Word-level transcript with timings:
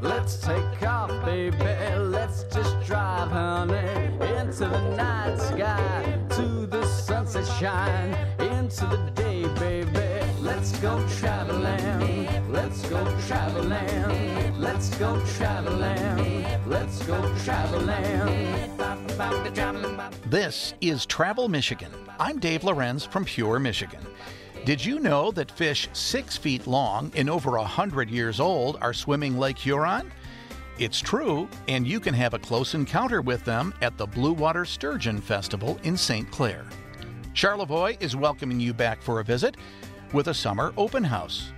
Let's 0.00 0.36
take 0.38 0.82
off, 0.82 1.10
baby. 1.24 1.56
Let's 1.56 2.44
just 2.44 2.80
drive, 2.86 3.30
honey, 3.30 3.76
into 4.38 4.68
the 4.68 4.96
night 4.96 5.38
sky, 5.38 6.18
to 6.30 6.66
the 6.66 6.86
sunset 6.86 7.46
shine, 7.58 8.14
into 8.40 8.86
the 8.86 9.10
day, 9.14 9.44
baby. 9.58 10.32
Let's 10.40 10.78
go 10.80 11.06
traveling. 11.18 12.52
Let's 12.52 12.88
go 12.88 13.04
traveling. 13.26 14.60
Let's 14.60 14.90
go 14.96 15.20
traveling. 15.36 16.46
Let's 16.66 17.02
go 17.04 17.34
traveling. 17.44 18.06
This 20.26 20.74
is 20.80 21.06
Travel 21.06 21.48
Michigan. 21.48 21.92
I'm 22.18 22.38
Dave 22.38 22.64
Lorenz 22.64 23.04
from 23.04 23.24
Pure, 23.24 23.60
Michigan. 23.60 24.04
Did 24.66 24.84
you 24.84 24.98
know 24.98 25.30
that 25.30 25.52
fish 25.52 25.88
six 25.92 26.36
feet 26.36 26.66
long 26.66 27.12
and 27.14 27.30
over 27.30 27.54
a 27.54 27.64
hundred 27.64 28.10
years 28.10 28.40
old 28.40 28.78
are 28.80 28.92
swimming 28.92 29.38
Lake 29.38 29.58
Huron? 29.58 30.10
It's 30.76 30.98
true, 30.98 31.48
and 31.68 31.86
you 31.86 32.00
can 32.00 32.12
have 32.14 32.34
a 32.34 32.38
close 32.40 32.74
encounter 32.74 33.22
with 33.22 33.44
them 33.44 33.72
at 33.80 33.96
the 33.96 34.08
Blue 34.08 34.32
Water 34.32 34.64
Sturgeon 34.64 35.20
Festival 35.20 35.78
in 35.84 35.96
St. 35.96 36.28
Clair. 36.32 36.64
Charlevoix 37.32 37.96
is 38.00 38.16
welcoming 38.16 38.58
you 38.58 38.74
back 38.74 39.00
for 39.00 39.20
a 39.20 39.24
visit 39.24 39.56
with 40.12 40.26
a 40.26 40.34
summer 40.34 40.74
open 40.76 41.04
house. 41.04 41.52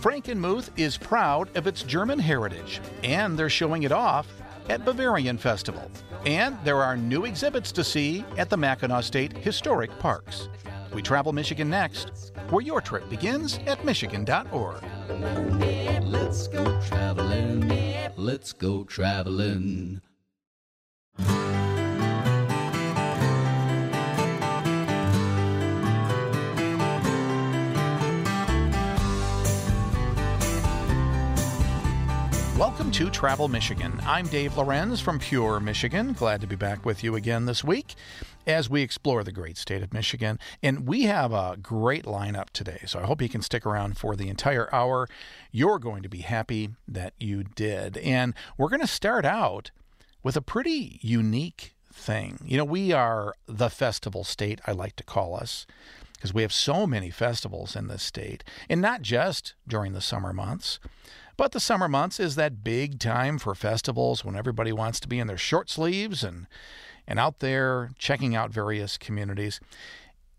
Frankenmuth 0.00 0.70
is 0.78 0.96
proud 0.96 1.54
of 1.54 1.66
its 1.66 1.82
German 1.82 2.18
heritage, 2.18 2.80
and 3.04 3.38
they're 3.38 3.50
showing 3.50 3.82
it 3.82 3.92
off 3.92 4.26
at 4.70 4.86
Bavarian 4.86 5.36
Festival. 5.36 5.90
And 6.24 6.56
there 6.64 6.82
are 6.82 6.96
new 6.96 7.26
exhibits 7.26 7.72
to 7.72 7.84
see 7.84 8.24
at 8.38 8.48
the 8.48 8.56
Mackinac 8.56 9.04
State 9.04 9.36
Historic 9.36 9.90
Parks. 9.98 10.48
We 10.94 11.02
travel 11.02 11.32
Michigan 11.32 11.68
next, 11.68 12.32
where 12.50 12.62
your 12.62 12.80
trip 12.80 13.08
begins 13.08 13.58
at 13.66 13.84
Michigan.org. 13.84 14.82
Let's 16.02 16.48
go 16.48 16.80
traveling. 16.80 17.72
Let's 18.16 18.52
go 18.52 18.84
traveling. 18.84 20.00
Welcome 32.58 32.90
to 32.90 33.08
Travel 33.08 33.46
Michigan. 33.46 34.00
I'm 34.04 34.26
Dave 34.26 34.56
Lorenz 34.56 35.00
from 35.00 35.20
Pure, 35.20 35.60
Michigan. 35.60 36.12
Glad 36.12 36.40
to 36.40 36.48
be 36.48 36.56
back 36.56 36.84
with 36.84 37.04
you 37.04 37.14
again 37.14 37.46
this 37.46 37.62
week 37.62 37.94
as 38.48 38.68
we 38.68 38.82
explore 38.82 39.22
the 39.22 39.30
great 39.30 39.56
state 39.56 39.80
of 39.80 39.94
Michigan. 39.94 40.40
And 40.60 40.84
we 40.84 41.04
have 41.04 41.32
a 41.32 41.56
great 41.62 42.04
lineup 42.04 42.50
today, 42.50 42.82
so 42.84 42.98
I 42.98 43.04
hope 43.04 43.22
you 43.22 43.28
can 43.28 43.42
stick 43.42 43.64
around 43.64 43.96
for 43.96 44.16
the 44.16 44.28
entire 44.28 44.68
hour. 44.74 45.06
You're 45.52 45.78
going 45.78 46.02
to 46.02 46.08
be 46.08 46.22
happy 46.22 46.70
that 46.88 47.14
you 47.20 47.44
did. 47.44 47.96
And 47.98 48.34
we're 48.56 48.70
going 48.70 48.80
to 48.80 48.88
start 48.88 49.24
out 49.24 49.70
with 50.24 50.36
a 50.36 50.42
pretty 50.42 50.98
unique 51.00 51.76
thing. 51.92 52.40
You 52.44 52.56
know, 52.56 52.64
we 52.64 52.90
are 52.90 53.34
the 53.46 53.70
festival 53.70 54.24
state, 54.24 54.60
I 54.66 54.72
like 54.72 54.96
to 54.96 55.04
call 55.04 55.36
us, 55.36 55.64
because 56.14 56.34
we 56.34 56.42
have 56.42 56.52
so 56.52 56.88
many 56.88 57.10
festivals 57.10 57.76
in 57.76 57.86
this 57.86 58.02
state, 58.02 58.42
and 58.68 58.80
not 58.80 59.02
just 59.02 59.54
during 59.68 59.92
the 59.92 60.00
summer 60.00 60.32
months. 60.32 60.80
But 61.38 61.52
the 61.52 61.60
summer 61.60 61.88
months 61.88 62.18
is 62.18 62.34
that 62.34 62.64
big 62.64 62.98
time 62.98 63.38
for 63.38 63.54
festivals 63.54 64.24
when 64.24 64.34
everybody 64.34 64.72
wants 64.72 64.98
to 64.98 65.08
be 65.08 65.20
in 65.20 65.28
their 65.28 65.38
short 65.38 65.70
sleeves 65.70 66.24
and 66.24 66.48
and 67.06 67.18
out 67.18 67.38
there 67.38 67.90
checking 67.96 68.34
out 68.34 68.50
various 68.50 68.98
communities. 68.98 69.60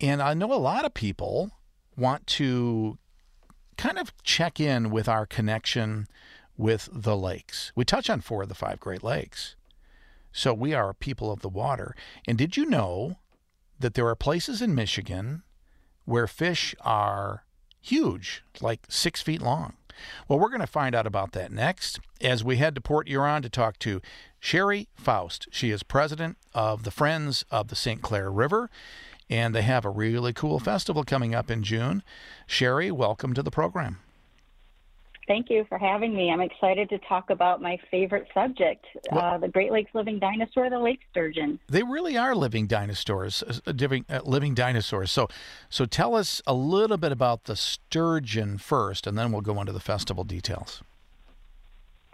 And 0.02 0.22
I 0.22 0.34
know 0.34 0.54
a 0.54 0.56
lot 0.56 0.86
of 0.86 0.94
people 0.94 1.52
want 1.96 2.28
to 2.28 2.98
kind 3.78 3.98
of 3.98 4.14
check 4.24 4.60
in 4.60 4.92
with 4.92 5.08
our 5.08 5.26
connection 5.26 6.06
with 6.58 6.90
the 6.92 7.16
lakes. 7.16 7.72
We 7.76 7.86
touch 7.86 8.10
on 8.10 8.20
four 8.20 8.44
of 8.44 8.50
the 8.50 8.54
five 8.54 8.82
Great 8.82 9.02
Lakes. 9.02 9.56
So 10.34 10.54
we 10.54 10.74
are 10.74 10.94
people 10.94 11.32
of 11.32 11.40
the 11.40 11.50
water. 11.50 11.96
And 12.28 12.38
did 12.38 12.58
you 12.58 12.66
know 12.66 13.16
that 13.80 13.94
there 13.94 14.08
are 14.08 14.16
places 14.16 14.62
in 14.62 14.76
Michigan 14.76 15.44
where 16.04 16.28
fish 16.28 16.76
are 16.82 17.46
huge, 17.80 18.44
like 18.60 18.82
six 18.90 19.22
feet 19.22 19.42
long? 19.42 19.79
Well, 20.28 20.40
we're 20.40 20.50
going 20.50 20.62
to 20.62 20.68
find 20.68 20.96
out 20.96 21.08
about 21.08 21.32
that 21.34 21.52
next 21.52 22.00
as 22.22 22.44
we 22.44 22.58
head 22.58 22.76
to 22.76 22.82
Port 22.82 23.08
Huron 23.08 23.42
to 23.42 23.50
talk 23.50 23.80
to 23.80 24.02
Sherry 24.40 24.88
Faust. 24.96 25.48
She 25.52 25.72
is 25.72 25.84
president 25.84 26.38
of 26.54 26.84
the 26.84 26.92
Friends 26.92 27.46
of 27.52 27.68
the 27.68 27.76
St. 27.76 28.02
Clair 28.02 28.32
River, 28.32 28.70
and 29.30 29.54
they 29.54 29.62
have 29.62 29.86
a 29.86 29.90
really 29.90 30.34
cool 30.34 30.60
festival 30.60 31.04
coming 31.04 31.36
up 31.36 31.52
in 31.52 31.64
June. 31.64 32.04
Sherry, 32.48 32.92
welcome 32.92 33.34
to 33.34 33.44
the 33.44 33.52
program. 33.52 34.00
Thank 35.30 35.52
you 35.52 35.64
for 35.70 35.78
having 35.78 36.16
me. 36.16 36.32
I'm 36.32 36.42
excited 36.42 36.90
to 36.90 36.98
talk 37.08 37.30
about 37.30 37.62
my 37.62 37.78
favorite 37.92 38.28
subject, 38.34 38.84
well, 39.12 39.36
uh, 39.36 39.38
the 39.38 39.48
Great 39.48 39.72
Lakes 39.72 39.92
living 39.94 40.18
dinosaur, 40.18 40.72
the 40.72 40.80
lake 40.80 41.02
sturgeon. 41.12 41.60
They 41.68 41.84
really 41.84 42.18
are 42.18 42.34
living 42.34 42.66
dinosaurs, 42.66 43.44
uh, 43.44 43.72
living, 43.80 44.06
uh, 44.10 44.22
living 44.26 44.56
dinosaurs. 44.56 45.12
So, 45.12 45.28
so 45.70 45.86
tell 45.86 46.16
us 46.16 46.42
a 46.48 46.56
little 46.56 46.98
bit 46.98 47.12
about 47.12 47.44
the 47.44 47.56
sturgeon 47.56 48.58
first, 48.58 49.06
and 49.06 49.16
then 49.20 49.32
we'll 49.32 49.44
go 49.44 49.60
into 49.60 49.72
the 49.72 49.80
festival 49.80 50.24
details. 50.24 50.82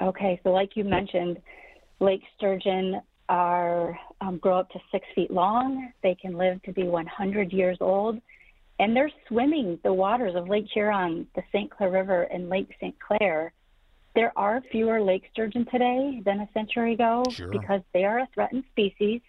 Okay, 0.01 0.37
so 0.43 0.49
like 0.49 0.75
you 0.75 0.83
mentioned, 0.83 1.41
lake 2.01 2.21
sturgeon 2.35 2.99
are 3.29 3.97
um, 4.19 4.39
grow 4.39 4.59
up 4.59 4.69
to 4.71 4.79
six 4.91 5.07
feet 5.15 5.31
long. 5.31 5.89
They 6.03 6.15
can 6.15 6.35
live 6.37 6.61
to 6.63 6.73
be 6.73 6.83
100 6.83 7.53
years 7.53 7.77
old 7.79 8.19
and 8.79 8.95
they're 8.95 9.11
swimming 9.27 9.79
the 9.83 9.93
waters 9.93 10.35
of 10.35 10.49
Lake 10.49 10.67
Huron, 10.73 11.27
the 11.35 11.43
St. 11.51 11.71
Clair 11.71 11.91
River, 11.91 12.23
and 12.23 12.49
Lake 12.49 12.69
St. 12.79 12.95
Clair. 12.99 13.53
There 14.15 14.33
are 14.37 14.61
fewer 14.71 15.01
lake 15.01 15.23
sturgeon 15.31 15.65
today 15.65 16.21
than 16.23 16.39
a 16.39 16.49
century 16.53 16.93
ago 16.93 17.23
sure. 17.31 17.49
because 17.49 17.81
they 17.93 18.05
are 18.05 18.19
a 18.19 18.27
threatened 18.33 18.63
species. 18.71 19.21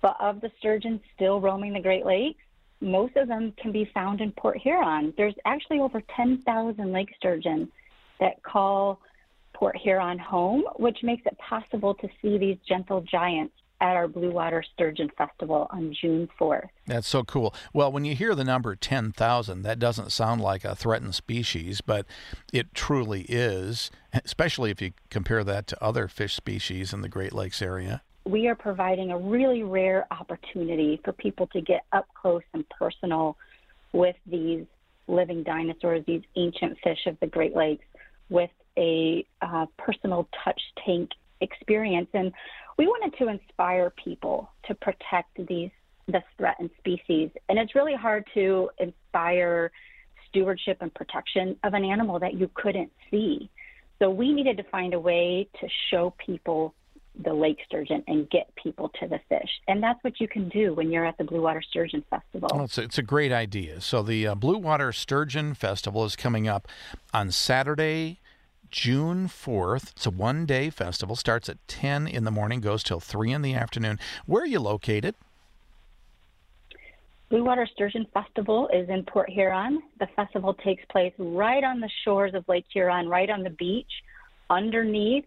But 0.00 0.16
of 0.20 0.40
the 0.40 0.50
sturgeon 0.58 1.00
still 1.14 1.40
roaming 1.40 1.72
the 1.72 1.80
Great 1.80 2.04
Lakes, 2.04 2.42
most 2.80 3.16
of 3.16 3.28
them 3.28 3.52
can 3.56 3.70
be 3.70 3.88
found 3.94 4.20
in 4.20 4.32
Port 4.32 4.58
Huron. 4.58 5.14
There's 5.16 5.34
actually 5.44 5.78
over 5.78 6.02
10,000 6.16 6.92
lake 6.92 7.10
sturgeon 7.16 7.70
that 8.18 8.42
call 8.42 9.00
Port 9.52 9.76
Huron 9.76 10.18
home, 10.18 10.64
which 10.76 10.98
makes 11.04 11.24
it 11.26 11.38
possible 11.38 11.94
to 11.94 12.08
see 12.20 12.38
these 12.38 12.58
gentle 12.68 13.00
giants 13.02 13.54
at 13.82 13.96
our 13.96 14.06
Blue 14.06 14.30
Water 14.30 14.64
Sturgeon 14.72 15.10
Festival 15.18 15.66
on 15.70 15.92
June 16.00 16.28
4th. 16.40 16.68
That's 16.86 17.08
so 17.08 17.24
cool. 17.24 17.52
Well, 17.74 17.90
when 17.90 18.04
you 18.04 18.14
hear 18.14 18.36
the 18.36 18.44
number 18.44 18.76
10,000, 18.76 19.62
that 19.62 19.80
doesn't 19.80 20.12
sound 20.12 20.40
like 20.40 20.64
a 20.64 20.76
threatened 20.76 21.16
species, 21.16 21.80
but 21.80 22.06
it 22.52 22.72
truly 22.74 23.26
is, 23.28 23.90
especially 24.24 24.70
if 24.70 24.80
you 24.80 24.92
compare 25.10 25.42
that 25.42 25.66
to 25.66 25.84
other 25.84 26.06
fish 26.06 26.34
species 26.34 26.92
in 26.92 27.00
the 27.00 27.08
Great 27.08 27.32
Lakes 27.32 27.60
area. 27.60 28.02
We 28.24 28.46
are 28.46 28.54
providing 28.54 29.10
a 29.10 29.18
really 29.18 29.64
rare 29.64 30.06
opportunity 30.12 31.00
for 31.04 31.12
people 31.12 31.48
to 31.48 31.60
get 31.60 31.82
up 31.92 32.06
close 32.14 32.44
and 32.54 32.64
personal 32.68 33.36
with 33.92 34.14
these 34.26 34.64
living 35.08 35.42
dinosaurs, 35.42 36.04
these 36.06 36.22
ancient 36.36 36.78
fish 36.84 37.00
of 37.06 37.18
the 37.18 37.26
Great 37.26 37.56
Lakes, 37.56 37.84
with 38.30 38.50
a 38.78 39.26
uh, 39.42 39.66
personal 39.76 40.28
touch 40.44 40.60
tank 40.86 41.10
experience. 41.40 42.08
And 42.14 42.32
we 42.78 42.86
wanted 42.86 43.16
to 43.18 43.28
inspire 43.28 43.90
people 43.90 44.50
to 44.66 44.74
protect 44.74 45.46
these 45.46 45.70
this 46.08 46.22
threatened 46.36 46.70
species. 46.78 47.30
And 47.48 47.58
it's 47.58 47.74
really 47.74 47.94
hard 47.94 48.26
to 48.34 48.70
inspire 48.78 49.70
stewardship 50.28 50.78
and 50.80 50.92
protection 50.92 51.56
of 51.62 51.74
an 51.74 51.84
animal 51.84 52.18
that 52.18 52.34
you 52.34 52.50
couldn't 52.54 52.90
see. 53.10 53.50
So 53.98 54.10
we 54.10 54.32
needed 54.32 54.56
to 54.56 54.64
find 54.64 54.94
a 54.94 55.00
way 55.00 55.48
to 55.60 55.68
show 55.90 56.12
people 56.24 56.74
the 57.24 57.32
lake 57.32 57.58
sturgeon 57.66 58.02
and 58.08 58.28
get 58.30 58.52
people 58.56 58.90
to 59.00 59.06
the 59.06 59.20
fish. 59.28 59.50
And 59.68 59.82
that's 59.82 60.02
what 60.02 60.18
you 60.18 60.26
can 60.26 60.48
do 60.48 60.74
when 60.74 60.90
you're 60.90 61.04
at 61.04 61.18
the 61.18 61.24
Blue 61.24 61.42
Water 61.42 61.62
Sturgeon 61.62 62.02
Festival. 62.08 62.48
Well, 62.52 62.64
it's, 62.64 62.78
a, 62.78 62.82
it's 62.82 62.98
a 62.98 63.02
great 63.02 63.32
idea. 63.32 63.82
So 63.82 64.02
the 64.02 64.28
uh, 64.28 64.34
Blue 64.34 64.56
Water 64.56 64.92
Sturgeon 64.92 65.52
Festival 65.54 66.04
is 66.06 66.16
coming 66.16 66.48
up 66.48 66.66
on 67.12 67.30
Saturday, 67.30 68.18
June 68.72 69.28
4th. 69.28 69.90
It's 69.92 70.06
a 70.06 70.10
one 70.10 70.46
day 70.46 70.70
festival, 70.70 71.14
starts 71.14 71.48
at 71.48 71.58
10 71.68 72.08
in 72.08 72.24
the 72.24 72.30
morning, 72.30 72.60
goes 72.60 72.82
till 72.82 73.00
3 73.00 73.30
in 73.30 73.42
the 73.42 73.54
afternoon. 73.54 74.00
Where 74.26 74.42
are 74.42 74.46
you 74.46 74.58
located? 74.58 75.14
Blue 77.28 77.44
Water 77.44 77.68
Sturgeon 77.72 78.06
Festival 78.12 78.68
is 78.72 78.88
in 78.88 79.04
Port 79.04 79.30
Huron. 79.30 79.82
The 80.00 80.08
festival 80.16 80.54
takes 80.54 80.84
place 80.90 81.12
right 81.18 81.62
on 81.62 81.80
the 81.80 81.88
shores 82.04 82.34
of 82.34 82.46
Lake 82.48 82.66
Huron, 82.72 83.08
right 83.08 83.30
on 83.30 83.42
the 83.42 83.50
beach, 83.50 83.90
underneath 84.50 85.24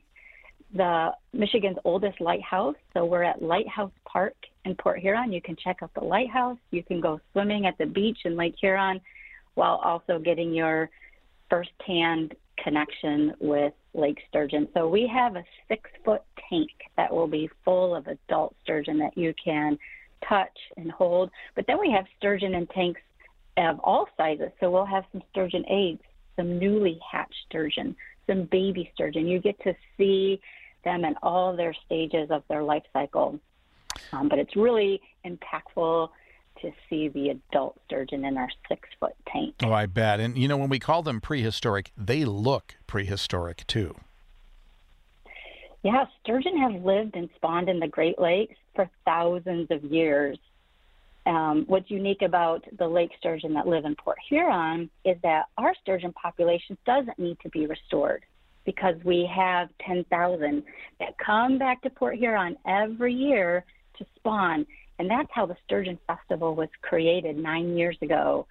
the 0.74 1.12
Michigan's 1.33 1.77
oldest 1.83 2.19
lighthouse. 2.19 2.75
So 2.94 3.06
we're 3.06 3.24
at 3.24 3.41
Lighthouse 3.41 3.91
Park 4.06 4.36
in 4.65 4.75
Port 4.75 5.00
Huron. 5.00 5.31
You 5.31 5.41
can 5.41 5.56
check 5.56 5.77
out 5.81 5.94
the 5.94 6.03
lighthouse. 6.03 6.57
You 6.71 6.83
can 6.83 7.00
go 7.00 7.19
swimming 7.31 7.65
at 7.65 7.77
the 7.77 7.86
beach 7.86 8.19
in 8.25 8.36
Lake 8.36 8.56
Huron 8.59 9.01
while 9.53 9.75
also 9.83 10.19
getting 10.19 10.53
your 10.53 10.89
firsthand 11.50 12.36
connection 12.63 13.34
with 13.40 13.74
lake 13.94 14.19
sturgeon. 14.30 14.68
So 14.74 14.88
we 14.88 15.10
have 15.13 15.36
a 15.36 15.44
six 15.68 15.90
foot 16.04 16.22
tank 16.50 16.69
that 16.98 17.13
will 17.13 17.28
be 17.28 17.50
full 17.63 17.96
of 17.96 18.07
adult 18.07 18.56
sturgeon 18.63 18.98
that 19.00 19.18
you 19.18 19.34
can 19.44 19.78
touch 20.28 20.57
and 20.78 20.92
hold. 20.92 21.30
But 21.56 21.66
then 21.68 21.80
we 21.80 21.92
have 21.92 22.06
sturgeon 22.18 22.56
in 22.56 22.68
tanks 22.68 23.02
of 23.57 23.80
all 23.80 24.07
sizes. 24.18 24.52
So 24.60 24.69
we'll 24.69 24.86
have 24.86 25.06
some 25.12 25.22
sturgeon 25.31 25.66
eggs, 25.69 26.04
some 26.36 26.60
newly 26.60 27.00
hatched 27.10 27.36
sturgeon, 27.48 27.96
some 28.28 28.44
baby 28.44 28.92
sturgeon. 28.94 29.28
You 29.28 29.40
get 29.40 29.60
to 29.63 29.74
see 29.98 30.40
them 30.84 31.06
in 31.06 31.16
all 31.24 31.56
their 31.56 31.74
stages 31.86 32.30
of 32.31 32.44
their 32.50 32.63
life 32.63 32.84
cycle. 32.94 33.40
Um, 34.12 34.28
but 34.30 34.40
it's 34.40 34.56
really 34.56 35.01
impactful 35.25 36.10
to 36.65 36.71
see 36.89 37.07
the 37.09 37.29
adult 37.29 37.79
sturgeon 37.85 38.25
in 38.25 38.38
our 38.38 38.50
six 38.67 38.89
foot 39.00 39.13
tank. 39.31 39.53
Oh, 39.63 39.71
I 39.71 39.85
bet. 39.85 40.19
And 40.19 40.38
you 40.38 40.47
know, 40.47 40.57
when 40.57 40.69
we 40.69 40.79
call 40.79 41.03
them 41.03 41.21
prehistoric, 41.21 41.91
they 41.95 42.25
look 42.25 42.75
prehistoric 42.88 43.65
too. 43.67 43.95
Yeah, 45.83 46.06
sturgeon 46.23 46.57
have 46.57 46.83
lived 46.83 47.15
and 47.15 47.29
spawned 47.35 47.69
in 47.69 47.79
the 47.79 47.88
Great 47.88 48.19
Lakes 48.19 48.56
for 48.73 48.89
thousands 49.06 49.69
of 49.69 49.83
years. 49.83 50.39
Um, 51.27 51.65
what's 51.67 51.91
unique 51.91 52.23
about 52.23 52.65
the 52.77 52.88
lake 52.88 53.12
sturgeon 53.19 53.53
that 53.53 53.67
live 53.67 53.85
in 53.85 53.95
Port 53.95 54.17
Huron 54.27 54.89
is 55.03 55.17
that 55.21 55.45
our 55.57 55.75
sturgeon 55.81 56.13
population 56.13 56.77
doesn't 56.85 57.19
need 57.19 57.38
to 57.41 57.50
be 57.50 57.67
restored 57.67 58.23
because 58.65 58.95
we 59.03 59.29
have 59.33 59.69
10,000 59.85 60.63
that 61.00 61.17
come 61.23 61.59
back 61.59 61.83
to 61.83 61.89
Port 61.91 62.15
Huron 62.15 62.57
every 62.67 63.13
year 63.13 63.63
to 64.00 64.06
spawn. 64.15 64.65
And 65.00 65.09
that's 65.09 65.30
how 65.31 65.45
the 65.45 65.57
Sturgeon 65.65 66.00
Festival 66.07 66.56
was 66.56 66.69
created 66.81 67.38
nine 67.38 67.77
years 67.77 67.97
ago, 68.01 68.47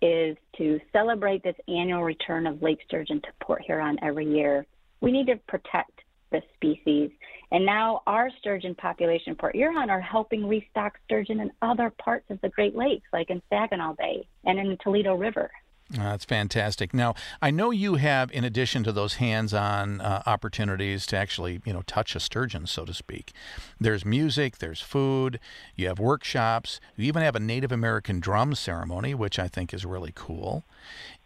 is 0.00 0.36
to 0.56 0.80
celebrate 0.92 1.42
this 1.42 1.56
annual 1.66 2.02
return 2.02 2.46
of 2.46 2.62
lake 2.62 2.78
sturgeon 2.86 3.20
to 3.22 3.28
Port 3.40 3.62
Huron 3.62 3.98
every 4.02 4.26
year. 4.26 4.64
We 5.00 5.10
need 5.10 5.26
to 5.26 5.36
protect 5.48 5.90
the 6.30 6.42
species. 6.54 7.10
And 7.50 7.64
now 7.64 8.02
our 8.06 8.30
sturgeon 8.38 8.74
population 8.74 9.30
in 9.30 9.36
Port 9.36 9.56
Huron 9.56 9.90
are 9.90 10.00
helping 10.00 10.46
restock 10.46 10.98
sturgeon 11.04 11.40
in 11.40 11.50
other 11.62 11.90
parts 11.90 12.26
of 12.30 12.40
the 12.42 12.50
Great 12.50 12.76
Lakes, 12.76 13.06
like 13.12 13.30
in 13.30 13.42
Saginaw 13.50 13.94
Bay 13.94 14.26
and 14.44 14.58
in 14.58 14.68
the 14.68 14.76
Toledo 14.76 15.14
River. 15.14 15.50
That's 15.90 16.26
fantastic. 16.26 16.92
Now, 16.92 17.14
I 17.40 17.50
know 17.50 17.70
you 17.70 17.94
have, 17.94 18.30
in 18.30 18.44
addition 18.44 18.84
to 18.84 18.92
those 18.92 19.14
hands-on 19.14 20.02
uh, 20.02 20.22
opportunities 20.26 21.06
to 21.06 21.16
actually, 21.16 21.62
you 21.64 21.72
know, 21.72 21.80
touch 21.82 22.14
a 22.14 22.20
sturgeon, 22.20 22.66
so 22.66 22.84
to 22.84 22.92
speak. 22.92 23.32
There's 23.80 24.04
music, 24.04 24.58
there's 24.58 24.82
food, 24.82 25.40
you 25.76 25.88
have 25.88 25.98
workshops, 25.98 26.78
you 26.96 27.06
even 27.06 27.22
have 27.22 27.36
a 27.36 27.40
Native 27.40 27.72
American 27.72 28.20
drum 28.20 28.54
ceremony, 28.54 29.14
which 29.14 29.38
I 29.38 29.48
think 29.48 29.72
is 29.72 29.86
really 29.86 30.12
cool. 30.14 30.64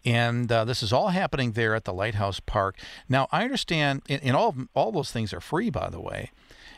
And 0.05 0.49
uh, 0.49 0.63
this 0.63 0.81
is 0.81 0.93
all 0.93 1.09
happening 1.09 1.51
there 1.51 1.75
at 1.75 1.83
the 1.83 1.93
Lighthouse 1.93 2.39
Park. 2.39 2.77
Now, 3.09 3.27
I 3.33 3.43
understand, 3.43 4.03
and, 4.07 4.23
and 4.23 4.35
all 4.35 4.55
all 4.73 4.91
those 4.93 5.11
things 5.11 5.33
are 5.33 5.41
free, 5.41 5.69
by 5.69 5.89
the 5.89 6.01
way. 6.01 6.31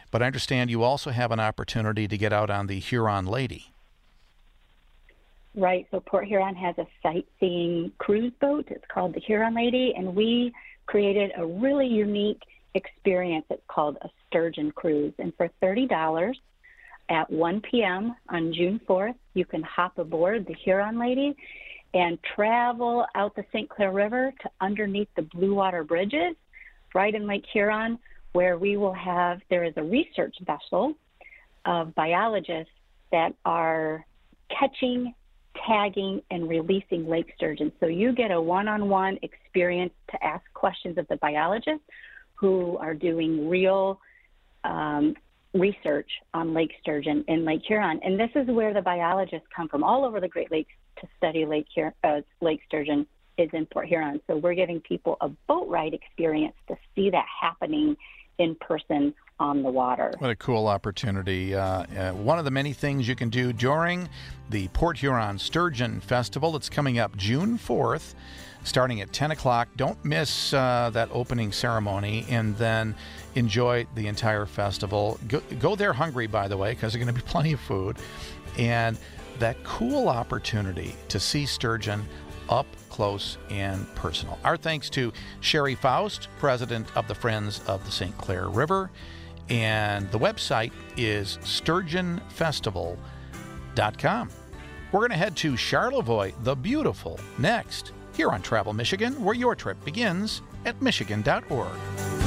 But 0.09 0.23
I 0.23 0.27
understand 0.27 0.69
you 0.69 0.81
also 0.81 1.11
have 1.11 1.31
an 1.31 1.39
opportunity 1.39 2.07
to 2.07 2.17
get 2.17 2.33
out 2.33 2.49
on 2.49 2.67
the 2.67 2.79
Huron 2.79 3.25
Lady. 3.25 3.74
Right. 5.57 5.87
So 5.91 6.01
Port 6.01 6.27
Huron 6.27 6.55
has 6.55 6.75
a 6.77 6.85
sightseeing 7.01 7.91
cruise 7.97 8.33
boat. 8.41 8.65
It's 8.69 8.83
called 8.93 9.13
the 9.13 9.21
Huron 9.21 9.55
Lady, 9.55 9.93
and 9.95 10.13
we 10.13 10.51
created 10.85 11.31
a 11.37 11.45
really 11.45 11.87
unique 11.87 12.41
experience. 12.73 13.45
It's 13.49 13.63
called 13.67 13.97
a 14.01 14.09
sturgeon 14.27 14.71
cruise, 14.71 15.13
and 15.17 15.33
for 15.37 15.49
thirty 15.61 15.87
dollars 15.87 16.37
at 17.09 17.29
1 17.29 17.61
p.m. 17.69 18.15
on 18.29 18.51
June 18.53 18.81
4th, 18.87 19.15
you 19.35 19.45
can 19.45 19.61
hop 19.61 19.97
aboard 19.99 20.45
the 20.47 20.55
Huron 20.63 20.99
Lady 20.99 21.35
and 21.93 22.17
travel 22.35 23.05
out 23.15 23.35
the 23.35 23.45
St. 23.53 23.69
Clair 23.69 23.91
River 23.91 24.33
to 24.41 24.49
underneath 24.59 25.07
the 25.15 25.21
Blue 25.21 25.53
Water 25.53 25.83
Bridges, 25.83 26.35
right 26.93 27.13
in 27.13 27.27
Lake 27.27 27.45
Huron, 27.53 27.99
where 28.33 28.57
we 28.57 28.75
will 28.75 28.93
have 28.93 29.39
there 29.49 29.63
is 29.63 29.73
a 29.77 29.83
research 29.83 30.35
vessel 30.45 30.93
of 31.65 31.93
biologists 31.95 32.73
that 33.11 33.33
are 33.45 34.05
catching 34.49 35.13
tagging 35.67 36.21
and 36.31 36.47
releasing 36.49 37.07
lake 37.07 37.31
sturgeon. 37.35 37.71
So 37.79 37.87
you 37.87 38.13
get 38.13 38.31
a 38.31 38.41
one 38.41 38.67
on 38.67 38.89
one 38.89 39.17
experience 39.21 39.93
to 40.11 40.23
ask 40.23 40.43
questions 40.53 40.97
of 40.97 41.07
the 41.07 41.17
biologists 41.17 41.85
who 42.35 42.77
are 42.77 42.93
doing 42.93 43.49
real 43.49 43.99
um, 44.63 45.15
research 45.53 46.09
on 46.33 46.53
lake 46.53 46.71
sturgeon 46.81 47.23
in 47.27 47.45
Lake 47.45 47.61
Huron. 47.65 47.99
And 48.03 48.19
this 48.19 48.29
is 48.35 48.47
where 48.47 48.73
the 48.73 48.81
biologists 48.81 49.47
come 49.55 49.69
from 49.69 49.83
all 49.83 50.03
over 50.03 50.19
the 50.19 50.27
Great 50.27 50.51
Lakes 50.51 50.73
to 51.01 51.07
study 51.17 51.45
Lake, 51.45 51.67
Hur- 51.75 51.93
uh, 52.03 52.21
lake 52.41 52.61
sturgeon 52.67 53.05
is 53.37 53.49
in 53.53 53.65
Port 53.65 53.87
Huron. 53.87 54.21
So 54.27 54.37
we're 54.37 54.53
giving 54.53 54.79
people 54.81 55.17
a 55.21 55.29
boat 55.47 55.67
ride 55.69 55.93
experience 55.93 56.55
to 56.67 56.75
see 56.95 57.09
that 57.09 57.25
happening 57.41 57.95
in 58.37 58.55
person 58.55 59.13
on 59.39 59.63
the 59.63 59.69
water. 59.69 60.13
What 60.19 60.29
a 60.29 60.35
cool 60.35 60.67
opportunity. 60.67 61.53
Uh, 61.53 61.85
uh, 61.97 62.11
one 62.13 62.39
of 62.39 62.45
the 62.45 62.51
many 62.51 62.73
things 62.73 63.07
you 63.07 63.15
can 63.15 63.29
do 63.29 63.51
during 63.51 64.07
the 64.49 64.67
Port 64.69 64.97
Huron 64.97 65.39
Sturgeon 65.39 65.99
Festival. 65.99 66.55
It's 66.55 66.69
coming 66.69 66.99
up 66.99 67.17
June 67.17 67.57
4th, 67.57 68.13
starting 68.63 69.01
at 69.01 69.11
10 69.11 69.31
o'clock. 69.31 69.67
Don't 69.75 70.03
miss 70.05 70.53
uh, 70.53 70.89
that 70.93 71.09
opening 71.11 71.51
ceremony 71.51 72.25
and 72.29 72.55
then 72.57 72.95
enjoy 73.35 73.85
the 73.95 74.07
entire 74.07 74.45
festival. 74.45 75.19
Go, 75.27 75.41
go 75.59 75.75
there 75.75 75.93
hungry, 75.93 76.27
by 76.27 76.47
the 76.47 76.57
way, 76.57 76.71
because 76.71 76.93
there's 76.93 77.03
going 77.03 77.13
to 77.13 77.21
be 77.21 77.27
plenty 77.29 77.53
of 77.53 77.59
food. 77.59 77.97
And 78.57 78.97
that 79.39 79.61
cool 79.65 80.07
opportunity 80.07 80.95
to 81.09 81.19
see 81.19 81.45
sturgeon 81.45 82.05
up 82.47 82.67
close 82.95 83.37
and 83.49 83.85
personal. 83.95 84.39
Our 84.45 84.55
thanks 84.55 84.89
to 84.91 85.11
Sherry 85.41 85.75
Faust, 85.75 86.29
president 86.39 86.87
of 86.95 87.09
the 87.09 87.15
Friends 87.15 87.59
of 87.67 87.83
the 87.85 87.91
St. 87.91 88.17
Clair 88.17 88.47
River. 88.47 88.89
And 89.49 90.09
the 90.11 90.19
website 90.19 90.71
is 90.95 91.37
sturgeonfestival.com. 91.41 94.29
We're 94.93 94.99
going 94.99 95.09
to 95.09 95.17
head 95.17 95.35
to 95.35 95.57
Charlevoix, 95.57 96.31
the 96.43 96.55
beautiful, 96.55 97.19
next, 97.37 97.91
here 98.13 98.29
on 98.29 98.41
Travel 98.41 98.71
Michigan, 98.71 99.21
where 99.21 99.35
your 99.35 99.55
trip 99.55 99.83
begins 99.83 100.41
at 100.63 100.81
Michigan.org. 100.81 102.24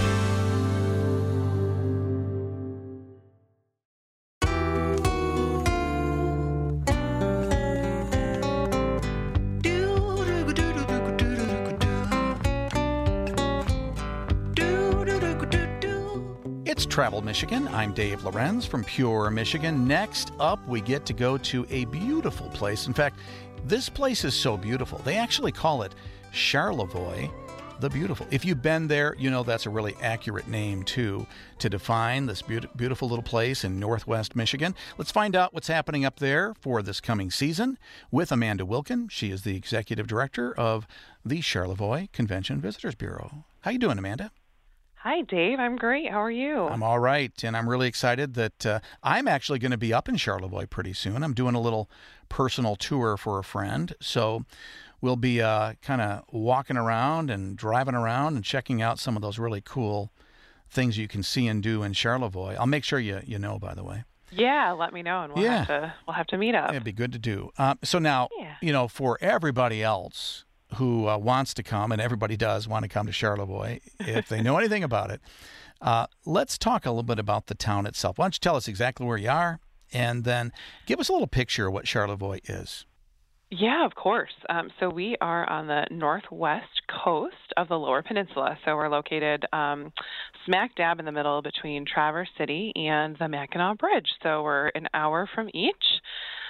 Travel 16.99 17.23
Michigan. 17.23 17.69
I'm 17.69 17.93
Dave 17.93 18.25
Lorenz 18.25 18.67
from 18.67 18.83
Pure, 18.83 19.31
Michigan. 19.31 19.87
Next 19.87 20.33
up, 20.41 20.59
we 20.67 20.81
get 20.81 21.07
to 21.07 21.13
go 21.13 21.39
to 21.39 21.65
a 21.71 21.85
beautiful 21.85 22.49
place. 22.49 22.89
In 22.89 22.93
fact, 22.93 23.21
this 23.67 23.89
place 23.89 24.25
is 24.25 24.35
so 24.35 24.57
beautiful. 24.57 24.99
They 25.05 25.17
actually 25.17 25.53
call 25.53 25.83
it 25.83 25.95
Charlevoix 26.33 27.31
the 27.79 27.89
Beautiful. 27.89 28.27
If 28.33 28.45
you've 28.45 28.63
been 28.63 28.89
there, 28.89 29.15
you 29.17 29.31
know 29.31 29.45
that's 29.45 29.67
a 29.67 29.71
really 29.71 29.95
accurate 30.03 30.49
name, 30.49 30.83
too, 30.83 31.25
to 31.61 31.69
define 31.69 32.27
this 32.27 32.43
beautiful 32.43 33.09
little 33.09 33.23
place 33.23 33.63
in 33.63 33.79
northwest 33.79 34.35
Michigan. 34.35 34.75
Let's 34.97 35.13
find 35.13 35.37
out 35.37 35.55
what's 35.55 35.69
happening 35.69 36.05
up 36.05 36.19
there 36.19 36.53
for 36.61 36.83
this 36.83 37.01
coming 37.01 37.31
season 37.31 37.79
with 38.11 38.33
Amanda 38.33 38.67
Wilkin. 38.67 39.07
She 39.07 39.31
is 39.31 39.43
the 39.43 39.55
executive 39.55 40.09
director 40.09 40.53
of 40.53 40.89
the 41.25 41.43
Charlevoix 41.43 42.09
Convention 42.13 42.61
Visitors 42.61 42.97
Bureau. 42.97 43.45
How 43.61 43.71
you 43.71 43.79
doing, 43.79 43.99
Amanda? 43.99 44.33
Hi, 45.09 45.23
Dave. 45.23 45.59
I'm 45.59 45.77
great. 45.77 46.11
How 46.11 46.23
are 46.23 46.31
you? 46.31 46.67
I'm 46.67 46.83
all 46.83 46.99
right, 46.99 47.33
and 47.43 47.57
I'm 47.57 47.67
really 47.67 47.89
excited 47.89 48.35
that 48.35 48.67
uh, 48.67 48.81
I'm 49.03 49.27
actually 49.27 49.59
going 49.59 49.71
to 49.71 49.79
be 49.79 49.91
up 49.91 50.07
in 50.07 50.17
Charlevoix 50.19 50.67
pretty 50.67 50.93
soon. 50.93 51.23
I'm 51.23 51.33
doing 51.33 51.55
a 51.55 51.61
little 51.63 51.89
personal 52.29 52.77
tour 52.77 53.17
for 53.17 53.39
a 53.39 53.43
friend, 53.43 53.95
so 54.03 54.45
we'll 55.01 55.17
be 55.17 55.41
uh, 55.41 55.73
kind 55.81 56.03
of 56.03 56.25
walking 56.31 56.77
around 56.77 57.31
and 57.31 57.57
driving 57.57 57.95
around 57.95 58.37
and 58.37 58.45
checking 58.45 58.83
out 58.83 58.99
some 58.99 59.17
of 59.17 59.23
those 59.23 59.39
really 59.39 59.63
cool 59.63 60.13
things 60.69 60.99
you 60.99 61.09
can 61.09 61.23
see 61.23 61.47
and 61.47 61.63
do 61.63 61.83
in 61.83 61.95
Charlevoix. 61.95 62.57
I'll 62.61 62.67
make 62.67 62.85
sure 62.85 62.99
you 62.99 63.23
you 63.25 63.39
know, 63.39 63.59
by 63.59 63.73
the 63.73 63.85
way. 63.85 64.05
Yeah, 64.31 64.73
let 64.73 64.93
me 64.93 65.03
know, 65.03 65.23
and 65.23 65.33
we'll 65.33 65.43
Yeah. 65.43 65.57
have 65.65 65.67
to 65.69 65.95
we'll 66.07 66.17
have 66.17 66.27
to 66.27 66.37
meet 66.37 66.55
up. 66.55 66.69
It'd 66.69 66.85
be 66.85 66.93
good 66.93 67.13
to 67.13 67.19
do. 67.19 67.51
Uh, 67.57 67.77
so 67.83 67.99
now, 67.99 68.29
Yeah. 68.39 68.57
you 68.61 68.75
know, 68.75 68.89
for 68.89 69.17
everybody 69.23 69.83
else 69.83 70.45
who 70.75 71.09
uh, 71.09 71.17
wants 71.17 71.55
to 71.55 71.63
come, 71.63 71.93
and 71.93 72.01
everybody 72.01 72.37
does 72.37 72.69
want 72.69 72.83
to 72.85 72.89
come 72.89 73.07
to 73.07 73.13
Charlevoix, 73.13 73.81
if 74.01 74.29
they 74.29 74.43
know 74.43 74.59
anything 74.59 74.85
about 74.85 75.11
it, 75.11 75.21
uh, 75.81 76.07
let's 76.27 76.59
talk 76.59 76.85
a 76.85 76.91
little 76.91 77.03
bit 77.03 77.19
about 77.19 77.47
the 77.47 77.55
town 77.55 77.87
itself. 77.87 78.19
Why 78.19 78.25
don't 78.25 78.35
you 78.35 78.41
tell 78.41 78.57
us 78.57 78.69
exactly 78.69 79.07
where 79.07 79.17
you 79.17 79.31
are, 79.31 79.61
and 79.93 80.25
then 80.25 80.53
give 80.87 81.01
us 81.01 81.09
a 81.09 81.13
little 81.13 81.27
picture 81.27 81.69
of 81.69 81.73
what 81.73 81.87
Charlevoix 81.87 82.41
is. 82.45 82.85
Yeah, 83.51 83.87
of 83.87 83.95
course. 83.95 84.33
Um, 84.51 84.69
so 84.79 84.91
we 84.91 85.17
are 85.23 85.49
on 85.49 85.69
the 85.69 85.87
northwest 85.91 86.83
coast 87.03 87.35
of 87.57 87.69
the 87.69 87.79
Lower 87.79 88.03
Peninsula. 88.03 88.59
So 88.65 88.77
we're 88.77 88.91
located 88.91 89.47
um, 89.55 89.91
smack 90.45 90.75
dab 90.75 90.99
in 90.99 91.07
the 91.07 91.13
middle 91.13 91.41
between 91.41 91.87
Traverse 91.87 92.29
City 92.37 92.73
and 92.77 93.17
the 93.19 93.27
Mackinac 93.27 93.79
Bridge. 93.79 94.09
So 94.23 94.43
we're 94.43 94.69
an 94.69 94.89
hour 94.93 95.27
from 95.35 95.49
each. 95.55 95.75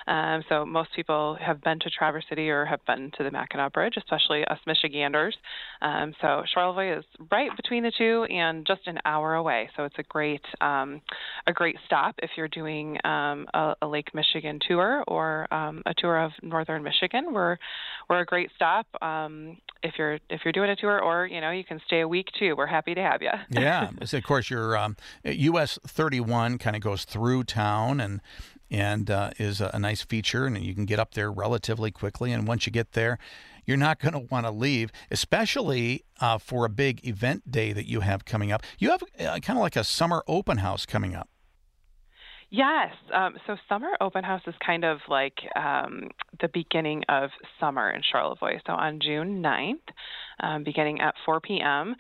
Um, 0.08 0.42
so 0.48 0.64
most 0.64 0.88
people 0.96 1.36
have 1.40 1.62
been 1.62 1.78
to 1.80 1.90
Traverse 1.90 2.24
City 2.28 2.48
or 2.48 2.64
have 2.64 2.84
been 2.86 3.10
to 3.18 3.24
the 3.24 3.30
Mackinac 3.30 3.74
Bridge, 3.74 3.94
especially 3.98 4.44
us 4.46 4.58
Michiganders. 4.66 5.36
Um, 5.82 6.14
so 6.20 6.42
Charlevoix 6.52 6.98
is 6.98 7.04
right 7.30 7.50
between 7.56 7.82
the 7.82 7.92
two 7.96 8.24
and 8.30 8.66
just 8.66 8.86
an 8.86 8.98
hour 9.04 9.34
away. 9.34 9.68
So 9.76 9.84
it's 9.84 9.98
a 9.98 10.02
great 10.04 10.40
um, 10.62 11.02
a 11.46 11.52
great 11.52 11.76
stop 11.84 12.14
if 12.22 12.30
you're 12.36 12.48
doing 12.48 12.96
um, 13.04 13.46
a, 13.52 13.74
a, 13.82 13.86
Lake 13.86 14.14
Michigan 14.14 14.58
tour 14.66 15.04
or 15.06 15.52
um, 15.52 15.82
a 15.84 15.92
tour 15.96 16.18
of 16.18 16.32
northern 16.42 16.82
Michigan. 16.82 17.32
We're 17.32 17.58
we're 18.08 18.20
a 18.20 18.26
great 18.26 18.50
stop 18.56 18.86
um, 19.02 19.58
if 19.82 19.94
you're 19.98 20.18
if 20.30 20.40
you're 20.44 20.52
doing 20.52 20.70
a 20.70 20.76
tour, 20.76 21.00
or 21.00 21.26
you 21.26 21.40
know 21.42 21.50
you 21.50 21.64
can 21.64 21.80
stay 21.86 22.00
a 22.00 22.08
week 22.08 22.28
too. 22.38 22.54
We're 22.56 22.66
happy 22.66 22.94
to 22.94 23.02
have 23.02 23.20
you. 23.20 23.30
yeah, 23.50 23.90
of 24.12 24.22
course 24.22 24.48
your 24.48 24.78
US 25.24 25.78
31 25.86 26.56
kind 26.58 26.76
of 26.76 26.82
goes 26.82 27.04
through 27.04 27.44
town 27.44 28.00
and 28.00 28.20
and 28.70 29.10
uh, 29.10 29.30
is 29.38 29.60
a, 29.60 29.78
nice 29.78 30.02
feature, 30.02 30.46
and 30.46 30.58
you 30.58 30.74
can 30.74 30.84
get 30.84 30.98
up 30.98 31.14
there 31.14 31.30
relatively 31.30 31.90
quickly. 31.90 32.32
And 32.32 32.46
once 32.46 32.66
you 32.66 32.72
get 32.72 32.92
there, 32.92 33.18
you're 33.64 33.76
not 33.76 34.00
going 34.00 34.12
to 34.12 34.18
want 34.18 34.46
to 34.46 34.50
leave, 34.50 34.90
especially 35.10 36.04
uh, 36.20 36.38
for 36.38 36.64
a 36.64 36.68
big 36.68 37.06
event 37.06 37.50
day 37.50 37.72
that 37.72 37.86
you 37.86 38.00
have 38.00 38.24
coming 38.24 38.52
up. 38.52 38.62
You 38.78 38.90
have 38.90 39.02
uh, 39.18 39.38
kind 39.40 39.58
of 39.58 39.62
like 39.62 39.76
a 39.76 39.84
summer 39.84 40.22
open 40.26 40.58
house 40.58 40.86
coming 40.86 41.14
up. 41.14 41.28
Yes. 42.50 42.94
Um, 43.12 43.36
so 43.46 43.56
summer 43.68 43.90
open 44.00 44.24
house 44.24 44.40
is 44.46 44.54
kind 44.64 44.84
of 44.84 45.00
like 45.06 45.34
um, 45.54 46.08
the 46.40 46.48
beginning 46.48 47.04
of 47.08 47.30
summer 47.60 47.90
in 47.90 48.00
Charlevoix. 48.10 48.60
So 48.66 48.72
on 48.72 49.00
June 49.00 49.42
9th, 49.42 49.92
um, 50.40 50.64
beginning 50.64 51.00
at 51.00 51.14
4 51.24 51.40
p.m., 51.40 51.94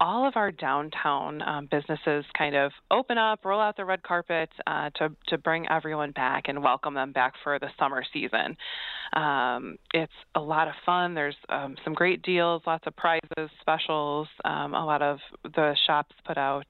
all 0.00 0.26
of 0.26 0.36
our 0.36 0.50
downtown 0.50 1.42
um, 1.42 1.68
businesses 1.70 2.24
kind 2.36 2.54
of 2.56 2.72
open 2.90 3.18
up, 3.18 3.44
roll 3.44 3.60
out 3.60 3.76
the 3.76 3.84
red 3.84 4.02
carpet 4.02 4.50
uh, 4.66 4.90
to, 4.96 5.10
to 5.28 5.38
bring 5.38 5.68
everyone 5.68 6.12
back 6.12 6.44
and 6.48 6.62
welcome 6.62 6.94
them 6.94 7.12
back 7.12 7.34
for 7.42 7.58
the 7.58 7.68
summer 7.78 8.04
season. 8.12 8.56
Um, 9.12 9.76
it's 9.92 10.12
a 10.34 10.40
lot 10.40 10.68
of 10.68 10.74
fun. 10.86 11.14
There's 11.14 11.36
um, 11.48 11.76
some 11.84 11.94
great 11.94 12.22
deals, 12.22 12.62
lots 12.66 12.86
of 12.86 12.96
prizes, 12.96 13.50
specials. 13.60 14.28
a 14.44 14.68
lot 14.68 15.02
of 15.02 15.18
the 15.44 15.76
shops 15.86 16.14
put 16.26 16.38
out 16.38 16.66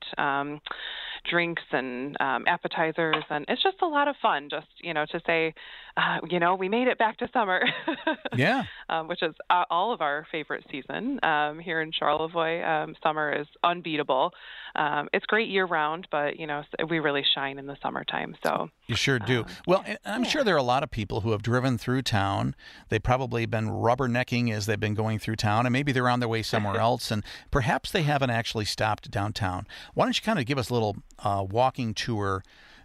drinks 1.29 1.63
and 1.73 2.17
appetizers 2.21 3.25
and 3.31 3.45
it's 3.49 3.63
just 3.63 3.83
a 3.83 3.87
lot 3.87 4.09
of 4.09 4.17
fun. 4.21 4.49
Just 4.51 4.67
you 4.81 4.95
know 4.95 5.07
to 5.07 5.21
say, 5.27 5.55
uh, 5.97 6.19
you 6.29 6.41
know, 6.41 6.55
we 6.55 6.69
made 6.69 6.89
it 6.89 6.99
back 6.99 7.19
to 7.19 7.29
summer. 7.33 7.63
yeah. 8.37 8.65
Um, 8.89 9.09
which 9.09 9.23
is 9.23 9.35
uh, 9.51 9.65
all 9.71 9.93
of 9.93 10.01
our 10.01 10.27
favorite 10.33 10.65
season 10.71 11.21
um, 11.23 11.59
here 11.59 11.81
in 11.81 11.93
Charlevoix. 11.93 12.63
Um, 12.63 12.95
summer 13.03 13.33
is 13.33 13.47
unbeatable. 13.63 14.33
Um, 14.75 15.09
it's 15.13 15.27
great 15.27 15.49
year 15.49 15.67
round, 15.67 16.09
but 16.11 16.39
you 16.39 16.47
know 16.47 16.63
we 16.89 16.99
really 16.99 17.25
shine 17.35 17.59
in 17.59 17.67
the 17.67 17.77
summertime. 17.83 18.35
So 18.43 18.71
you 18.87 18.97
sure 18.97 19.19
do. 19.19 19.41
Um, 19.41 19.47
well, 19.67 19.85
I'm 20.05 20.25
yeah. 20.25 20.31
sure 20.31 20.45
there 20.45 20.55
are 20.55 20.59
a 20.59 20.63
lot 20.63 20.83
of 20.83 20.91
people 20.91 21.21
who 21.21 21.33
have 21.33 21.43
driven 21.43 21.77
through 21.77 22.03
town. 22.03 22.55
They've 22.89 23.03
probably 23.03 23.45
been 23.47 23.69
rubbernecking 23.69 24.53
as 24.53 24.67
they've 24.67 24.81
been 24.81 24.95
going 24.95 25.19
through 25.19 25.37
town, 25.37 25.67
and 25.67 25.73
maybe 25.73 25.93
they're 25.93 26.09
on 26.09 26.21
their 26.21 26.29
way 26.29 26.43
somewhere 26.43 26.77
else, 26.81 27.11
and 27.11 27.23
perhaps 27.51 27.91
they 27.91 28.03
haven't 28.03 28.31
actually 28.31 28.65
stopped 28.65 29.11
downtown. 29.11 29.67
Why 29.95 30.07
don't 30.07 30.17
you 30.17 30.23
kind 30.23 30.39
of 30.39 30.47
give 30.47 30.59
us 30.59 30.71
a 30.71 30.75
little 30.75 30.97
uh, 31.21 31.45
walking 31.49 31.95
tour? 31.95 32.43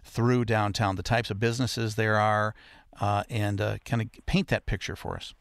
through 0.08 0.44
downtown, 0.44 0.96
the 0.96 1.02
types 1.02 1.30
of 1.30 1.38
businesses 1.38 1.94
there 1.94 2.16
are, 2.16 2.54
uh, 3.00 3.22
and 3.28 3.60
uh, 3.60 3.78
kind 3.84 4.02
of 4.02 4.08
paint 4.26 4.48
that 4.48 4.66
picture 4.66 4.96
for 4.96 5.16
us. 5.16 5.34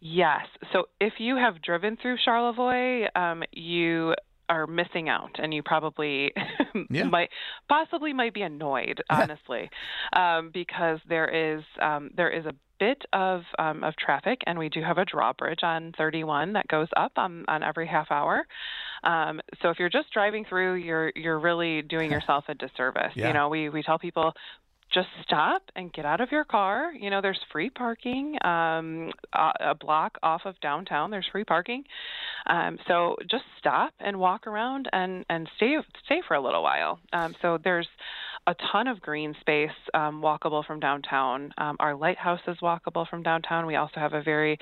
Yes. 0.00 0.46
So 0.72 0.84
if 1.00 1.14
you 1.18 1.36
have 1.36 1.60
driven 1.62 1.96
through 2.00 2.16
Charlevoix, 2.24 3.08
um, 3.14 3.42
you 3.52 4.14
are 4.48 4.66
missing 4.66 5.08
out, 5.08 5.30
and 5.38 5.52
you 5.52 5.62
probably 5.62 6.32
yeah. 6.90 7.04
might 7.04 7.30
possibly 7.68 8.12
might 8.12 8.34
be 8.34 8.42
annoyed, 8.42 9.02
honestly, 9.10 9.70
um, 10.12 10.50
because 10.52 10.98
there 11.08 11.56
is 11.56 11.62
um, 11.80 12.10
there 12.16 12.30
is 12.30 12.46
a 12.46 12.54
bit 12.80 13.04
of 13.12 13.42
um, 13.58 13.84
of 13.84 13.94
traffic, 13.96 14.40
and 14.46 14.58
we 14.58 14.68
do 14.68 14.82
have 14.82 14.98
a 14.98 15.04
drawbridge 15.04 15.60
on 15.62 15.92
31 15.96 16.54
that 16.54 16.66
goes 16.66 16.88
up 16.96 17.12
on, 17.16 17.44
on 17.46 17.62
every 17.62 17.86
half 17.86 18.10
hour. 18.10 18.46
Um, 19.04 19.40
so 19.62 19.70
if 19.70 19.78
you're 19.78 19.90
just 19.90 20.12
driving 20.12 20.44
through, 20.44 20.74
you're 20.74 21.12
you're 21.14 21.38
really 21.38 21.82
doing 21.82 22.10
yourself 22.16 22.44
a 22.48 22.54
disservice. 22.54 23.12
Yeah. 23.14 23.28
You 23.28 23.34
know, 23.34 23.48
we 23.48 23.68
we 23.68 23.82
tell 23.82 23.98
people 23.98 24.34
just 24.92 25.08
stop 25.22 25.62
and 25.76 25.92
get 25.92 26.04
out 26.04 26.20
of 26.20 26.32
your 26.32 26.44
car. 26.44 26.92
You 26.92 27.10
know, 27.10 27.20
there's 27.20 27.38
free 27.52 27.70
parking. 27.70 28.36
Um, 28.44 29.12
a, 29.32 29.74
block 29.74 30.18
off 30.22 30.42
of 30.44 30.60
downtown, 30.60 31.10
there's 31.10 31.28
free 31.30 31.44
parking. 31.44 31.84
Um, 32.46 32.78
so 32.88 33.16
just 33.30 33.44
stop 33.58 33.94
and 34.00 34.18
walk 34.18 34.46
around 34.46 34.88
and 34.92 35.24
and 35.28 35.48
stay 35.56 35.76
stay 36.04 36.22
for 36.26 36.34
a 36.34 36.40
little 36.40 36.62
while. 36.62 36.98
Um, 37.12 37.34
so 37.40 37.58
there's 37.62 37.88
a 38.50 38.54
ton 38.72 38.88
of 38.88 39.00
green 39.00 39.34
space 39.40 39.70
um, 39.94 40.20
walkable 40.20 40.64
from 40.66 40.80
downtown. 40.80 41.54
Um, 41.56 41.76
our 41.78 41.94
lighthouse 41.94 42.40
is 42.48 42.56
walkable 42.60 43.08
from 43.08 43.22
downtown. 43.22 43.64
We 43.64 43.76
also 43.76 44.00
have 44.00 44.12
a 44.12 44.22
very 44.22 44.58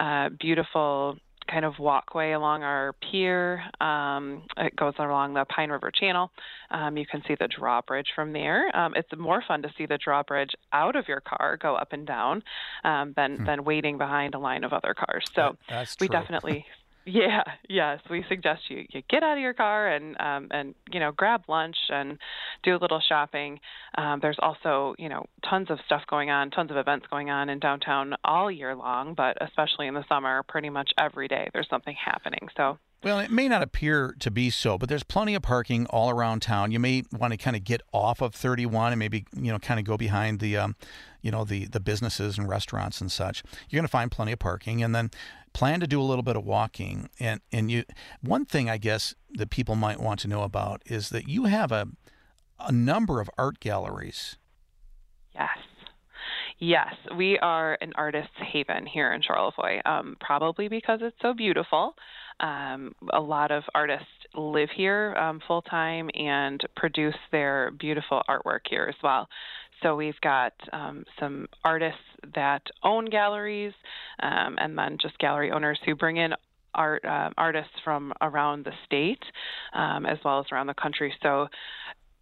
uh, 0.00 0.30
beautiful 0.40 1.16
kind 1.48 1.64
of 1.64 1.78
walkway 1.78 2.32
along 2.32 2.62
our 2.62 2.94
pier. 3.10 3.62
Um, 3.80 4.42
it 4.56 4.74
goes 4.76 4.94
along 4.98 5.34
the 5.34 5.44
Pine 5.46 5.70
River 5.70 5.90
Channel. 5.90 6.30
Um, 6.72 6.96
you 6.96 7.06
can 7.06 7.22
see 7.26 7.36
the 7.38 7.48
drawbridge 7.48 8.08
from 8.14 8.32
there. 8.32 8.76
Um, 8.76 8.92
it's 8.96 9.08
more 9.16 9.42
fun 9.46 9.62
to 9.62 9.72
see 9.78 9.86
the 9.86 9.98
drawbridge 9.98 10.50
out 10.72 10.96
of 10.96 11.06
your 11.06 11.20
car 11.20 11.56
go 11.56 11.74
up 11.74 11.92
and 11.92 12.06
down 12.06 12.42
um, 12.84 13.14
than 13.16 13.36
hmm. 13.36 13.44
than 13.44 13.64
waiting 13.64 13.98
behind 13.98 14.34
a 14.34 14.38
line 14.38 14.64
of 14.64 14.72
other 14.72 14.94
cars. 14.94 15.24
So 15.34 15.56
we 16.00 16.08
definitely 16.08 16.66
Yeah, 17.08 17.42
yes. 17.68 18.00
We 18.10 18.22
suggest 18.28 18.62
you, 18.68 18.84
you 18.90 19.02
get 19.08 19.22
out 19.22 19.38
of 19.38 19.42
your 19.42 19.54
car 19.54 19.88
and 19.88 20.14
um, 20.20 20.48
and 20.50 20.74
you 20.92 21.00
know 21.00 21.10
grab 21.10 21.42
lunch 21.48 21.76
and 21.88 22.18
do 22.62 22.76
a 22.76 22.78
little 22.78 23.00
shopping. 23.00 23.60
Um, 23.96 24.18
there's 24.20 24.38
also 24.40 24.94
you 24.98 25.08
know 25.08 25.24
tons 25.48 25.70
of 25.70 25.78
stuff 25.86 26.02
going 26.08 26.28
on, 26.30 26.50
tons 26.50 26.70
of 26.70 26.76
events 26.76 27.06
going 27.10 27.30
on 27.30 27.48
in 27.48 27.60
downtown 27.60 28.14
all 28.24 28.50
year 28.50 28.74
long, 28.74 29.14
but 29.14 29.38
especially 29.40 29.86
in 29.86 29.94
the 29.94 30.04
summer, 30.06 30.42
pretty 30.42 30.68
much 30.68 30.90
every 30.98 31.28
day 31.28 31.48
there's 31.54 31.68
something 31.70 31.96
happening. 32.04 32.48
So 32.56 32.78
well, 33.02 33.20
it 33.20 33.30
may 33.30 33.48
not 33.48 33.62
appear 33.62 34.16
to 34.18 34.30
be 34.30 34.50
so, 34.50 34.76
but 34.76 34.88
there's 34.88 35.04
plenty 35.04 35.36
of 35.36 35.42
parking 35.42 35.86
all 35.86 36.10
around 36.10 36.40
town. 36.40 36.72
You 36.72 36.80
may 36.80 37.04
want 37.12 37.32
to 37.32 37.36
kind 37.36 37.54
of 37.54 37.62
get 37.62 37.80
off 37.92 38.20
of 38.20 38.34
31 38.34 38.92
and 38.92 38.98
maybe 38.98 39.24
you 39.34 39.52
know 39.52 39.58
kind 39.58 39.78
of 39.78 39.86
go 39.86 39.96
behind 39.96 40.40
the, 40.40 40.56
um, 40.56 40.76
you 41.22 41.30
know, 41.30 41.44
the 41.44 41.66
the 41.66 41.78
businesses 41.78 42.38
and 42.38 42.48
restaurants 42.48 43.00
and 43.00 43.10
such. 43.10 43.44
You're 43.68 43.78
going 43.78 43.86
to 43.86 43.90
find 43.90 44.10
plenty 44.10 44.32
of 44.32 44.40
parking, 44.40 44.82
and 44.82 44.94
then 44.94 45.10
plan 45.52 45.80
to 45.80 45.86
do 45.86 46.00
a 46.00 46.04
little 46.04 46.22
bit 46.22 46.36
of 46.36 46.44
walking. 46.44 47.08
And 47.18 47.40
and 47.52 47.70
you, 47.70 47.84
one 48.20 48.44
thing 48.44 48.68
I 48.68 48.78
guess 48.78 49.14
that 49.30 49.50
people 49.50 49.74
might 49.74 50.00
want 50.00 50.20
to 50.20 50.28
know 50.28 50.42
about 50.42 50.82
is 50.86 51.10
that 51.10 51.28
you 51.28 51.44
have 51.44 51.72
a 51.72 51.88
a 52.60 52.72
number 52.72 53.20
of 53.20 53.30
art 53.38 53.60
galleries. 53.60 54.36
Yes. 55.34 55.58
Yes, 56.60 56.92
we 57.16 57.38
are 57.38 57.78
an 57.80 57.92
artist's 57.94 58.34
haven 58.52 58.84
here 58.84 59.12
in 59.12 59.22
Charlevoix, 59.22 59.80
um, 59.86 60.16
probably 60.20 60.66
because 60.66 60.98
it's 61.02 61.16
so 61.22 61.32
beautiful. 61.32 61.94
Um, 62.40 62.94
a 63.12 63.20
lot 63.20 63.52
of 63.52 63.62
artists 63.74 64.06
live 64.34 64.68
here 64.76 65.14
um, 65.16 65.40
full 65.46 65.62
time 65.62 66.10
and 66.14 66.60
produce 66.76 67.16
their 67.30 67.70
beautiful 67.78 68.22
artwork 68.28 68.60
here 68.68 68.86
as 68.88 68.96
well. 69.02 69.28
So 69.82 69.96
we've 69.96 70.20
got 70.20 70.52
um, 70.72 71.04
some 71.18 71.48
artists 71.64 72.00
that 72.34 72.62
own 72.82 73.06
galleries, 73.06 73.72
um, 74.20 74.56
and 74.58 74.76
then 74.76 74.98
just 75.00 75.18
gallery 75.18 75.50
owners 75.50 75.78
who 75.84 75.94
bring 75.94 76.16
in 76.16 76.34
art 76.74 77.04
uh, 77.04 77.30
artists 77.36 77.74
from 77.82 78.12
around 78.20 78.64
the 78.64 78.72
state 78.84 79.22
um, 79.72 80.06
as 80.06 80.18
well 80.24 80.40
as 80.40 80.46
around 80.52 80.66
the 80.66 80.74
country. 80.74 81.12
So 81.22 81.48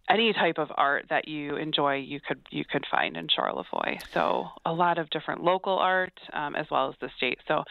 any 0.09 0.31
type 0.33 0.57
of 0.57 0.69
art 0.75 1.05
that 1.09 1.27
you 1.27 1.57
enjoy, 1.57 1.95
you 1.95 2.19
could 2.25 2.39
you 2.49 2.63
could 2.65 2.85
find 2.89 3.17
in 3.17 3.27
Charlevoix. 3.27 3.97
So 4.13 4.47
a 4.65 4.71
lot 4.71 4.97
of 4.97 5.09
different 5.09 5.43
local 5.43 5.77
art 5.77 6.13
um, 6.33 6.55
as 6.55 6.65
well 6.71 6.89
as 6.89 6.95
the 7.01 7.09
state. 7.17 7.39
So 7.47 7.63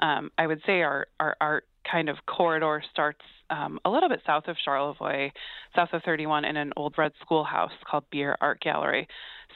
um, 0.00 0.30
I 0.36 0.46
would 0.46 0.60
say 0.66 0.82
our 0.82 1.06
our 1.20 1.36
art 1.40 1.66
kind 1.90 2.08
of 2.08 2.16
corridor 2.26 2.82
starts 2.90 3.20
um, 3.50 3.78
a 3.84 3.90
little 3.90 4.08
bit 4.08 4.20
south 4.26 4.44
of 4.48 4.56
Charlevoix, 4.64 5.30
south 5.76 5.90
of 5.92 6.02
31, 6.02 6.44
in 6.44 6.56
an 6.56 6.72
old 6.76 6.94
red 6.96 7.12
schoolhouse 7.20 7.72
called 7.88 8.04
Bier 8.10 8.36
Art 8.40 8.60
Gallery. 8.60 9.06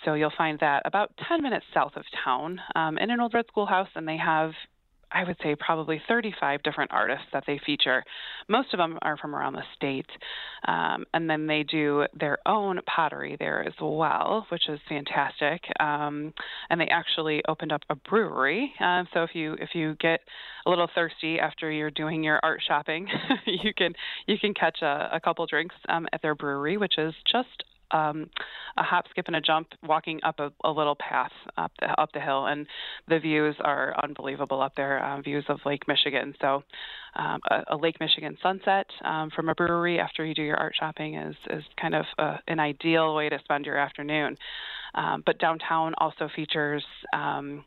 So 0.04 0.14
you'll 0.14 0.32
find 0.36 0.58
that 0.60 0.82
about 0.84 1.12
10 1.28 1.42
minutes 1.42 1.66
south 1.74 1.92
of 1.96 2.04
town 2.24 2.60
um, 2.76 2.98
in 2.98 3.10
an 3.10 3.20
old 3.20 3.34
red 3.34 3.46
schoolhouse, 3.48 3.88
and 3.94 4.06
they 4.06 4.18
have 4.18 4.52
I 5.12 5.24
would 5.24 5.36
say 5.42 5.54
probably 5.58 6.00
35 6.08 6.62
different 6.62 6.92
artists 6.92 7.26
that 7.32 7.44
they 7.46 7.60
feature. 7.64 8.04
Most 8.48 8.72
of 8.72 8.78
them 8.78 8.98
are 9.02 9.16
from 9.16 9.34
around 9.34 9.54
the 9.54 9.62
state. 9.76 10.08
Um, 10.66 11.04
and 11.14 11.28
then 11.28 11.46
they 11.46 11.62
do 11.62 12.06
their 12.18 12.38
own 12.46 12.80
pottery 12.86 13.36
there 13.38 13.66
as 13.66 13.74
well, 13.80 14.46
which 14.50 14.68
is 14.68 14.80
fantastic. 14.88 15.62
Um, 15.80 16.32
and 16.70 16.80
they 16.80 16.88
actually 16.88 17.42
opened 17.48 17.72
up 17.72 17.82
a 17.88 17.94
brewery. 17.94 18.72
Uh, 18.80 19.04
so 19.14 19.22
if 19.22 19.30
you 19.34 19.54
if 19.54 19.70
you 19.74 19.96
get 20.00 20.20
a 20.66 20.70
little 20.70 20.88
thirsty 20.94 21.38
after 21.38 21.70
you're 21.70 21.90
doing 21.90 22.22
your 22.22 22.40
art 22.42 22.60
shopping, 22.66 23.08
you 23.46 23.72
can 23.74 23.92
you 24.26 24.36
can 24.38 24.54
catch 24.54 24.82
a, 24.82 25.10
a 25.12 25.20
couple 25.20 25.46
drinks 25.46 25.76
um, 25.88 26.06
at 26.12 26.22
their 26.22 26.34
brewery, 26.34 26.76
which 26.76 26.98
is 26.98 27.14
just 27.30 27.64
um, 27.90 28.28
a 28.76 28.82
hop, 28.82 29.06
skip, 29.10 29.26
and 29.26 29.36
a 29.36 29.40
jump, 29.40 29.68
walking 29.82 30.20
up 30.22 30.40
a, 30.40 30.52
a 30.64 30.70
little 30.70 30.96
path 30.96 31.32
up 31.56 31.72
the, 31.80 31.88
up 32.00 32.12
the 32.12 32.20
hill, 32.20 32.46
and 32.46 32.66
the 33.08 33.18
views 33.18 33.56
are 33.60 33.94
unbelievable 34.02 34.60
up 34.60 34.74
there. 34.76 35.04
Uh, 35.04 35.20
views 35.20 35.44
of 35.48 35.58
Lake 35.64 35.86
Michigan. 35.88 36.34
So, 36.40 36.62
um, 37.16 37.40
a, 37.50 37.74
a, 37.74 37.76
Lake 37.76 37.96
Michigan 38.00 38.36
sunset 38.42 38.86
um, 39.04 39.30
from 39.30 39.48
a 39.48 39.54
brewery 39.54 39.98
after 39.98 40.24
you 40.24 40.34
do 40.34 40.42
your 40.42 40.56
art 40.56 40.74
shopping 40.78 41.14
is 41.14 41.36
is 41.50 41.64
kind 41.80 41.94
of 41.94 42.04
uh, 42.18 42.36
an 42.46 42.60
ideal 42.60 43.14
way 43.14 43.28
to 43.28 43.38
spend 43.44 43.66
your 43.66 43.76
afternoon. 43.76 44.36
Um, 44.94 45.22
but 45.24 45.38
downtown 45.38 45.94
also 45.98 46.28
features 46.34 46.84
um, 47.12 47.64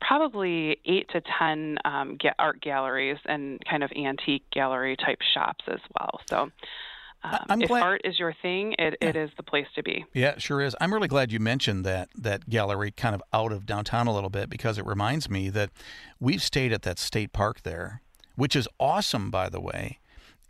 probably 0.00 0.78
eight 0.84 1.08
to 1.10 1.22
ten 1.38 1.78
um, 1.84 2.18
art 2.38 2.60
galleries 2.60 3.18
and 3.24 3.60
kind 3.68 3.82
of 3.82 3.90
antique 3.96 4.44
gallery 4.52 4.96
type 4.96 5.18
shops 5.34 5.64
as 5.68 5.80
well. 5.98 6.20
So. 6.28 6.50
Um, 7.48 7.62
if 7.62 7.68
glad... 7.68 7.82
art 7.82 8.00
is 8.04 8.18
your 8.18 8.34
thing, 8.42 8.74
it, 8.78 8.96
yeah. 9.00 9.08
it 9.08 9.16
is 9.16 9.30
the 9.36 9.42
place 9.42 9.66
to 9.74 9.82
be. 9.82 10.04
Yeah, 10.12 10.30
it 10.30 10.42
sure 10.42 10.60
is. 10.60 10.76
I'm 10.80 10.92
really 10.92 11.08
glad 11.08 11.32
you 11.32 11.40
mentioned 11.40 11.84
that 11.84 12.08
that 12.16 12.48
gallery 12.48 12.90
kind 12.90 13.14
of 13.14 13.22
out 13.32 13.52
of 13.52 13.66
downtown 13.66 14.06
a 14.06 14.14
little 14.14 14.30
bit 14.30 14.48
because 14.48 14.78
it 14.78 14.86
reminds 14.86 15.28
me 15.28 15.48
that 15.50 15.70
we've 16.20 16.42
stayed 16.42 16.72
at 16.72 16.82
that 16.82 16.98
state 16.98 17.32
park 17.32 17.62
there, 17.62 18.02
which 18.36 18.54
is 18.54 18.68
awesome, 18.78 19.30
by 19.30 19.48
the 19.48 19.60
way. 19.60 19.98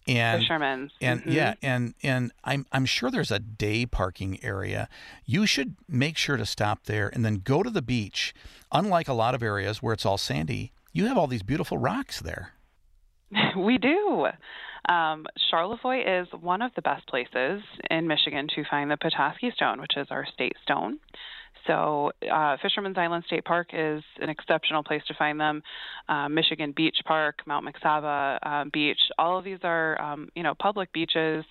And 0.08 0.42
Fisherman's. 0.42 0.92
And 1.00 1.20
mm-hmm. 1.20 1.32
yeah, 1.32 1.54
and 1.62 1.94
and 2.02 2.32
I'm 2.44 2.66
I'm 2.70 2.86
sure 2.86 3.10
there's 3.10 3.32
a 3.32 3.40
day 3.40 3.86
parking 3.86 4.38
area. 4.42 4.88
You 5.24 5.46
should 5.46 5.74
make 5.88 6.16
sure 6.16 6.36
to 6.36 6.46
stop 6.46 6.84
there 6.84 7.08
and 7.12 7.24
then 7.24 7.40
go 7.44 7.62
to 7.62 7.70
the 7.70 7.82
beach. 7.82 8.32
Unlike 8.70 9.08
a 9.08 9.14
lot 9.14 9.34
of 9.34 9.42
areas 9.42 9.82
where 9.82 9.92
it's 9.92 10.06
all 10.06 10.18
sandy, 10.18 10.72
you 10.92 11.06
have 11.06 11.18
all 11.18 11.26
these 11.26 11.42
beautiful 11.42 11.78
rocks 11.78 12.20
there. 12.20 12.52
we 13.56 13.78
do. 13.78 14.28
Um, 14.88 15.26
Charlevoix 15.50 16.20
is 16.20 16.28
one 16.40 16.62
of 16.62 16.70
the 16.76 16.82
best 16.82 17.06
places 17.08 17.62
in 17.90 18.06
Michigan 18.06 18.46
to 18.54 18.64
find 18.70 18.90
the 18.90 18.96
Petoskey 18.96 19.50
Stone, 19.54 19.80
which 19.80 19.96
is 19.96 20.06
our 20.10 20.26
state 20.32 20.54
stone. 20.62 20.98
So, 21.66 22.12
uh, 22.32 22.56
Fisherman's 22.62 22.96
Island 22.96 23.24
State 23.26 23.44
Park 23.44 23.70
is 23.72 24.02
an 24.20 24.28
exceptional 24.28 24.84
place 24.84 25.02
to 25.08 25.14
find 25.14 25.40
them. 25.40 25.62
Uh, 26.08 26.28
Michigan 26.28 26.72
Beach 26.76 26.96
Park, 27.04 27.40
Mount 27.46 27.66
McSauba 27.66 28.38
uh, 28.42 28.64
Beach, 28.72 29.00
all 29.18 29.38
of 29.38 29.44
these 29.44 29.58
are, 29.64 30.00
um, 30.00 30.28
you 30.36 30.44
know, 30.44 30.54
public 30.54 30.92
beaches, 30.92 31.44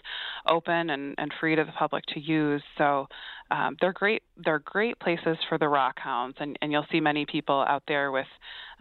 open 0.48 0.89
and, 0.89 1.15
and 1.18 1.34
free 1.39 1.56
to 1.56 1.65
the 1.65 1.72
public 1.74 2.06
to 2.13 2.20
use. 2.20 2.63
So, 2.77 3.08
um, 3.52 3.78
they're 3.80 3.94
great. 3.94 4.24
They're 4.38 4.60
great 4.60 5.00
places 5.00 5.38
for 5.48 5.58
the 5.58 5.68
rock 5.68 6.00
hounds, 6.00 6.38
and, 6.40 6.58
and 6.62 6.72
you'll 6.72 6.86
see 6.92 7.00
many 7.00 7.25
people 7.25 7.64
out 7.68 7.84
there 7.88 8.12
with, 8.12 8.28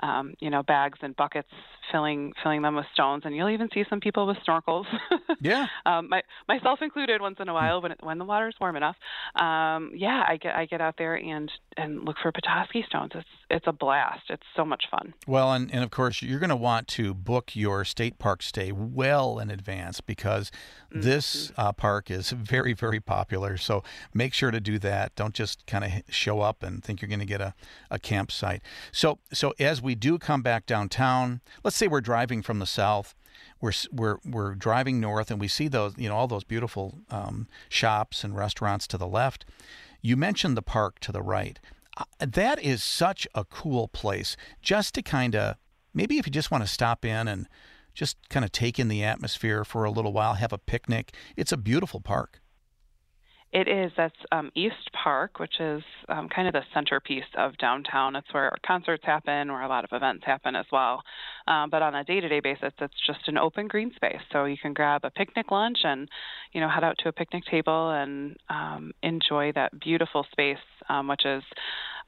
um, 0.02 0.34
you 0.40 0.50
know, 0.50 0.62
bags 0.62 0.98
and 1.02 1.14
buckets 1.14 1.48
filling 1.92 2.32
filling 2.42 2.62
them 2.62 2.74
with 2.74 2.86
stones, 2.92 3.22
and 3.24 3.36
you'll 3.36 3.50
even 3.50 3.68
see 3.72 3.84
some 3.88 4.00
people 4.00 4.26
with 4.26 4.36
snorkels. 4.46 4.84
yeah. 5.40 5.66
Um, 5.86 6.08
my, 6.08 6.22
myself 6.48 6.80
included, 6.82 7.20
once 7.20 7.36
in 7.40 7.48
a 7.48 7.54
while 7.54 7.82
when 7.82 7.92
it, 7.92 7.98
when 8.02 8.18
the 8.18 8.24
water's 8.24 8.54
warm 8.60 8.76
enough. 8.76 8.96
Um, 9.34 9.92
yeah, 9.94 10.24
I 10.26 10.38
get 10.40 10.54
I 10.54 10.66
get 10.66 10.80
out 10.80 10.94
there 10.98 11.14
and 11.14 11.50
and 11.76 12.04
look 12.04 12.16
for 12.22 12.32
Petoskey 12.32 12.84
stones. 12.88 13.12
It's 13.14 13.28
it's 13.50 13.66
a 13.66 13.72
blast. 13.72 14.22
It's 14.30 14.42
so 14.56 14.64
much 14.64 14.84
fun. 14.90 15.14
Well, 15.26 15.52
and, 15.52 15.72
and 15.72 15.84
of 15.84 15.90
course 15.90 16.22
you're 16.22 16.40
going 16.40 16.50
to 16.50 16.56
want 16.56 16.88
to 16.88 17.14
book 17.14 17.54
your 17.54 17.84
state 17.84 18.18
park 18.18 18.42
stay 18.42 18.72
well 18.72 19.38
in 19.38 19.50
advance 19.50 20.00
because 20.00 20.50
mm-hmm. 20.50 21.02
this 21.02 21.52
uh, 21.56 21.72
park 21.72 22.10
is 22.10 22.30
very 22.30 22.72
very 22.72 23.00
popular. 23.00 23.56
So 23.56 23.82
make 24.12 24.34
sure 24.34 24.50
to 24.54 24.60
do 24.60 24.78
that. 24.78 25.14
Don't 25.14 25.34
just 25.34 25.66
kind 25.66 25.84
of 25.84 26.14
show 26.14 26.40
up 26.40 26.62
and 26.62 26.82
think 26.82 27.00
you're 27.00 27.08
going 27.08 27.20
to 27.20 27.26
get 27.26 27.40
a, 27.40 27.54
a 27.90 27.98
campsite. 27.98 28.62
So 28.92 29.18
so 29.32 29.54
as 29.58 29.82
we 29.82 29.94
do 29.94 30.18
come 30.18 30.42
back 30.42 30.66
downtown, 30.66 31.40
let's 31.62 31.76
say 31.76 31.88
we're 31.88 32.00
driving 32.00 32.42
from 32.42 32.58
the 32.58 32.66
south. 32.66 33.14
We're, 33.60 33.72
we're, 33.90 34.18
we're 34.24 34.54
driving 34.54 35.00
north 35.00 35.30
and 35.30 35.40
we 35.40 35.48
see 35.48 35.68
those 35.68 35.94
you 35.96 36.08
know 36.08 36.16
all 36.16 36.28
those 36.28 36.44
beautiful 36.44 37.00
um, 37.10 37.48
shops 37.68 38.24
and 38.24 38.36
restaurants 38.36 38.86
to 38.88 38.98
the 38.98 39.06
left. 39.06 39.44
You 40.02 40.16
mentioned 40.16 40.56
the 40.56 40.62
park 40.62 41.00
to 41.00 41.12
the 41.12 41.22
right. 41.22 41.58
Uh, 41.96 42.04
that 42.18 42.62
is 42.62 42.82
such 42.82 43.26
a 43.34 43.44
cool 43.44 43.88
place 43.88 44.36
just 44.60 44.94
to 44.94 45.02
kind 45.02 45.34
of 45.34 45.56
maybe 45.92 46.18
if 46.18 46.26
you 46.26 46.32
just 46.32 46.50
want 46.50 46.62
to 46.62 46.68
stop 46.68 47.04
in 47.04 47.28
and 47.28 47.48
just 47.94 48.16
kind 48.28 48.44
of 48.44 48.52
take 48.52 48.78
in 48.78 48.88
the 48.88 49.02
atmosphere 49.04 49.64
for 49.64 49.84
a 49.84 49.90
little 49.90 50.12
while, 50.12 50.34
have 50.34 50.52
a 50.52 50.58
picnic. 50.58 51.14
It's 51.36 51.52
a 51.52 51.56
beautiful 51.56 52.00
park. 52.00 52.40
It 53.54 53.68
is. 53.68 53.92
That's 53.96 54.16
um, 54.32 54.50
East 54.56 54.90
Park, 55.00 55.38
which 55.38 55.60
is 55.60 55.80
um, 56.08 56.28
kind 56.28 56.48
of 56.48 56.54
the 56.54 56.62
centerpiece 56.74 57.22
of 57.38 57.56
downtown. 57.58 58.16
It's 58.16 58.26
where 58.34 58.50
concerts 58.66 59.04
happen, 59.06 59.52
where 59.52 59.62
a 59.62 59.68
lot 59.68 59.84
of 59.84 59.90
events 59.92 60.24
happen 60.26 60.56
as 60.56 60.66
well. 60.72 61.04
Um, 61.46 61.70
but 61.70 61.80
on 61.80 61.94
a 61.94 62.02
day-to-day 62.02 62.40
basis, 62.40 62.72
it's 62.80 63.06
just 63.06 63.28
an 63.28 63.38
open 63.38 63.68
green 63.68 63.92
space. 63.94 64.20
So 64.32 64.46
you 64.46 64.56
can 64.60 64.72
grab 64.72 65.02
a 65.04 65.10
picnic 65.10 65.52
lunch 65.52 65.78
and, 65.84 66.08
you 66.52 66.60
know, 66.60 66.68
head 66.68 66.82
out 66.82 66.96
to 67.04 67.08
a 67.08 67.12
picnic 67.12 67.44
table 67.48 67.90
and 67.92 68.36
um, 68.50 68.90
enjoy 69.04 69.52
that 69.52 69.78
beautiful 69.78 70.26
space, 70.32 70.58
um, 70.88 71.06
which 71.06 71.24
is 71.24 71.44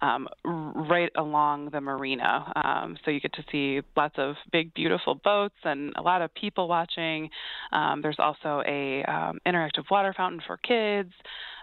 um, 0.01 0.29
right 0.45 1.11
along 1.17 1.71
the 1.71 1.81
marina. 1.81 2.53
Um, 2.65 2.97
so 3.05 3.11
you 3.11 3.21
get 3.21 3.33
to 3.35 3.45
see 3.51 3.81
lots 3.97 4.15
of 4.19 4.37
big, 4.53 4.75
beautiful 4.75 5.15
boats 5.15 5.57
and 5.65 5.93
a 5.97 6.03
lot 6.03 6.23
of 6.23 6.35
people 6.35 6.69
watching. 6.69 7.31
Um, 7.73 8.03
there's 8.03 8.19
also 8.19 8.63
a 8.67 9.05
um, 9.05 9.39
interactive 9.47 9.91
water 9.91 10.15
fountain 10.17 10.41
for 10.47 10.57
kids, 10.59 11.13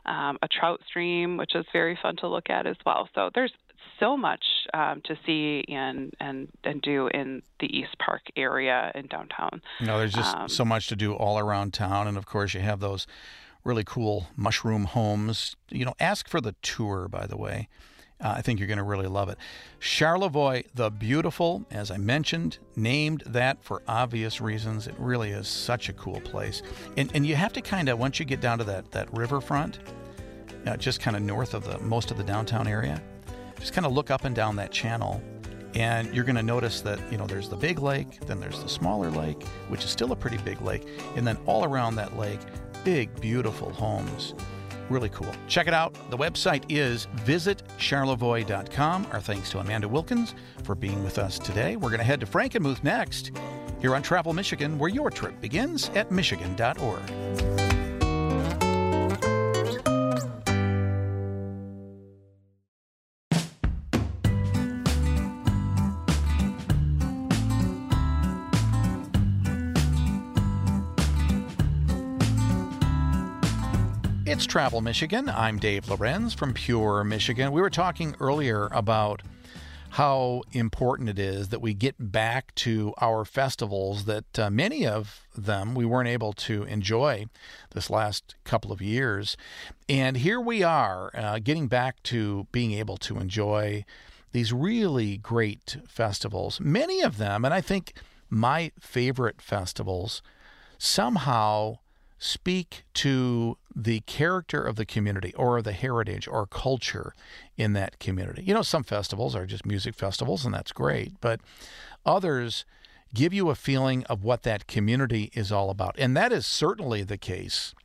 um, 0.06 0.38
a 0.42 0.48
trout 0.48 0.82
stream, 0.88 1.38
which 1.38 1.56
is 1.56 1.66
very 1.72 1.98
fun 2.02 2.15
to 2.17 2.28
look 2.28 2.50
at 2.50 2.65
as 2.65 2.78
well. 2.86 3.08
So 3.15 3.30
there's 3.34 3.52
so 4.00 4.17
much 4.17 4.43
um, 4.74 5.02
to 5.06 5.15
see 5.26 5.63
and, 5.67 6.13
and 6.19 6.50
and 6.63 6.82
do 6.82 7.08
in 7.08 7.41
the 7.60 7.67
East 7.67 7.96
Park 8.04 8.22
area 8.36 8.91
in 8.96 9.08
downtown. 9.08 9.62
No, 9.80 9.98
there's 9.98 10.13
just 10.13 10.36
um, 10.36 10.50
so 10.50 10.65
much 10.65 10.88
to 10.88 10.96
do 10.96 11.13
all 11.13 11.38
around 11.38 11.74
town, 11.74 12.08
and 12.08 12.17
of 12.17 12.26
course 12.26 12.54
you 12.54 12.62
have 12.62 12.80
those 12.80 13.06
really 13.63 13.84
cool 13.84 14.28
mushroom 14.36 14.86
homes. 14.86 15.56
You 15.69 15.86
know, 15.86 15.93
ask 16.00 16.28
for 16.28 16.41
the 16.41 16.56
tour, 16.62 17.08
by 17.08 17.28
the 17.28 17.38
way. 17.38 17.69
Uh, 18.24 18.36
I 18.38 18.42
think 18.42 18.60
you're 18.60 18.68
going 18.68 18.78
to 18.78 18.84
really 18.84 19.08
love 19.08 19.30
it. 19.30 19.38
Charlevoix 19.80 20.64
the 20.74 20.90
Beautiful, 20.90 21.66
as 21.70 21.92
I 21.92 21.98
mentioned, 21.98 22.58
named 22.76 23.24
that 23.26 23.64
for 23.64 23.82
obvious 23.88 24.40
reasons. 24.40 24.88
It 24.88 24.96
really 24.98 25.32
is 25.32 25.48
such 25.48 25.90
a 25.90 25.94
cool 25.94 26.22
place. 26.22 26.64
And, 26.96 27.12
and 27.14 27.26
you 27.26 27.36
have 27.36 27.52
to 27.54 27.62
kind 27.62 27.90
of, 27.90 28.00
once 28.00 28.20
you 28.20 28.26
get 28.26 28.40
down 28.40 28.58
to 28.60 28.64
that, 28.64 28.92
that 28.92 29.14
riverfront, 29.14 29.80
uh, 30.66 30.78
just 30.78 31.02
kind 31.02 31.18
of 31.18 31.22
north 31.22 31.54
of 31.54 31.66
the 31.66 31.78
most 31.80 32.12
of 32.12 32.18
the 32.18 32.24
downtown 32.24 32.68
area, 32.68 33.02
just 33.60 33.74
kind 33.74 33.86
of 33.86 33.92
look 33.92 34.10
up 34.10 34.24
and 34.24 34.36
down 34.36 34.56
that 34.56 34.72
channel 34.72 35.22
and 35.76 36.14
you're 36.14 36.24
going 36.24 36.36
to 36.36 36.44
notice 36.44 36.82
that 36.82 37.00
you 37.12 37.18
know 37.18 37.26
there's 37.26 37.50
the 37.50 37.56
big 37.56 37.80
lake 37.80 38.20
then 38.28 38.40
there's 38.40 38.62
the 38.62 38.70
smaller 38.70 39.10
lake 39.10 39.42
which 39.70 39.84
is 39.84 39.90
still 39.90 40.12
a 40.12 40.16
pretty 40.16 40.38
big 40.38 40.62
lake 40.62 40.88
and 41.16 41.26
then 41.26 41.38
all 41.46 41.64
around 41.64 41.96
that 41.96 42.18
lake 42.18 42.40
big 42.84 43.10
beautiful 43.20 43.72
homes 43.72 44.36
Really 44.89 45.10
cool. 45.10 45.32
Check 45.48 45.67
it 45.67 45.74
out. 45.74 45.93
The 46.10 46.17
website 46.17 46.65
is 46.69 47.08
visitcharlevoix.com. 47.26 49.08
Our 49.12 49.22
thanks 49.22 49.50
to 49.52 49.60
Amanda 49.60 49.88
Wilkins 49.88 50.36
for 50.63 50.76
being 50.76 51.04
with 51.04 51.17
us 51.17 51.39
today. 51.39 51.76
We're 51.76 51.89
going 51.89 52.00
to 52.00 52.06
head 52.06 52.19
to 52.19 52.26
Frankenmuth 52.26 52.84
next 52.84 53.32
here 53.80 53.96
on 53.96 54.02
Travel 54.02 54.34
Michigan, 54.34 54.78
where 54.78 54.89
your 54.89 55.10
trip 55.10 55.39
begins 55.41 55.89
at 55.96 56.12
michigan.org. 56.12 57.62
It's 74.34 74.48
Travel 74.48 74.82
Michigan. 74.82 75.30
I'm 75.30 75.60
Dave 75.60 75.88
Lorenz 75.88 76.34
from 76.34 76.56
Pure 76.56 77.04
Michigan. 77.04 77.52
We 77.52 77.62
were 77.62 77.69
talking 77.69 78.15
earlier 78.19 78.67
about 78.72 79.22
how 79.91 80.41
important 80.54 81.08
it 81.08 81.19
is 81.19 81.50
that 81.50 81.62
we 81.62 81.76
get 81.76 82.12
back 82.12 82.56
to 82.56 82.96
our 83.00 83.26
festivals 83.26 84.06
that 84.06 84.39
uh, 84.39 84.50
many 84.50 84.88
of 84.88 85.28
them 85.38 85.76
we 85.76 85.86
weren't 85.86 86.10
able 86.10 86.34
to 86.34 86.63
enjoy 86.63 87.28
this 87.76 87.91
last 87.91 88.34
couple 88.43 88.72
of 88.72 88.82
years. 88.82 89.38
And 89.88 90.17
here 90.17 90.41
we 90.41 90.63
are 90.63 91.12
uh, 91.13 91.38
getting 91.38 91.67
back 91.67 92.02
to 92.04 92.48
being 92.52 92.72
able 92.72 92.98
to 92.98 93.19
enjoy 93.19 93.86
these 94.32 94.52
really 94.52 95.17
great 95.17 95.78
festivals. 95.88 96.60
Many 96.60 97.02
of 97.02 97.19
them, 97.19 97.46
and 97.46 97.54
I 97.54 97.62
think 97.62 97.93
my 98.32 98.72
favorite 98.80 99.43
festivals, 99.43 100.24
somehow 100.80 101.78
speak 102.24 102.86
to 102.94 103.58
the 103.76 104.00
character 104.02 104.64
of 104.64 104.78
the 104.78 104.86
community 104.86 105.34
or 105.36 105.62
the 105.62 105.74
heritage 105.74 106.26
or 106.26 106.48
culture 106.48 107.14
in 107.58 107.74
that 107.74 108.00
community. 108.00 108.42
You 108.44 108.54
know, 108.54 108.62
some 108.62 108.84
festivals 108.84 109.36
are 109.36 109.46
just 109.46 109.66
music 109.66 109.94
festivals, 109.94 110.46
and 110.46 110.54
that's 110.54 110.72
great, 110.72 111.20
but 111.20 111.42
others 112.06 112.64
give 113.14 113.34
you 113.34 113.50
a 113.50 113.56
feeling 113.56 114.06
of 114.06 114.24
what 114.24 114.44
that 114.44 114.68
community 114.68 115.32
is 115.34 115.52
all 115.52 115.70
about. 115.70 115.96
And 115.98 116.16
that 116.16 116.32
is 116.32 116.46
certainly 116.46 117.04
the 117.04 117.18
case 117.18 117.76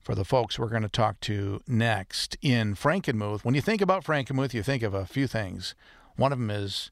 for 0.00 0.16
the 0.16 0.24
folks 0.24 0.58
we're 0.58 0.68
going 0.68 0.82
to 0.82 0.88
talk 0.88 1.20
to 1.20 1.60
next 1.68 2.36
in 2.42 2.74
Frankenmuth. 2.74 3.44
When 3.44 3.54
you 3.54 3.60
think 3.60 3.80
about 3.80 4.02
Frankenmuth, 4.02 4.54
you 4.54 4.64
think 4.64 4.82
of 4.82 4.92
a 4.92 5.06
few 5.06 5.28
things. 5.28 5.76
One 6.16 6.32
of 6.32 6.38
them 6.40 6.50
is 6.50 6.90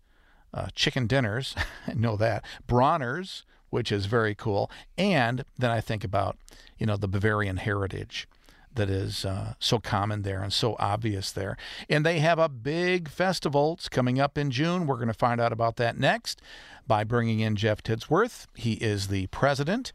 uh, 0.54 0.68
chicken 0.72 1.08
dinners, 1.08 1.56
I 1.88 1.94
know 1.94 2.16
that, 2.16 2.44
Bronner's, 2.68 3.44
which 3.70 3.90
is 3.92 4.06
very 4.06 4.34
cool. 4.34 4.70
And 4.96 5.44
then 5.58 5.70
I 5.70 5.80
think 5.80 6.04
about, 6.04 6.36
you 6.78 6.86
know, 6.86 6.96
the 6.96 7.08
Bavarian 7.08 7.58
heritage 7.58 8.28
that 8.74 8.90
is 8.90 9.24
uh, 9.24 9.54
so 9.58 9.78
common 9.78 10.22
there 10.22 10.42
and 10.42 10.52
so 10.52 10.76
obvious 10.78 11.32
there. 11.32 11.56
And 11.88 12.04
they 12.04 12.20
have 12.20 12.38
a 12.38 12.48
big 12.48 13.08
festival. 13.08 13.74
It's 13.74 13.88
coming 13.88 14.20
up 14.20 14.38
in 14.38 14.50
June. 14.50 14.86
We're 14.86 14.96
going 14.96 15.08
to 15.08 15.14
find 15.14 15.40
out 15.40 15.52
about 15.52 15.76
that 15.76 15.98
next 15.98 16.40
by 16.86 17.02
bringing 17.02 17.40
in 17.40 17.56
Jeff 17.56 17.82
Tidsworth. 17.82 18.46
He 18.54 18.74
is 18.74 19.08
the 19.08 19.26
president 19.28 19.92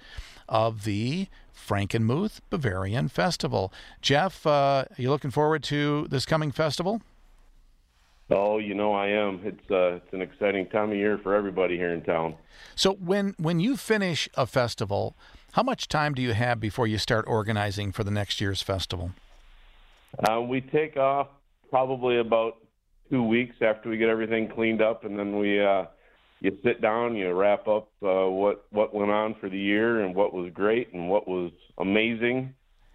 of 0.50 0.84
the 0.84 1.28
Frankenmuth 1.56 2.42
Bavarian 2.50 3.08
Festival. 3.08 3.72
Jeff, 4.02 4.46
uh, 4.46 4.86
are 4.90 4.96
you 4.98 5.10
looking 5.10 5.32
forward 5.32 5.64
to 5.64 6.08
this 6.10 6.26
coming 6.26 6.52
festival? 6.52 7.02
Oh, 8.32 8.60
you 8.60 8.74
know 8.74 8.94
I 8.94 9.08
am. 9.08 9.42
It's 9.44 9.72
uh, 9.72 9.96
it's 9.96 10.14
an 10.14 10.22
exciting 10.22 10.68
time 10.68 10.92
of 10.92 10.96
year 10.96 11.18
for 11.22 11.36
everybody 11.36 11.76
here 11.76 11.94
in 11.94 12.02
town. 12.02 12.36
So 12.76 12.94
when 12.94 13.36
when 13.38 13.60
you 13.60 13.76
finish 13.76 14.30
a 14.36 14.48
festival, 14.48 15.16
how 15.54 15.64
much 15.64 15.90
time 15.90 16.14
do 16.14 16.22
you 16.22 16.32
have 16.32 16.60
before 16.60 16.88
you 16.88 16.98
start 16.98 17.26
organizing 17.28 17.92
for 17.92 18.06
the 18.06 18.12
next 18.12 18.40
year's 18.40 18.62
festival? 18.62 19.12
Uh, 20.30 20.42
we 20.42 20.62
take 20.62 20.96
off 20.96 21.28
probably 21.70 22.20
about 22.20 22.58
two 23.10 23.24
weeks 23.24 23.56
after 23.62 23.90
we 23.90 23.98
get 23.98 24.08
everything 24.08 24.48
cleaned 24.48 24.82
up, 24.82 25.04
and 25.04 25.20
then 25.20 25.38
we 25.38 25.62
uh, 25.62 25.86
you 26.40 26.58
sit 26.64 26.82
down, 26.82 27.16
you 27.16 27.34
wrap 27.34 27.68
up 27.68 27.90
uh, 28.02 28.28
what 28.28 28.66
what 28.72 28.94
went 28.94 29.12
on 29.12 29.36
for 29.42 29.50
the 29.50 29.60
year 29.60 30.06
and 30.06 30.16
what 30.16 30.34
was 30.34 30.52
great 30.54 30.94
and 30.94 31.10
what 31.10 31.28
was 31.28 31.52
amazing, 31.78 32.54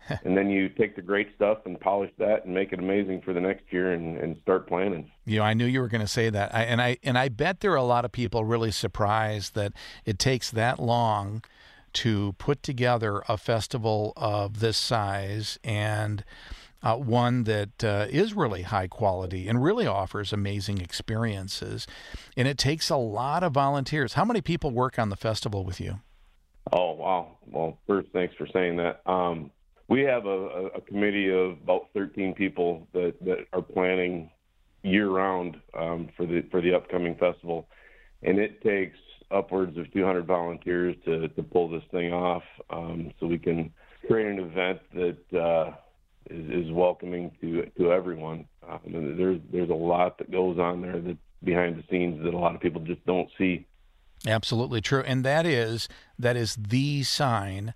and 0.24 0.36
then 0.36 0.50
you 0.50 0.68
take 0.68 0.96
the 0.96 1.02
great 1.02 1.28
stuff 1.34 1.58
and 1.64 1.78
polish 1.80 2.10
that 2.18 2.44
and 2.44 2.54
make 2.54 2.72
it 2.72 2.78
amazing 2.78 3.22
for 3.22 3.32
the 3.32 3.40
next 3.40 3.64
year 3.70 3.92
and, 3.92 4.16
and 4.18 4.36
start 4.42 4.66
planning. 4.68 5.10
You 5.24 5.38
know, 5.38 5.44
I 5.44 5.54
knew 5.54 5.66
you 5.66 5.80
were 5.80 5.88
going 5.88 6.02
to 6.02 6.08
say 6.08 6.30
that, 6.30 6.54
I, 6.54 6.62
and 6.62 6.80
I 6.80 6.98
and 7.02 7.18
I 7.18 7.28
bet 7.28 7.60
there 7.60 7.72
are 7.72 7.76
a 7.76 7.82
lot 7.82 8.04
of 8.04 8.12
people 8.12 8.44
really 8.44 8.70
surprised 8.70 9.54
that 9.54 9.72
it 10.04 10.18
takes 10.18 10.50
that 10.50 10.78
long 10.78 11.42
to 11.94 12.34
put 12.38 12.62
together 12.62 13.22
a 13.28 13.36
festival 13.36 14.12
of 14.16 14.60
this 14.60 14.76
size 14.76 15.58
and. 15.64 16.24
Uh, 16.82 16.94
one 16.94 17.44
that 17.44 17.82
uh, 17.82 18.06
is 18.10 18.34
really 18.34 18.62
high 18.62 18.86
quality 18.86 19.48
and 19.48 19.64
really 19.64 19.88
offers 19.88 20.32
amazing 20.32 20.78
experiences. 20.80 21.84
And 22.36 22.46
it 22.46 22.58
takes 22.58 22.90
a 22.90 22.96
lot 22.96 23.42
of 23.42 23.52
volunteers. 23.52 24.12
How 24.12 24.24
many 24.24 24.40
people 24.40 24.70
work 24.70 24.96
on 24.96 25.08
the 25.08 25.16
festival 25.16 25.64
with 25.64 25.80
you? 25.80 26.00
Oh, 26.72 26.92
wow. 26.92 27.38
Well, 27.46 27.78
first, 27.86 28.08
thanks 28.12 28.34
for 28.36 28.46
saying 28.52 28.76
that. 28.76 29.00
Um, 29.06 29.50
we 29.88 30.02
have 30.02 30.26
a, 30.26 30.70
a, 30.74 30.80
committee 30.80 31.30
of 31.30 31.52
about 31.62 31.88
13 31.94 32.34
people 32.34 32.86
that, 32.92 33.14
that 33.22 33.46
are 33.52 33.62
planning 33.62 34.30
year 34.82 35.08
round 35.08 35.56
um, 35.74 36.08
for 36.16 36.26
the 36.26 36.44
for 36.50 36.60
the 36.60 36.74
upcoming 36.74 37.16
festival, 37.16 37.68
and 38.22 38.38
it 38.38 38.62
takes 38.62 38.98
upwards 39.30 39.76
of 39.76 39.92
200 39.92 40.26
volunteers 40.26 40.94
to, 41.04 41.28
to 41.28 41.42
pull 41.42 41.68
this 41.68 41.82
thing 41.90 42.12
off. 42.12 42.42
Um, 42.70 43.12
so 43.18 43.26
we 43.26 43.38
can 43.38 43.72
create 44.06 44.26
an 44.26 44.38
event 44.38 44.80
that 44.94 45.38
uh, 45.38 45.72
is, 46.30 46.66
is 46.66 46.72
welcoming 46.72 47.32
to 47.40 47.66
to 47.78 47.92
everyone. 47.92 48.46
Um, 48.68 48.80
there's 49.16 49.40
there's 49.52 49.70
a 49.70 49.74
lot 49.74 50.18
that 50.18 50.30
goes 50.30 50.58
on 50.58 50.82
there 50.82 51.00
that 51.00 51.16
behind 51.42 51.76
the 51.76 51.84
scenes 51.90 52.22
that 52.24 52.34
a 52.34 52.38
lot 52.38 52.54
of 52.54 52.60
people 52.60 52.80
just 52.80 53.04
don't 53.06 53.28
see. 53.38 53.66
Absolutely 54.26 54.80
true, 54.80 55.02
and 55.02 55.24
that 55.24 55.46
is 55.46 55.88
that 56.18 56.36
is 56.36 56.56
the 56.56 57.02
sign 57.02 57.74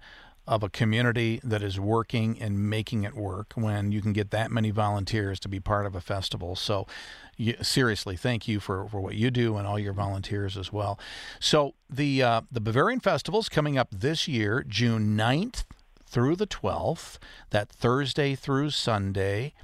of 0.50 0.64
a 0.64 0.68
community 0.68 1.40
that 1.44 1.62
is 1.62 1.78
working 1.78 2.36
and 2.42 2.68
making 2.68 3.04
it 3.04 3.14
work 3.14 3.52
when 3.54 3.92
you 3.92 4.02
can 4.02 4.12
get 4.12 4.32
that 4.32 4.50
many 4.50 4.72
volunteers 4.72 5.38
to 5.38 5.48
be 5.48 5.60
part 5.60 5.86
of 5.86 5.94
a 5.94 6.00
festival. 6.00 6.56
So, 6.56 6.88
you, 7.36 7.54
seriously, 7.62 8.16
thank 8.16 8.48
you 8.48 8.58
for, 8.58 8.88
for 8.88 9.00
what 9.00 9.14
you 9.14 9.30
do 9.30 9.56
and 9.56 9.64
all 9.64 9.78
your 9.78 9.92
volunteers 9.92 10.56
as 10.56 10.72
well. 10.72 10.98
So, 11.38 11.74
the, 11.88 12.20
uh, 12.24 12.40
the 12.50 12.60
Bavarian 12.60 12.98
Festival 12.98 13.38
is 13.38 13.48
coming 13.48 13.78
up 13.78 13.88
this 13.92 14.26
year, 14.26 14.64
June 14.66 15.16
9th 15.16 15.62
through 16.04 16.34
the 16.34 16.48
12th, 16.48 17.18
that 17.50 17.68
Thursday 17.68 18.34
through 18.34 18.70
Sunday. 18.70 19.54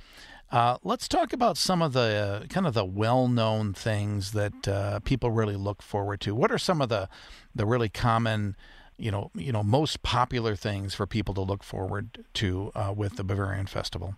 Uh, 0.53 0.79
let's 0.85 1.09
talk 1.09 1.33
about 1.33 1.57
some 1.57 1.83
of 1.83 1.95
the 1.95 2.45
uh, 2.45 2.47
kind 2.47 2.65
of 2.65 2.75
the 2.75 2.85
well-known 2.85 3.75
things 3.75 4.31
that 4.31 4.69
uh, 4.69 5.01
people 5.01 5.33
really 5.33 5.57
look 5.57 5.83
forward 5.83 6.21
to. 6.21 6.33
What 6.33 6.53
are 6.53 6.59
some 6.59 6.81
of 6.81 6.89
the 6.89 7.09
the 7.53 7.67
really 7.67 7.89
common 7.89 8.55
you 8.99 9.11
know, 9.11 9.31
you 9.35 9.53
know, 9.53 9.63
most 9.63 10.03
popular 10.03 10.57
things 10.57 10.95
for 10.95 11.07
people 11.07 11.35
to 11.35 11.41
look 11.41 11.63
forward 11.63 12.25
to 12.35 12.71
uh, 12.75 12.93
with 12.97 13.17
the 13.17 13.25
Bavarian 13.25 13.67
Festival? 13.67 14.17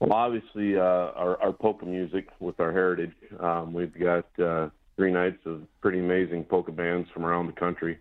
Well, 0.00 0.12
obviously, 0.12 0.76
uh, 0.76 0.80
our, 0.80 1.40
our 1.42 1.52
polka 1.52 1.84
music 1.84 2.28
with 2.38 2.60
our 2.60 2.72
heritage. 2.72 3.12
Um, 3.40 3.72
we've 3.72 3.98
got 3.98 4.26
uh, 4.38 4.68
three 4.96 5.12
nights 5.12 5.38
of 5.44 5.62
pretty 5.80 5.98
amazing 5.98 6.44
polka 6.44 6.72
bands 6.72 7.08
from 7.12 7.24
around 7.24 7.46
the 7.46 7.52
country 7.52 7.98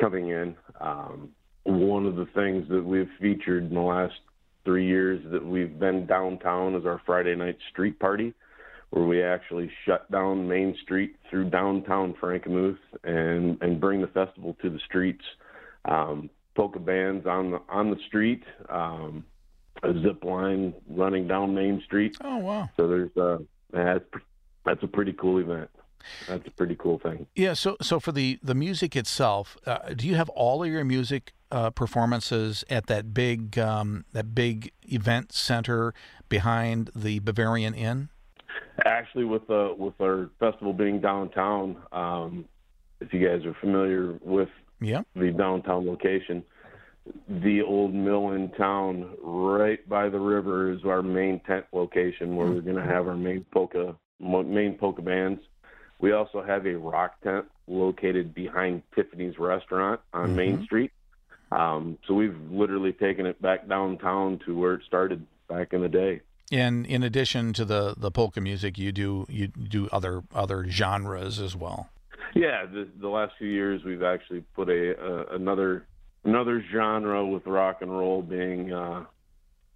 coming 0.00 0.28
in. 0.28 0.54
Um, 0.80 1.30
one 1.64 2.06
of 2.06 2.16
the 2.16 2.26
things 2.34 2.68
that 2.68 2.84
we've 2.84 3.10
featured 3.20 3.64
in 3.64 3.74
the 3.74 3.80
last 3.80 4.14
three 4.64 4.86
years 4.86 5.22
that 5.30 5.44
we've 5.44 5.78
been 5.78 6.06
downtown 6.06 6.74
is 6.74 6.86
our 6.86 7.00
Friday 7.04 7.34
night 7.34 7.58
street 7.70 7.98
party 7.98 8.32
where 8.94 9.04
we 9.04 9.24
actually 9.24 9.68
shut 9.84 10.08
down 10.12 10.46
Main 10.46 10.76
Street 10.80 11.16
through 11.28 11.50
downtown 11.50 12.14
Frankenmuth 12.14 12.78
and 13.02 13.60
and 13.60 13.80
bring 13.80 14.00
the 14.00 14.06
festival 14.06 14.56
to 14.62 14.70
the 14.70 14.78
streets. 14.86 15.24
Um, 15.84 16.30
polka 16.54 16.78
bands 16.78 17.26
on 17.26 17.50
the 17.50 17.60
on 17.68 17.90
the 17.90 17.98
street, 18.06 18.44
um, 18.68 19.24
a 19.82 19.92
zip 20.00 20.22
line 20.22 20.74
running 20.88 21.26
down 21.26 21.56
Main 21.56 21.82
Street. 21.84 22.16
Oh 22.22 22.36
wow! 22.36 22.70
So 22.76 22.86
there's 22.86 23.16
uh, 23.16 23.38
that's 23.72 24.04
that's 24.64 24.82
a 24.84 24.88
pretty 24.88 25.12
cool 25.12 25.38
event. 25.38 25.70
That's 26.28 26.46
a 26.46 26.50
pretty 26.52 26.76
cool 26.76 27.00
thing. 27.00 27.26
Yeah. 27.34 27.54
So 27.54 27.76
so 27.82 27.98
for 27.98 28.12
the 28.12 28.38
the 28.44 28.54
music 28.54 28.94
itself, 28.94 29.56
uh, 29.66 29.92
do 29.96 30.06
you 30.06 30.14
have 30.14 30.28
all 30.28 30.62
of 30.62 30.70
your 30.70 30.84
music 30.84 31.32
uh, 31.50 31.70
performances 31.70 32.64
at 32.70 32.86
that 32.86 33.12
big 33.12 33.58
um, 33.58 34.04
that 34.12 34.36
big 34.36 34.70
event 34.82 35.32
center 35.32 35.94
behind 36.28 36.90
the 36.94 37.18
Bavarian 37.18 37.74
Inn? 37.74 38.10
Actually, 38.84 39.24
with 39.24 39.48
uh, 39.50 39.70
with 39.76 39.94
our 40.00 40.30
festival 40.40 40.72
being 40.72 41.00
downtown, 41.00 41.76
um, 41.92 42.44
if 43.00 43.12
you 43.12 43.26
guys 43.26 43.44
are 43.44 43.54
familiar 43.60 44.18
with 44.22 44.48
the 45.14 45.30
downtown 45.30 45.86
location, 45.86 46.42
the 47.28 47.62
old 47.62 47.94
mill 47.94 48.32
in 48.32 48.50
town, 48.50 49.10
right 49.22 49.86
by 49.88 50.08
the 50.08 50.18
river, 50.18 50.72
is 50.72 50.80
our 50.84 51.02
main 51.02 51.40
tent 51.40 51.66
location 51.72 52.36
where 52.36 52.46
we're 52.46 52.60
going 52.60 52.76
to 52.76 52.82
have 52.84 53.06
our 53.06 53.16
main 53.16 53.44
polka 53.52 53.94
main 54.20 54.76
polka 54.78 55.02
bands. 55.02 55.40
We 56.00 56.12
also 56.12 56.42
have 56.42 56.66
a 56.66 56.76
rock 56.76 57.20
tent 57.22 57.46
located 57.66 58.34
behind 58.34 58.82
Tiffany's 58.94 59.38
restaurant 59.38 60.00
on 60.12 60.28
mm-hmm. 60.28 60.36
Main 60.36 60.64
Street. 60.64 60.92
Um, 61.52 61.98
so 62.06 62.14
we've 62.14 62.36
literally 62.50 62.92
taken 62.92 63.26
it 63.26 63.40
back 63.40 63.68
downtown 63.68 64.40
to 64.44 64.58
where 64.58 64.74
it 64.74 64.82
started 64.86 65.24
back 65.48 65.72
in 65.72 65.82
the 65.82 65.88
day. 65.88 66.20
And 66.52 66.86
in 66.86 67.02
addition 67.02 67.52
to 67.54 67.64
the, 67.64 67.94
the 67.96 68.10
polka 68.10 68.40
music, 68.40 68.76
you 68.78 68.92
do 68.92 69.26
you 69.28 69.48
do 69.48 69.88
other 69.90 70.22
other 70.34 70.68
genres 70.68 71.40
as 71.40 71.56
well. 71.56 71.88
Yeah, 72.34 72.66
the, 72.66 72.88
the 73.00 73.08
last 73.08 73.34
few 73.38 73.48
years 73.48 73.82
we've 73.84 74.02
actually 74.02 74.42
put 74.54 74.68
a 74.68 75.34
another 75.34 75.86
another 76.24 76.64
genre 76.72 77.24
with 77.24 77.46
rock 77.46 77.78
and 77.80 77.90
roll 77.90 78.22
being 78.22 78.72
uh, 78.72 79.04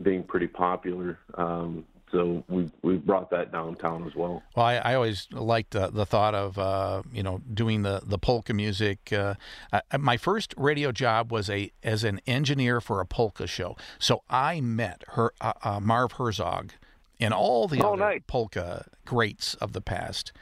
being 0.03 0.23
pretty 0.23 0.47
popular. 0.47 1.19
Um, 1.35 1.85
so 2.11 2.45
we 2.49 2.71
we 2.83 2.97
brought 2.97 3.31
that 3.31 3.53
downtown 3.53 4.07
as 4.07 4.15
well. 4.15 4.43
Well, 4.57 4.67
I, 4.67 4.77
I 4.77 4.95
always 4.95 5.29
liked 5.33 5.73
the, 5.73 5.89
the 5.89 6.07
thought 6.07 6.35
of 6.35 6.59
uh, 6.59 7.03
you 7.13 7.23
know 7.23 7.41
doing 7.53 7.83
the 7.83 8.01
the 8.05 8.19
polka 8.19 8.55
music. 8.55 9.13
Uh, 9.13 9.35
I, 9.73 9.97
my 9.99 10.17
first 10.17 10.55
radio 10.57 10.93
job 10.93 11.31
was 11.33 11.51
a 11.51 11.71
as 11.83 12.05
an 12.05 12.21
engineer 12.27 12.81
for 12.81 13.01
a 13.01 13.07
polka 13.07 13.47
show, 13.47 13.77
so 13.99 14.23
I 14.29 14.61
met 14.61 15.05
her 15.09 15.33
uh, 15.41 15.53
uh 15.63 15.81
Marv 15.81 16.13
Herzog 16.13 16.73
and 17.21 17.35
all 17.35 17.69
the 17.69 17.83
oh, 17.83 17.95
other 17.95 17.97
nice. 17.99 18.21
polka 18.27 18.87
greats 19.05 19.55
of 19.55 19.73
the 19.73 19.81
past, 19.81 20.33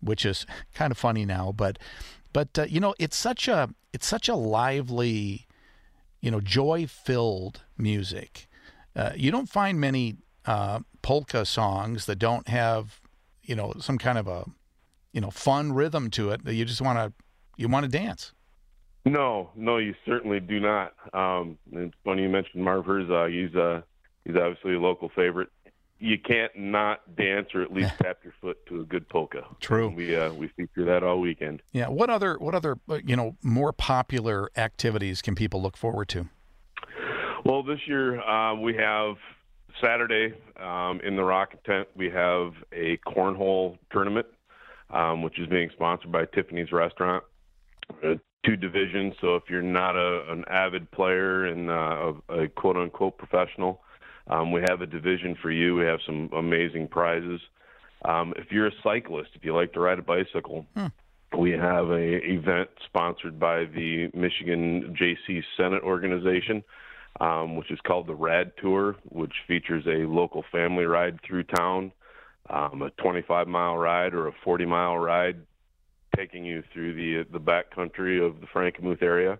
which 0.00 0.24
is 0.24 0.46
kind 0.74 0.90
of 0.90 0.98
funny 0.98 1.24
now, 1.24 1.52
but 1.52 1.78
but 2.32 2.58
uh, 2.58 2.64
you 2.64 2.80
know 2.80 2.94
it's 2.98 3.16
such 3.16 3.48
a 3.48 3.70
it's 3.94 4.06
such 4.06 4.28
a 4.28 4.34
lively, 4.34 5.46
you 6.20 6.30
know, 6.30 6.40
joy 6.40 6.86
filled 6.88 7.62
music. 7.78 8.48
Uh, 8.96 9.12
you 9.14 9.30
don't 9.30 9.48
find 9.48 9.80
many 9.80 10.16
uh, 10.46 10.80
polka 11.04 11.44
songs 11.44 12.06
that 12.06 12.16
don't 12.16 12.48
have, 12.48 12.98
you 13.42 13.54
know, 13.54 13.74
some 13.78 13.98
kind 13.98 14.16
of 14.16 14.26
a, 14.26 14.46
you 15.12 15.20
know, 15.20 15.30
fun 15.30 15.72
rhythm 15.72 16.10
to 16.10 16.30
it 16.30 16.44
that 16.46 16.54
you 16.54 16.64
just 16.64 16.80
want 16.80 16.98
to, 16.98 17.12
you 17.58 17.68
want 17.68 17.84
to 17.84 17.90
dance. 17.90 18.32
No, 19.04 19.50
no, 19.54 19.76
you 19.76 19.94
certainly 20.06 20.40
do 20.40 20.58
not. 20.60 20.94
Um, 21.12 21.58
it's 21.72 21.94
funny 22.04 22.22
you 22.22 22.30
mentioned 22.30 22.64
Marv 22.64 22.86
Herzog. 22.86 23.30
He's 23.30 23.54
uh, 23.54 23.82
he's 24.24 24.34
obviously 24.34 24.74
a 24.74 24.80
local 24.80 25.10
favorite. 25.14 25.50
You 25.98 26.18
can't 26.18 26.56
not 26.56 27.14
dance 27.14 27.48
or 27.54 27.60
at 27.60 27.70
least 27.70 27.92
tap 28.02 28.20
your 28.24 28.32
foot 28.40 28.64
to 28.66 28.80
a 28.80 28.84
good 28.84 29.06
polka. 29.10 29.44
True. 29.60 29.90
We 29.90 30.16
uh, 30.16 30.32
we 30.32 30.48
feature 30.48 30.86
that 30.86 31.02
all 31.02 31.20
weekend. 31.20 31.60
Yeah. 31.72 31.88
What 31.88 32.08
other 32.08 32.38
what 32.38 32.54
other 32.54 32.78
uh, 32.88 33.00
you 33.04 33.14
know 33.14 33.36
more 33.42 33.74
popular 33.74 34.48
activities 34.56 35.20
can 35.20 35.34
people 35.34 35.60
look 35.60 35.76
forward 35.76 36.08
to? 36.08 36.30
Well, 37.44 37.62
this 37.62 37.80
year 37.86 38.22
uh, 38.22 38.54
we 38.54 38.74
have 38.76 39.16
Saturday 39.82 40.34
um, 40.60 41.00
in 41.04 41.16
the 41.16 41.24
Rocket 41.24 41.62
Tent, 41.64 41.88
we 41.96 42.10
have 42.10 42.52
a 42.72 42.98
cornhole 43.06 43.78
tournament, 43.90 44.26
um, 44.90 45.22
which 45.22 45.38
is 45.38 45.48
being 45.48 45.70
sponsored 45.72 46.12
by 46.12 46.24
Tiffany's 46.26 46.72
Restaurant. 46.72 47.24
Uh, 48.02 48.14
two 48.44 48.56
divisions, 48.56 49.14
so 49.20 49.36
if 49.36 49.44
you're 49.48 49.62
not 49.62 49.96
a, 49.96 50.30
an 50.30 50.44
avid 50.48 50.90
player 50.90 51.46
and 51.46 51.70
uh, 51.70 52.12
a, 52.28 52.42
a 52.42 52.48
quote 52.48 52.76
unquote 52.76 53.16
professional, 53.18 53.80
Um, 54.26 54.52
we 54.52 54.62
have 54.68 54.80
a 54.80 54.86
division 54.86 55.36
for 55.42 55.50
you. 55.50 55.74
We 55.74 55.84
have 55.84 56.00
some 56.06 56.30
amazing 56.32 56.88
prizes. 56.88 57.40
Um, 58.04 58.32
if 58.36 58.50
you're 58.50 58.68
a 58.68 58.82
cyclist, 58.82 59.30
if 59.34 59.44
you 59.44 59.54
like 59.54 59.72
to 59.74 59.80
ride 59.80 59.98
a 59.98 60.02
bicycle, 60.02 60.66
hmm. 60.76 60.86
we 61.38 61.50
have 61.52 61.90
a 61.90 62.20
event 62.24 62.68
sponsored 62.86 63.38
by 63.38 63.64
the 63.64 64.10
Michigan 64.14 64.94
JC 64.98 65.42
Senate 65.56 65.82
organization, 65.82 66.62
um, 67.20 67.56
which 67.56 67.70
is 67.70 67.78
called 67.86 68.06
the 68.06 68.14
Rad 68.14 68.52
Tour, 68.60 68.96
which 69.08 69.32
features 69.46 69.84
a 69.86 70.06
local 70.08 70.44
family 70.50 70.84
ride 70.84 71.20
through 71.26 71.44
town, 71.44 71.92
um, 72.50 72.82
a 72.82 72.90
25 73.02 73.48
mile 73.48 73.76
ride 73.76 74.14
or 74.14 74.28
a 74.28 74.32
40 74.44 74.66
mile 74.66 74.98
ride, 74.98 75.36
taking 76.16 76.44
you 76.44 76.62
through 76.72 76.94
the 76.94 77.24
the 77.32 77.38
back 77.38 77.74
country 77.74 78.24
of 78.24 78.40
the 78.40 78.46
Frankenmuth 78.46 79.02
area. 79.02 79.38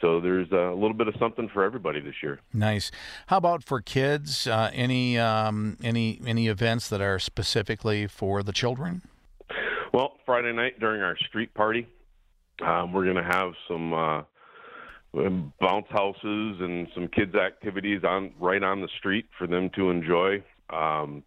So 0.00 0.18
there's 0.20 0.50
a 0.50 0.72
little 0.74 0.94
bit 0.94 1.08
of 1.08 1.14
something 1.18 1.50
for 1.52 1.62
everybody 1.62 2.00
this 2.00 2.14
year. 2.22 2.40
Nice. 2.54 2.90
How 3.26 3.36
about 3.36 3.62
for 3.62 3.82
kids? 3.82 4.46
Uh, 4.46 4.70
any 4.72 5.18
um, 5.18 5.76
any 5.82 6.20
any 6.26 6.48
events 6.48 6.88
that 6.88 7.00
are 7.00 7.18
specifically 7.18 8.06
for 8.06 8.42
the 8.42 8.52
children? 8.52 9.02
Well, 9.92 10.14
Friday 10.24 10.52
night 10.52 10.80
during 10.80 11.02
our 11.02 11.16
street 11.28 11.52
party, 11.52 11.86
um, 12.64 12.92
we're 12.92 13.04
going 13.04 13.16
to 13.16 13.22
have 13.22 13.52
some 13.68 13.92
uh, 13.92 14.22
bounce 15.12 15.86
houses 15.90 16.56
and 16.60 16.88
some 16.94 17.08
kids 17.08 17.34
activities 17.34 18.02
on 18.04 18.32
right 18.38 18.62
on 18.62 18.80
the 18.80 18.88
street 18.98 19.26
for 19.36 19.46
them 19.46 19.70
to 19.76 19.90
enjoy. 19.90 20.42
Um, 20.70 21.24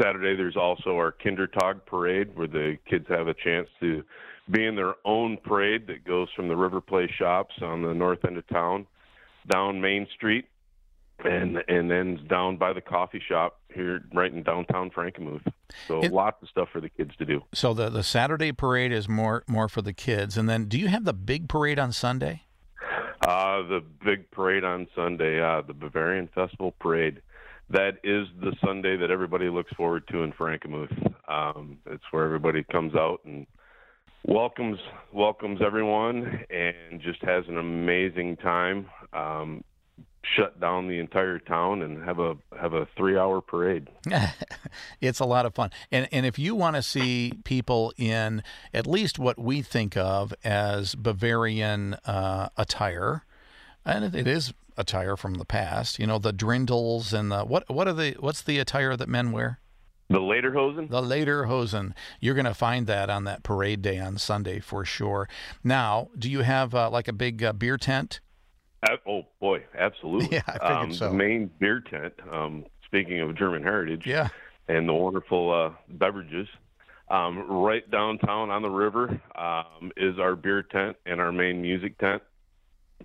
Saturday, 0.00 0.34
there's 0.36 0.56
also 0.56 0.96
our 0.96 1.12
Kindertag 1.12 1.84
parade 1.84 2.34
where 2.34 2.46
the 2.46 2.78
kids 2.88 3.06
have 3.08 3.28
a 3.28 3.34
chance 3.34 3.68
to 3.80 4.02
be 4.50 4.64
in 4.64 4.74
their 4.74 4.94
own 5.04 5.36
parade 5.36 5.86
that 5.88 6.04
goes 6.04 6.28
from 6.34 6.48
the 6.48 6.56
River 6.56 6.80
Place 6.80 7.10
shops 7.18 7.54
on 7.60 7.82
the 7.82 7.92
north 7.92 8.24
end 8.24 8.38
of 8.38 8.46
town 8.48 8.86
down 9.48 9.80
Main 9.80 10.06
Street 10.14 10.46
and 11.24 11.62
and 11.68 11.90
then 11.90 12.26
down 12.28 12.56
by 12.56 12.72
the 12.72 12.80
coffee 12.80 13.22
shop 13.28 13.60
here 13.72 14.00
right 14.12 14.32
in 14.32 14.42
downtown 14.42 14.90
Frankenmuth. 14.90 15.46
So 15.86 16.02
it, 16.02 16.12
lots 16.12 16.42
of 16.42 16.48
stuff 16.48 16.68
for 16.72 16.80
the 16.80 16.88
kids 16.88 17.14
to 17.16 17.24
do. 17.24 17.42
So 17.52 17.74
the 17.74 17.90
the 17.90 18.02
Saturday 18.02 18.52
parade 18.52 18.92
is 18.92 19.08
more 19.08 19.44
more 19.46 19.68
for 19.68 19.82
the 19.82 19.92
kids, 19.92 20.36
and 20.36 20.48
then 20.48 20.66
do 20.66 20.78
you 20.78 20.88
have 20.88 21.04
the 21.04 21.12
big 21.12 21.48
parade 21.48 21.78
on 21.78 21.92
Sunday? 21.92 22.42
Uh, 23.22 23.62
the 23.68 23.84
big 24.04 24.28
parade 24.32 24.64
on 24.64 24.88
Sunday, 24.96 25.40
uh, 25.40 25.62
the 25.62 25.72
Bavarian 25.72 26.28
Festival 26.34 26.74
parade. 26.80 27.22
That 27.70 27.98
is 28.02 28.26
the 28.40 28.52
Sunday 28.64 28.96
that 28.96 29.12
everybody 29.12 29.48
looks 29.48 29.72
forward 29.74 30.08
to 30.08 30.24
in 30.24 30.32
Frankenmuth. 30.32 31.14
Um, 31.28 31.78
it's 31.86 32.02
where 32.10 32.24
everybody 32.24 32.64
comes 32.64 32.96
out 32.96 33.20
and 33.24 33.46
welcomes 34.26 34.78
welcomes 35.12 35.60
everyone 35.64 36.44
and 36.50 37.00
just 37.00 37.22
has 37.22 37.44
an 37.48 37.58
amazing 37.58 38.38
time. 38.38 38.86
Um, 39.12 39.62
shut 40.22 40.60
down 40.60 40.88
the 40.88 40.98
entire 40.98 41.38
town 41.38 41.82
and 41.82 42.02
have 42.04 42.18
a 42.18 42.36
have 42.58 42.74
a 42.74 42.86
three 42.96 43.18
hour 43.18 43.40
parade. 43.40 43.88
it's 45.00 45.20
a 45.20 45.24
lot 45.24 45.46
of 45.46 45.54
fun. 45.54 45.70
And 45.90 46.08
and 46.12 46.24
if 46.24 46.38
you 46.38 46.54
want 46.54 46.76
to 46.76 46.82
see 46.82 47.34
people 47.44 47.92
in 47.96 48.42
at 48.72 48.86
least 48.86 49.18
what 49.18 49.38
we 49.38 49.62
think 49.62 49.96
of 49.96 50.32
as 50.44 50.94
Bavarian 50.94 51.94
uh, 52.06 52.48
attire, 52.56 53.24
and 53.84 54.04
it, 54.04 54.14
it 54.14 54.26
is 54.26 54.52
attire 54.76 55.16
from 55.16 55.34
the 55.34 55.44
past. 55.44 55.98
You 55.98 56.06
know 56.06 56.18
the 56.18 56.32
drindles 56.32 57.12
and 57.12 57.30
the 57.30 57.44
what 57.44 57.68
what 57.68 57.88
are 57.88 57.92
the 57.92 58.16
what's 58.20 58.42
the 58.42 58.58
attire 58.58 58.96
that 58.96 59.08
men 59.08 59.32
wear? 59.32 59.58
The 60.08 60.20
lederhosen? 60.20 60.90
The 60.90 61.00
lederhosen. 61.00 61.94
You're 62.20 62.34
going 62.34 62.44
to 62.44 62.54
find 62.54 62.86
that 62.86 63.08
on 63.08 63.24
that 63.24 63.42
parade 63.42 63.80
day 63.80 63.98
on 63.98 64.18
Sunday 64.18 64.60
for 64.60 64.84
sure. 64.84 65.26
Now, 65.64 66.10
do 66.18 66.30
you 66.30 66.40
have 66.40 66.74
uh, 66.74 66.90
like 66.90 67.08
a 67.08 67.14
big 67.14 67.42
uh, 67.42 67.54
beer 67.54 67.78
tent? 67.78 68.20
Oh, 69.06 69.22
boy, 69.40 69.64
absolutely. 69.78 70.28
Yeah, 70.32 70.42
I 70.46 70.52
figured 70.52 70.72
um, 70.72 70.94
so. 70.94 71.08
The 71.08 71.14
main 71.14 71.50
beer 71.58 71.80
tent, 71.80 72.14
um, 72.30 72.64
speaking 72.84 73.20
of 73.20 73.36
German 73.36 73.62
heritage, 73.62 74.02
yeah. 74.04 74.28
and 74.68 74.88
the 74.88 74.92
wonderful 74.92 75.52
uh, 75.52 75.76
beverages, 75.88 76.48
um, 77.08 77.38
right 77.48 77.88
downtown 77.90 78.50
on 78.50 78.62
the 78.62 78.70
river 78.70 79.20
um, 79.36 79.92
is 79.96 80.18
our 80.18 80.34
beer 80.34 80.62
tent 80.62 80.96
and 81.06 81.20
our 81.20 81.32
main 81.32 81.60
music 81.60 81.98
tent. 81.98 82.22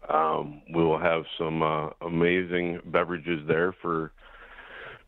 Um, 0.10 0.62
we 0.74 0.84
will 0.84 1.00
have 1.00 1.24
some 1.38 1.62
uh, 1.62 1.90
amazing 2.02 2.80
beverages 2.86 3.42
there 3.48 3.74
for 3.82 4.14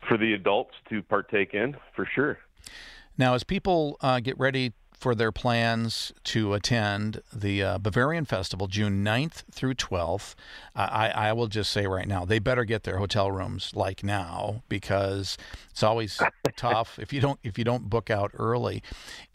for 0.08 0.16
the 0.16 0.32
adults 0.32 0.74
to 0.88 1.02
partake 1.02 1.52
in 1.52 1.76
for 1.94 2.08
sure. 2.14 2.38
Now, 3.18 3.34
as 3.34 3.44
people 3.44 3.98
uh, 4.00 4.20
get 4.20 4.38
ready 4.38 4.72
for 5.00 5.14
their 5.14 5.32
plans 5.32 6.12
to 6.24 6.52
attend 6.52 7.22
the 7.32 7.62
uh, 7.62 7.78
Bavarian 7.78 8.26
Festival 8.26 8.66
June 8.66 9.02
9th 9.02 9.44
through 9.50 9.74
12th, 9.74 10.34
I, 10.76 11.08
I 11.08 11.32
will 11.32 11.46
just 11.46 11.70
say 11.70 11.86
right 11.86 12.06
now, 12.06 12.26
they 12.26 12.38
better 12.38 12.64
get 12.64 12.82
their 12.82 12.98
hotel 12.98 13.32
rooms 13.32 13.72
like 13.74 14.04
now 14.04 14.62
because 14.68 15.38
it's 15.70 15.82
always 15.82 16.20
tough 16.56 16.98
if 16.98 17.14
you 17.14 17.20
don't 17.20 17.40
if 17.42 17.56
you 17.56 17.64
don't 17.64 17.88
book 17.88 18.10
out 18.10 18.30
early. 18.34 18.82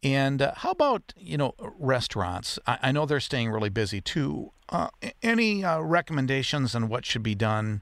And 0.03 0.39
uh, 0.39 0.53
how 0.57 0.69
about 0.69 1.13
you 1.17 1.35
know 1.35 1.55
restaurants? 1.59 2.59
I, 2.67 2.77
I, 2.83 2.91
know 2.91 3.07
they're 3.07 3.19
staying 3.19 3.49
really 3.49 3.69
busy 3.69 4.01
too. 4.01 4.51
Uh, 4.69 4.89
any 5.23 5.63
uh, 5.63 5.79
recommendations 5.79 6.75
on 6.75 6.89
what 6.89 7.05
should 7.05 7.23
be 7.23 7.35
done? 7.35 7.81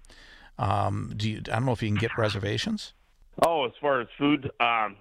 Um, 0.57 1.13
do 1.17 1.29
you? 1.29 1.37
I 1.47 1.55
don't 1.55 1.65
know 1.65 1.73
if 1.73 1.83
you 1.83 1.89
can 1.89 1.97
get 1.97 2.17
reservations. 2.17 2.93
Oh, 3.45 3.65
as 3.65 3.73
far 3.81 3.99
as 3.99 4.07
food, 4.17 4.51
um, 4.61 4.95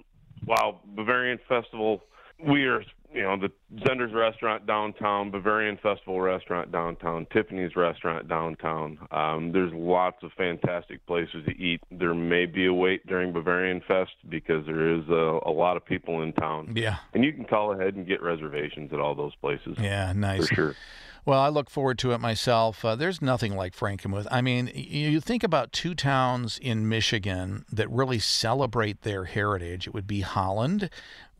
wow, 0.46 0.80
Bavarian 0.96 1.38
Festival. 1.48 2.02
We 2.44 2.64
are, 2.64 2.82
you 3.12 3.22
know, 3.22 3.36
the 3.36 3.50
Zehnder's 3.84 4.12
Restaurant 4.12 4.66
downtown, 4.66 5.30
Bavarian 5.30 5.78
Festival 5.82 6.20
Restaurant 6.20 6.72
downtown, 6.72 7.26
Tiffany's 7.32 7.76
Restaurant 7.76 8.28
downtown. 8.28 8.98
Um, 9.10 9.52
there's 9.52 9.72
lots 9.72 10.22
of 10.22 10.32
fantastic 10.36 11.06
places 11.06 11.44
to 11.46 11.52
eat. 11.56 11.80
There 11.90 12.14
may 12.14 12.46
be 12.46 12.66
a 12.66 12.72
wait 12.74 13.06
during 13.06 13.32
Bavarian 13.32 13.82
Fest 13.86 14.12
because 14.28 14.66
there 14.66 14.94
is 14.94 15.08
a, 15.08 15.40
a 15.46 15.52
lot 15.52 15.76
of 15.76 15.84
people 15.84 16.22
in 16.22 16.32
town. 16.32 16.72
Yeah, 16.74 16.96
and 17.14 17.24
you 17.24 17.32
can 17.32 17.44
call 17.44 17.72
ahead 17.72 17.94
and 17.94 18.06
get 18.06 18.22
reservations 18.22 18.92
at 18.92 18.98
all 18.98 19.14
those 19.14 19.34
places. 19.36 19.76
Yeah, 19.80 20.12
nice 20.12 20.48
for 20.48 20.54
sure. 20.54 20.76
Well, 21.24 21.40
I 21.40 21.50
look 21.50 21.70
forward 21.70 21.98
to 22.00 22.10
it 22.12 22.18
myself. 22.18 22.84
Uh, 22.84 22.96
there's 22.96 23.22
nothing 23.22 23.54
like 23.54 23.76
Frankenmuth. 23.76 24.26
I 24.28 24.40
mean, 24.40 24.72
you 24.74 25.20
think 25.20 25.44
about 25.44 25.72
two 25.72 25.94
towns 25.94 26.58
in 26.58 26.88
Michigan 26.88 27.64
that 27.70 27.88
really 27.88 28.18
celebrate 28.18 29.02
their 29.02 29.26
heritage. 29.26 29.86
It 29.86 29.94
would 29.94 30.08
be 30.08 30.22
Holland, 30.22 30.90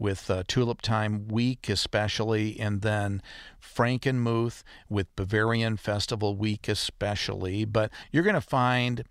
with 0.03 0.29
uh, 0.31 0.43
Tulip 0.47 0.83
Time 0.83 1.29
Week 1.29 1.69
especially, 1.69 2.59
and 2.61 2.83
then 2.83 3.23
Frankenmuth 3.61 4.63
with 4.89 5.15
Bavarian 5.17 5.77
Festival 5.77 6.37
Week 6.37 6.69
especially. 6.69 7.65
But 7.65 7.91
you're 8.11 8.25
going 8.25 8.35
to 8.35 8.41
find, 8.41 9.05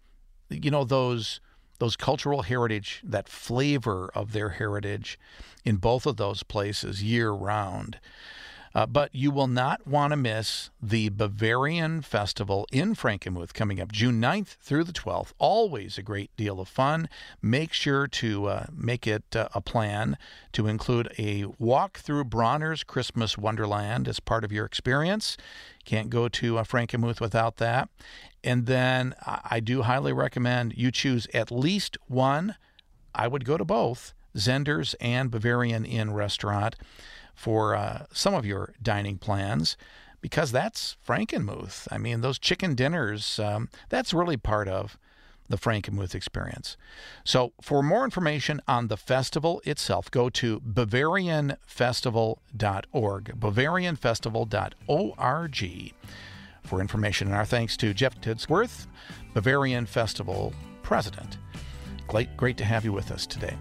you 0.50 0.70
know, 0.70 0.84
those 0.84 1.40
those 1.80 1.96
cultural 1.96 2.44
heritage, 2.44 3.02
that 3.04 3.28
flavor 3.28 4.12
of 4.14 4.34
their 4.34 4.50
heritage, 4.50 5.18
in 5.66 5.78
both 5.78 6.06
of 6.06 6.18
those 6.18 6.44
places 6.44 7.02
year 7.02 7.32
round. 7.32 8.00
Uh, 8.74 8.86
but 8.86 9.14
you 9.14 9.32
will 9.32 9.48
not 9.48 9.86
want 9.86 10.12
to 10.12 10.18
miss 10.18 10.70
the 10.82 11.10
Bavarian 11.10 12.02
Festival 12.02 12.66
in 12.72 12.96
Frankenmuth 12.96 13.54
coming 13.54 13.82
up 13.82 13.92
June 13.92 14.22
9th 14.22 14.56
through 14.62 14.86
the 14.86 14.94
12th. 14.94 15.34
Always 15.40 15.98
a 15.98 16.02
great 16.02 16.36
deal 16.38 16.60
of 16.60 16.70
fun. 16.70 17.10
Make 17.42 17.74
sure 17.74 18.08
to 18.08 18.46
uh, 18.48 18.66
make 18.72 19.06
it 19.06 19.36
uh, 19.36 19.50
a 19.54 19.62
plan 19.62 20.18
to 20.54 20.68
include 20.68 21.14
a 21.18 21.46
walk 21.60 22.00
through 22.00 22.26
Bronner's 22.26 22.84
Christmas 22.84 23.38
Wonderland 23.38 24.08
as 24.08 24.20
part 24.20 24.44
of 24.44 24.52
your 24.52 24.66
experience. 24.66 25.36
Can't 25.84 26.10
go 26.10 26.30
to 26.30 26.60
uh, 26.60 26.64
Frankenmuth 26.64 27.20
without 27.20 27.58
that. 27.58 27.90
And 28.44 28.66
then 28.66 29.14
I 29.26 29.60
do 29.60 29.84
highly 29.84 30.14
recommend 30.14 30.74
you 30.76 30.92
choose 30.92 31.28
at 31.34 31.52
least 31.52 31.98
one. 32.08 32.56
I 33.14 33.28
would 33.28 33.46
go 33.46 33.58
to 33.58 33.66
both 33.66 34.14
Zehnder's 34.36 34.96
and 34.96 35.30
Bavarian 35.30 35.86
Inn 35.86 36.14
restaurant 36.14 36.76
for 37.36 37.76
uh, 37.76 38.06
some 38.12 38.34
of 38.34 38.46
your 38.46 38.74
dining 38.82 39.18
plans 39.18 39.78
because 40.22 40.52
that's 40.52 40.98
Frankenmuth. 41.06 41.88
I 41.92 41.98
mean, 41.98 42.22
those 42.22 42.40
chicken 42.40 42.76
dinners, 42.76 43.40
um, 43.40 43.70
that's 43.90 44.14
really 44.14 44.38
part 44.38 44.68
of 44.68 45.00
the 45.50 45.58
Frankenmuth 45.58 46.14
experience. 46.16 46.78
So, 47.24 47.54
for 47.62 47.84
more 47.84 48.04
information 48.06 48.62
on 48.68 48.88
the 48.88 48.98
festival 48.98 49.62
itself, 49.66 50.10
go 50.10 50.30
to 50.30 50.62
BavarianFestival.org, 50.62 53.40
BavarianFestival.org 53.40 55.94
for 56.64 56.80
information. 56.80 57.28
And 57.28 57.36
our 57.36 57.46
thanks 57.46 57.76
to 57.78 57.94
Jeff 57.94 58.20
Tidsworth, 58.22 58.88
Bavarian 59.34 59.86
Festival 59.86 60.54
President. 60.84 61.38
Great, 62.08 62.36
great 62.36 62.58
to 62.58 62.66
have 62.66 62.84
you 62.84 62.92
with 62.92 63.12
us 63.12 63.26
today. 63.26 63.56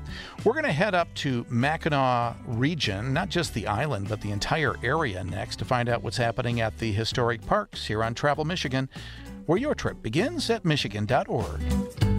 We're 0.45 0.53
going 0.53 0.65
to 0.65 0.73
head 0.73 0.95
up 0.95 1.13
to 1.17 1.47
Mackinac 1.49 2.37
region, 2.47 3.13
not 3.13 3.29
just 3.29 3.55
the 3.55 3.67
island, 3.67 4.09
but 4.09 4.21
the 4.21 4.33
entire 4.33 4.75
area 4.83 5.23
next 5.23 5.57
to 5.61 5.65
find 5.65 5.89
out 5.89 6.03
what's 6.03 6.17
happening 6.17 6.61
at 6.61 6.79
the 6.79 6.93
historic 6.93 7.45
parks 7.47 7.87
here 7.87 8.03
on 8.03 8.15
Travel 8.15 8.45
Michigan, 8.45 8.89
where 9.47 9.59
your 9.59 9.75
trip 9.75 10.03
begins 10.03 10.51
at 10.51 10.65
michigan.org. 10.65 12.10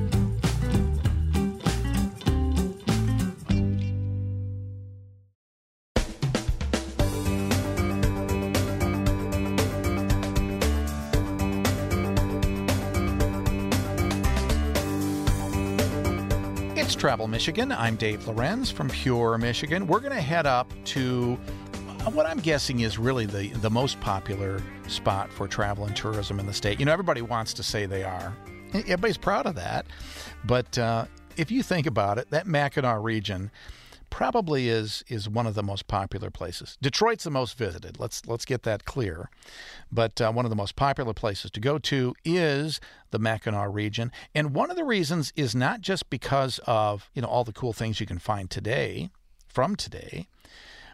Travel 17.02 17.28
Michigan. 17.28 17.72
I'm 17.72 17.96
Dave 17.96 18.28
Lorenz 18.28 18.70
from 18.70 18.88
Pure, 18.88 19.40
Michigan. 19.40 19.88
We're 19.88 20.02
going 20.02 20.14
to 20.14 20.22
head 20.22 20.46
up 20.46 20.72
to 20.86 21.34
what 22.14 22.28
I'm 22.28 22.38
guessing 22.38 22.82
is 22.82 23.00
really 23.00 23.26
the, 23.26 23.48
the 23.54 23.72
most 23.72 24.00
popular 24.02 24.62
spot 24.88 25.34
for 25.34 25.48
travel 25.48 25.86
and 25.86 25.96
tourism 25.96 26.40
in 26.40 26.46
the 26.46 26.54
state. 26.54 26.80
You 26.80 26.86
know, 26.86 26.92
everybody 26.92 27.24
wants 27.24 27.56
to 27.56 27.64
say 27.64 27.88
they 27.88 28.04
are. 28.04 28.38
Everybody's 28.76 29.18
proud 29.18 29.48
of 29.48 29.56
that. 29.56 29.88
But 30.46 30.78
uh, 30.78 31.06
if 31.38 31.50
you 31.50 31.64
think 31.64 31.88
about 31.88 32.20
it, 32.20 32.30
that 32.30 32.46
Mackinac 32.46 33.02
region 33.02 33.50
probably 34.12 34.70
is 34.70 35.04
is 35.08 35.28
one 35.28 35.48
of 35.48 35.56
the 35.56 35.64
most 35.64 35.88
popular 35.88 36.30
places. 36.30 36.78
Detroit's 36.80 37.24
the 37.24 37.32
most 37.32 37.58
visited. 37.58 38.00
Let's 38.00 38.28
let's 38.28 38.46
get 38.46 38.62
that 38.64 38.86
clear. 38.86 39.32
But 39.92 40.22
uh, 40.22 40.32
one 40.32 40.46
of 40.46 40.52
the 40.52 40.56
most 40.56 40.76
popular 40.76 41.14
places 41.14 41.50
to 41.52 41.60
go 41.60 41.80
to 41.80 42.14
is 42.24 42.80
the 43.10 43.18
Mackinac 43.18 43.70
region, 43.74 44.12
and 44.36 44.54
one 44.54 44.70
of 44.70 44.78
the 44.78 44.84
reasons 44.84 45.34
is 45.36 45.56
not 45.56 45.82
just 45.82 46.12
because 46.12 46.60
of 46.68 47.10
you 47.16 47.24
know 47.24 47.28
all 47.28 47.44
the 47.44 47.54
cool 47.54 47.74
things 47.74 48.00
you 48.00 48.06
can 48.06 48.20
find 48.20 48.52
today 48.52 49.10
from 49.48 49.76
today, 49.76 50.28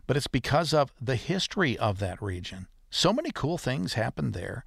but 0.06 0.16
it's 0.16 0.28
because 0.28 0.74
of 0.74 0.94
the 1.02 1.18
history 1.18 1.78
of 1.78 2.00
that 2.00 2.22
region. 2.22 2.68
So 2.90 3.12
many 3.12 3.32
cool 3.32 3.58
things 3.58 3.94
happen 3.96 4.32
there, 4.32 4.64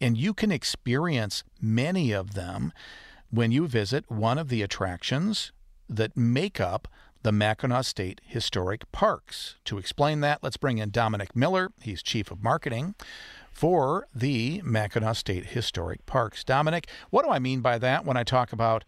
and 0.00 0.16
you 0.16 0.32
can 0.32 0.50
experience 0.50 1.44
many 1.60 2.12
of 2.12 2.32
them 2.32 2.72
when 3.30 3.52
you 3.52 3.66
visit 3.66 4.10
one 4.10 4.38
of 4.38 4.48
the 4.48 4.62
attractions 4.62 5.52
that 5.88 6.16
make 6.16 6.60
up 6.60 6.88
the 7.22 7.32
Mackinac 7.32 7.84
State 7.84 8.20
Historic 8.24 8.90
Parks. 8.92 9.56
To 9.64 9.78
explain 9.78 10.20
that, 10.20 10.42
let's 10.42 10.56
bring 10.56 10.78
in 10.78 10.90
Dominic 10.90 11.34
Miller. 11.34 11.70
He's 11.80 12.02
Chief 12.02 12.30
of 12.30 12.42
Marketing 12.42 12.94
for 13.50 14.06
the 14.14 14.62
Mackinac 14.64 15.16
State 15.16 15.46
Historic 15.46 16.06
Parks. 16.06 16.44
Dominic, 16.44 16.88
what 17.10 17.24
do 17.24 17.30
I 17.30 17.38
mean 17.38 17.60
by 17.60 17.78
that 17.78 18.04
when 18.04 18.16
I 18.16 18.22
talk 18.22 18.52
about, 18.52 18.84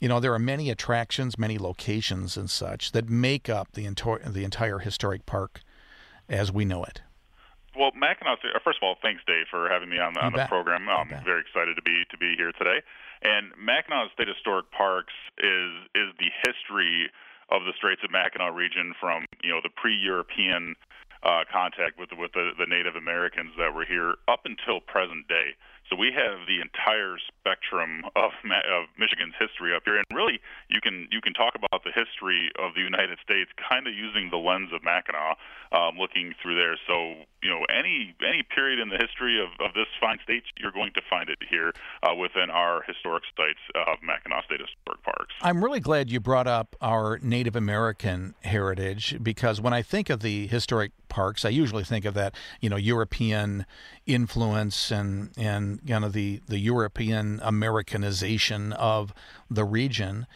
you 0.00 0.08
know, 0.08 0.20
there 0.20 0.34
are 0.34 0.38
many 0.38 0.70
attractions, 0.70 1.38
many 1.38 1.58
locations 1.58 2.36
and 2.36 2.50
such 2.50 2.92
that 2.92 3.08
make 3.08 3.48
up 3.48 3.72
the, 3.72 3.86
ento- 3.86 4.32
the 4.32 4.44
entire 4.44 4.80
historic 4.80 5.26
park 5.26 5.60
as 6.28 6.50
we 6.50 6.64
know 6.64 6.84
it? 6.84 7.02
Well, 7.78 7.92
Mackinac. 7.94 8.38
Uh, 8.42 8.58
first 8.64 8.78
of 8.78 8.82
all, 8.82 8.96
thanks, 9.00 9.22
Dave, 9.26 9.46
for 9.50 9.68
having 9.70 9.88
me 9.88 9.98
on 9.98 10.14
the, 10.14 10.20
on 10.20 10.32
the 10.32 10.44
program. 10.46 10.88
I'm 10.88 11.08
very 11.24 11.40
excited 11.40 11.76
to 11.76 11.82
be 11.82 12.02
to 12.10 12.18
be 12.18 12.34
here 12.36 12.52
today. 12.52 12.82
And 13.22 13.52
Mackinac 13.56 14.10
State 14.14 14.28
Historic 14.28 14.70
Parks 14.72 15.12
is 15.38 15.70
is 15.94 16.10
the 16.18 16.30
history 16.42 17.10
of 17.50 17.64
the 17.64 17.72
Straits 17.76 18.02
of 18.04 18.10
Mackinac 18.10 18.54
region 18.54 18.94
from 19.00 19.26
you 19.42 19.50
know 19.50 19.60
the 19.62 19.70
pre-European 19.74 20.74
uh, 21.22 21.44
contact 21.50 21.98
with 21.98 22.10
with 22.16 22.32
the, 22.32 22.50
the 22.58 22.66
Native 22.66 22.96
Americans 22.96 23.52
that 23.58 23.74
were 23.74 23.84
here 23.84 24.14
up 24.28 24.46
until 24.46 24.80
present 24.80 25.28
day. 25.28 25.54
So 25.90 25.96
we 25.98 26.14
have 26.14 26.46
the 26.46 26.62
entire 26.62 27.18
spectrum 27.26 28.06
of, 28.14 28.30
of 28.46 28.82
Michigan's 28.96 29.34
history 29.42 29.74
up 29.74 29.82
here, 29.84 29.98
and 29.98 30.06
really, 30.14 30.38
you 30.68 30.80
can 30.80 31.08
you 31.10 31.20
can 31.20 31.34
talk 31.34 31.58
about 31.58 31.82
the 31.82 31.90
history 31.90 32.50
of 32.62 32.74
the 32.74 32.80
United 32.80 33.18
States 33.26 33.50
kind 33.58 33.88
of 33.88 33.94
using 33.94 34.30
the 34.30 34.38
lens 34.38 34.70
of 34.72 34.84
Mackinac, 34.84 35.36
um, 35.72 35.98
looking 35.98 36.32
through 36.40 36.54
there. 36.54 36.78
So 36.86 37.26
you 37.42 37.50
know, 37.50 37.66
any 37.66 38.14
any 38.22 38.42
period 38.42 38.78
in 38.78 38.88
the 38.88 38.98
history 38.98 39.42
of, 39.42 39.48
of 39.58 39.74
this 39.74 39.90
fine 40.00 40.18
state, 40.22 40.44
you're 40.58 40.72
going 40.72 40.92
to 40.94 41.02
find 41.10 41.28
it 41.28 41.38
here 41.50 41.72
uh, 42.02 42.14
within 42.14 42.50
our 42.50 42.82
historic 42.86 43.24
sites 43.36 43.58
of 43.74 43.98
Mackinac 44.02 44.44
State 44.44 44.60
Historic 44.60 45.02
Parks. 45.02 45.34
I'm 45.42 45.64
really 45.64 45.80
glad 45.80 46.10
you 46.10 46.20
brought 46.20 46.46
up 46.46 46.76
our 46.80 47.18
Native 47.22 47.56
American 47.56 48.34
heritage 48.42 49.18
because 49.22 49.60
when 49.60 49.72
I 49.72 49.82
think 49.82 50.10
of 50.10 50.20
the 50.20 50.46
historic 50.46 50.92
parks, 51.08 51.44
I 51.44 51.48
usually 51.48 51.84
think 51.84 52.04
of 52.04 52.14
that 52.14 52.34
you 52.60 52.68
know 52.68 52.76
European 52.76 53.66
influence 54.06 54.90
and 54.90 55.30
and 55.36 55.79
kind 55.86 56.04
of 56.04 56.12
the, 56.12 56.40
the 56.46 56.58
European 56.58 57.40
Americanization 57.42 58.72
of 58.72 59.12
the 59.50 59.64
region. 59.64 60.26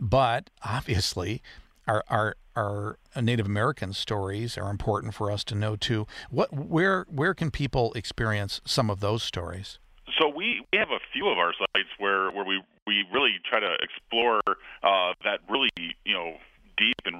But 0.00 0.50
obviously, 0.64 1.42
our, 1.86 2.04
our, 2.08 2.36
our 2.56 2.98
Native 3.20 3.46
American 3.46 3.92
stories 3.92 4.56
are 4.56 4.70
important 4.70 5.14
for 5.14 5.30
us 5.30 5.44
to 5.44 5.54
know 5.54 5.76
too. 5.76 6.06
What, 6.30 6.52
where, 6.52 7.06
where 7.08 7.34
can 7.34 7.50
people 7.50 7.92
experience 7.94 8.60
some 8.64 8.90
of 8.90 9.00
those 9.00 9.22
stories? 9.22 9.78
So 10.18 10.28
we, 10.28 10.62
we 10.72 10.78
have 10.78 10.90
a 10.90 11.00
few 11.12 11.28
of 11.28 11.38
our 11.38 11.52
sites 11.52 11.88
where, 11.98 12.30
where 12.32 12.44
we, 12.44 12.62
we 12.86 13.04
really 13.12 13.38
try 13.48 13.60
to 13.60 13.76
explore 13.80 14.40
uh, 14.82 15.14
that 15.24 15.40
really 15.48 15.70
you 15.76 16.14
know 16.14 16.34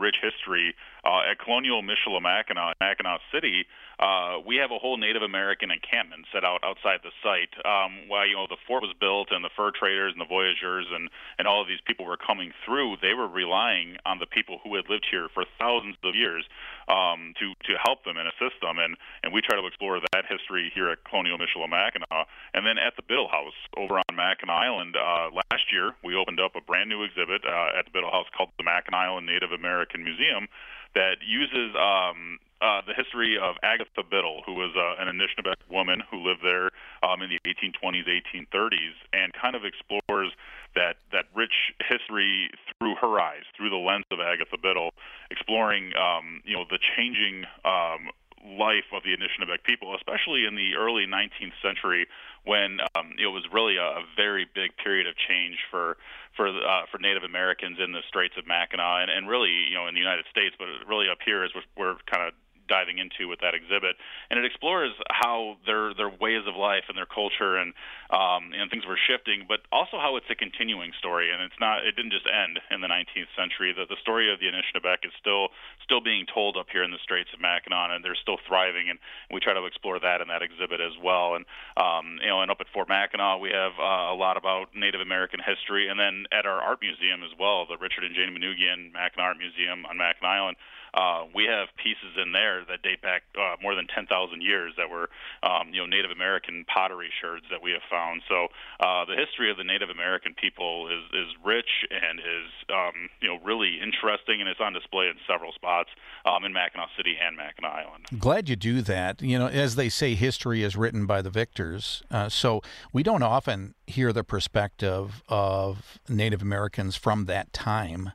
rich 0.01 0.17
history 0.23 0.75
uh, 1.05 1.31
at 1.31 1.39
Colonial 1.39 1.83
Michilimackinac, 1.83 2.75
Mackinac 2.81 3.21
City 3.33 3.67
uh, 4.01 4.41
we 4.47 4.57
have 4.57 4.71
a 4.73 4.79
whole 4.79 4.97
Native 4.97 5.21
American 5.21 5.71
encampment 5.71 6.25
set 6.33 6.43
out 6.43 6.65
outside 6.65 7.05
the 7.05 7.13
site. 7.21 7.53
Um, 7.69 8.09
while 8.09 8.27
you 8.27 8.35
know 8.35 8.47
the 8.49 8.57
fort 8.67 8.81
was 8.81 8.97
built 8.99 9.29
and 9.31 9.45
the 9.45 9.53
fur 9.55 9.71
traders 9.77 10.17
and 10.17 10.21
the 10.21 10.27
voyageurs 10.27 10.87
and 10.89 11.11
and 11.39 11.47
all 11.47 11.61
of 11.61 11.69
these 11.69 11.85
people 11.85 12.07
were 12.07 12.17
coming 12.17 12.53
through, 12.65 12.97
they 13.03 13.13
were 13.13 13.29
relying 13.29 13.99
on 14.07 14.19
the 14.19 14.25
people 14.25 14.59
who 14.65 14.75
had 14.75 14.89
lived 14.89 15.05
here 15.11 15.29
for 15.29 15.45
thousands 15.61 15.97
of 16.03 16.17
years 16.17 16.49
um, 16.89 17.37
to 17.37 17.53
to 17.69 17.77
help 17.77 18.05
them 18.09 18.17
and 18.17 18.25
assist 18.25 18.57
them. 18.65 18.81
And 18.81 18.97
and 19.23 19.37
we 19.37 19.45
try 19.45 19.61
to 19.61 19.67
explore 19.67 20.01
that 20.01 20.25
history 20.25 20.73
here 20.73 20.89
at 20.89 21.05
Colonial 21.05 21.37
Michilimackinac. 21.37 22.25
And 22.55 22.65
then 22.65 22.79
at 22.81 22.97
the 22.97 23.05
Biddle 23.05 23.29
House 23.29 23.59
over 23.77 24.01
on 24.01 24.17
Mackinac 24.17 24.49
Island, 24.49 24.97
uh, 24.97 25.29
last 25.53 25.69
year 25.69 25.93
we 26.03 26.17
opened 26.17 26.41
up 26.41 26.57
a 26.57 26.65
brand 26.65 26.89
new 26.89 27.05
exhibit 27.05 27.45
uh, 27.45 27.77
at 27.77 27.85
the 27.85 27.93
Biddle 27.93 28.11
House 28.11 28.33
called 28.33 28.49
the 28.57 28.65
Mackinac 28.65 29.13
Island 29.13 29.27
Native 29.27 29.53
American 29.53 29.90
Museum 29.99 30.49
that 30.95 31.17
uses 31.25 31.75
um, 31.77 32.39
uh, 32.61 32.83
the 32.87 32.95
history 32.95 33.39
of 33.39 33.57
Agatha 33.63 34.03
Biddle, 34.03 34.43
who 34.45 34.55
was 34.55 34.75
uh, 34.77 35.01
an 35.01 35.09
Anishinaabe 35.09 35.55
woman 35.71 36.03
who 36.11 36.19
lived 36.19 36.41
there 36.43 36.71
um, 37.03 37.23
in 37.23 37.31
the 37.31 37.39
1820s, 37.49 38.05
1830s, 38.07 38.95
and 39.13 39.33
kind 39.33 39.55
of 39.55 39.65
explores 39.65 40.33
that 40.75 40.97
that 41.13 41.25
rich 41.35 41.75
history 41.81 42.51
through 42.79 42.95
her 43.01 43.19
eyes, 43.19 43.43
through 43.57 43.71
the 43.71 43.77
lens 43.77 44.05
of 44.11 44.21
Agatha 44.21 44.59
Biddle, 44.61 44.93
exploring 45.31 45.93
um, 45.97 46.43
you 46.45 46.55
know 46.55 46.65
the 46.69 46.79
changing 46.97 47.45
um, 47.65 48.11
life 48.45 48.89
of 48.93 49.03
the 49.05 49.13
Anishinaabe 49.13 49.63
people, 49.65 49.95
especially 49.95 50.47
in 50.49 50.57
the 50.57 50.75
early 50.75 51.05
19th 51.05 51.57
century 51.63 52.07
when 52.45 52.81
um, 52.97 53.13
it 53.21 53.29
was 53.29 53.45
really 53.53 53.77
a, 53.77 54.01
a 54.01 54.05
very 54.17 54.47
big 54.55 54.77
period 54.77 55.07
of 55.07 55.15
change 55.17 55.59
for 55.71 55.97
for 56.37 56.49
uh, 56.49 56.89
for 56.91 56.99
Native 56.99 57.23
Americans 57.23 57.79
in 57.83 57.93
the 57.93 58.01
Straits 58.09 58.35
of 58.39 58.47
Mackinac 58.47 59.03
and, 59.03 59.11
and 59.11 59.29
really 59.29 59.69
you 59.69 59.75
know 59.75 59.87
in 59.87 59.95
the 59.95 60.01
United 60.01 60.25
States, 60.31 60.57
but 60.59 60.69
really 60.89 61.09
up 61.11 61.19
here 61.25 61.45
is 61.45 61.51
as 61.57 61.63
we're, 61.77 61.93
we're 61.93 61.97
kind 62.11 62.29
of 62.29 62.33
diving 62.71 63.03
into 63.03 63.27
with 63.27 63.43
that 63.43 63.53
exhibit, 63.59 63.99
and 64.31 64.39
it 64.39 64.47
explores 64.47 64.95
how 65.11 65.59
their 65.67 65.93
their 65.93 66.09
ways 66.09 66.47
of 66.47 66.55
life 66.55 66.87
and 66.87 66.95
their 66.95 67.11
culture 67.11 67.59
and 67.59 67.75
um, 68.15 68.55
and 68.55 68.71
things 68.71 68.87
were 68.87 68.99
shifting, 68.99 69.45
but 69.51 69.67
also 69.75 69.99
how 69.99 70.15
it's 70.15 70.31
a 70.31 70.39
continuing 70.39 70.95
story, 70.95 71.35
and 71.35 71.43
it's 71.43 71.59
not 71.59 71.83
it 71.83 71.99
didn't 71.99 72.15
just 72.15 72.31
end 72.31 72.63
in 72.71 72.81
the 72.81 72.87
19th 72.87 73.31
century. 73.35 73.75
The 73.75 73.91
the 73.91 73.99
story 73.99 74.31
of 74.31 74.39
the 74.39 74.47
Anishinaabe 74.47 75.03
is 75.03 75.13
still 75.19 75.51
still 75.83 76.01
being 76.01 76.25
told 76.31 76.55
up 76.57 76.71
here 76.71 76.87
in 76.87 76.95
the 76.95 77.03
Straits 77.03 77.35
of 77.35 77.43
Mackinac, 77.43 77.91
and 77.91 78.05
they're 78.05 78.19
still 78.19 78.39
thriving, 78.47 78.87
and 78.89 79.03
we 79.35 79.43
try 79.43 79.53
to 79.53 79.67
explore 79.67 79.99
that 79.99 80.23
in 80.23 80.31
that 80.31 80.47
exhibit 80.47 80.79
as 80.79 80.95
well. 81.03 81.35
And 81.35 81.45
um, 81.75 82.23
you 82.23 82.31
know, 82.31 82.41
and 82.41 82.51
up 82.51 82.63
at 82.63 82.71
Fort 82.71 82.89
Mackinac, 82.89 83.43
we 83.43 83.51
have 83.51 83.75
uh, 83.75 84.15
a 84.15 84.17
lot 84.17 84.39
about 84.39 84.71
Native 84.79 85.03
American 85.03 85.43
history, 85.43 85.91
and 85.91 85.99
then 85.99 86.31
at 86.31 86.47
our 86.47 86.63
art 86.63 86.79
museum 86.79 87.27
as 87.27 87.35
well, 87.35 87.67
the 87.67 87.77
Richard 87.77 88.07
and 88.07 88.15
Jane 88.15 88.31
Manoogian 88.31 88.93
Mackinac 88.95 89.35
Art 89.35 89.39
Museum 89.39 89.85
on 89.87 89.99
Mackinac 89.99 90.31
Island 90.31 90.57
uh, 90.95 91.25
we 91.35 91.45
have 91.45 91.69
pieces 91.77 92.17
in 92.21 92.33
there 92.33 92.65
that 92.69 92.83
date 92.83 93.03
back 93.03 93.23
uh, 93.39 93.57
more 93.63 93.75
than 93.75 93.87
10,000 93.87 94.09
years 94.43 94.75
that 94.77 94.91
were, 94.91 95.09
um, 95.43 95.71
you 95.73 95.81
know, 95.81 95.87
Native 95.87 96.11
American 96.11 96.65
pottery 96.73 97.11
sherds 97.21 97.45
that 97.51 97.63
we 97.63 97.73
have 97.73 97.83
found. 97.91 98.23
So 98.29 98.49
uh, 98.81 99.05
the 99.05 99.17
history 99.17 99.51
of 99.51 99.57
the 99.57 99.65
Native 99.65 99.91
American 99.91 100.35
people 100.35 100.89
is 100.89 101.05
is 101.13 101.29
rich 101.45 101.87
and 101.91 102.19
is, 102.19 102.51
um, 102.73 103.09
you 103.21 103.29
know, 103.29 103.39
really 103.45 103.81
interesting, 103.81 104.41
and 104.41 104.49
it's 104.49 104.61
on 104.61 104.73
display 104.73 105.07
in 105.07 105.15
several 105.27 105.53
spots 105.53 105.91
um, 106.25 106.45
in 106.45 106.53
Mackinac 106.53 106.89
City 106.97 107.17
and 107.21 107.37
Mackinac 107.37 107.71
Island. 107.71 108.07
Glad 108.19 108.49
you 108.49 108.57
do 108.57 108.83
that. 108.83 109.23
You 109.23 109.39
know, 109.39 109.47
as 109.47 109.77
they 109.77 109.89
say, 109.89 110.15
history 110.15 110.63
is 110.63 110.77
written 110.77 111.07
by 111.07 111.23
the 111.23 111.31
victors. 111.31 112.03
Uh, 112.11 112.29
so 112.29 112.63
we 112.93 113.03
don't 113.03 113.23
often 113.23 113.75
hear 113.87 114.13
the 114.13 114.25
perspective 114.25 115.23
of 115.29 115.99
Native 116.09 116.43
Americans 116.43 116.97
from 116.97 117.27
that 117.27 117.53
time. 117.53 118.13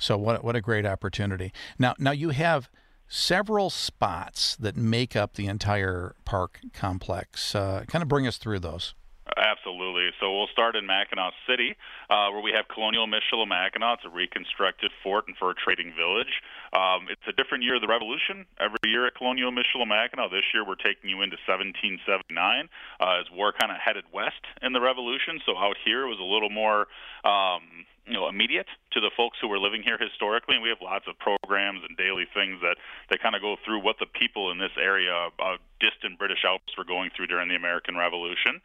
So 0.00 0.18
what 0.18 0.42
what 0.42 0.56
a 0.56 0.60
great 0.60 0.86
opportunity. 0.86 1.52
Now 1.78 1.94
now 1.98 2.10
you 2.10 2.30
have 2.30 2.68
several 3.06 3.70
spots 3.70 4.56
that 4.56 4.76
make 4.76 5.14
up 5.14 5.34
the 5.34 5.46
entire 5.46 6.14
park 6.24 6.60
complex. 6.72 7.54
Uh, 7.54 7.84
kind 7.86 8.02
of 8.02 8.08
bring 8.08 8.26
us 8.26 8.38
through 8.38 8.60
those. 8.60 8.94
Absolutely. 9.36 10.10
So 10.18 10.34
we'll 10.36 10.48
start 10.48 10.74
in 10.76 10.86
Mackinac 10.86 11.32
City, 11.48 11.76
uh, 12.08 12.30
where 12.30 12.42
we 12.42 12.52
have 12.52 12.66
Colonial 12.68 13.06
Michilimackinac. 13.06 13.94
It's 13.94 14.04
a 14.06 14.10
reconstructed 14.10 14.90
fort 15.02 15.26
and 15.28 15.36
fur 15.36 15.54
trading 15.54 15.92
village. 15.96 16.42
Um, 16.72 17.10
it's 17.10 17.26
a 17.26 17.32
different 17.32 17.64
year 17.64 17.76
of 17.76 17.82
the 17.82 17.88
Revolution 17.88 18.46
every 18.60 18.78
year 18.86 19.06
at 19.06 19.14
Colonial 19.14 19.50
Michilimackinac. 19.50 20.30
This 20.30 20.46
year 20.54 20.64
we're 20.64 20.78
taking 20.78 21.10
you 21.10 21.22
into 21.22 21.36
1779 21.46 22.68
uh, 23.00 23.20
as 23.20 23.26
war 23.34 23.52
kind 23.52 23.72
of 23.72 23.78
headed 23.82 24.04
west 24.12 24.40
in 24.62 24.72
the 24.72 24.80
Revolution. 24.80 25.40
So 25.44 25.58
out 25.58 25.76
here 25.84 26.06
it 26.06 26.08
was 26.08 26.20
a 26.20 26.26
little 26.26 26.50
more. 26.50 26.86
Um, 27.24 27.86
you 28.06 28.14
know 28.14 28.28
immediate 28.28 28.66
to 28.90 29.00
the 29.00 29.10
folks 29.16 29.38
who 29.40 29.46
were 29.46 29.58
living 29.58 29.82
here 29.82 29.96
historically 29.96 30.56
and 30.56 30.62
we 30.62 30.68
have 30.68 30.82
lots 30.82 31.06
of 31.06 31.14
programs 31.18 31.80
and 31.86 31.96
daily 31.96 32.26
things 32.34 32.58
that 32.60 32.76
that 33.08 33.22
kind 33.22 33.36
of 33.36 33.40
go 33.40 33.56
through 33.64 33.78
what 33.78 33.96
the 34.00 34.06
people 34.06 34.50
in 34.50 34.58
this 34.58 34.74
area 34.80 35.12
of 35.12 35.58
distant 35.78 36.18
british 36.18 36.42
alps 36.44 36.74
were 36.76 36.84
going 36.84 37.10
through 37.14 37.28
during 37.28 37.46
the 37.48 37.54
american 37.54 37.96
revolution 37.96 38.60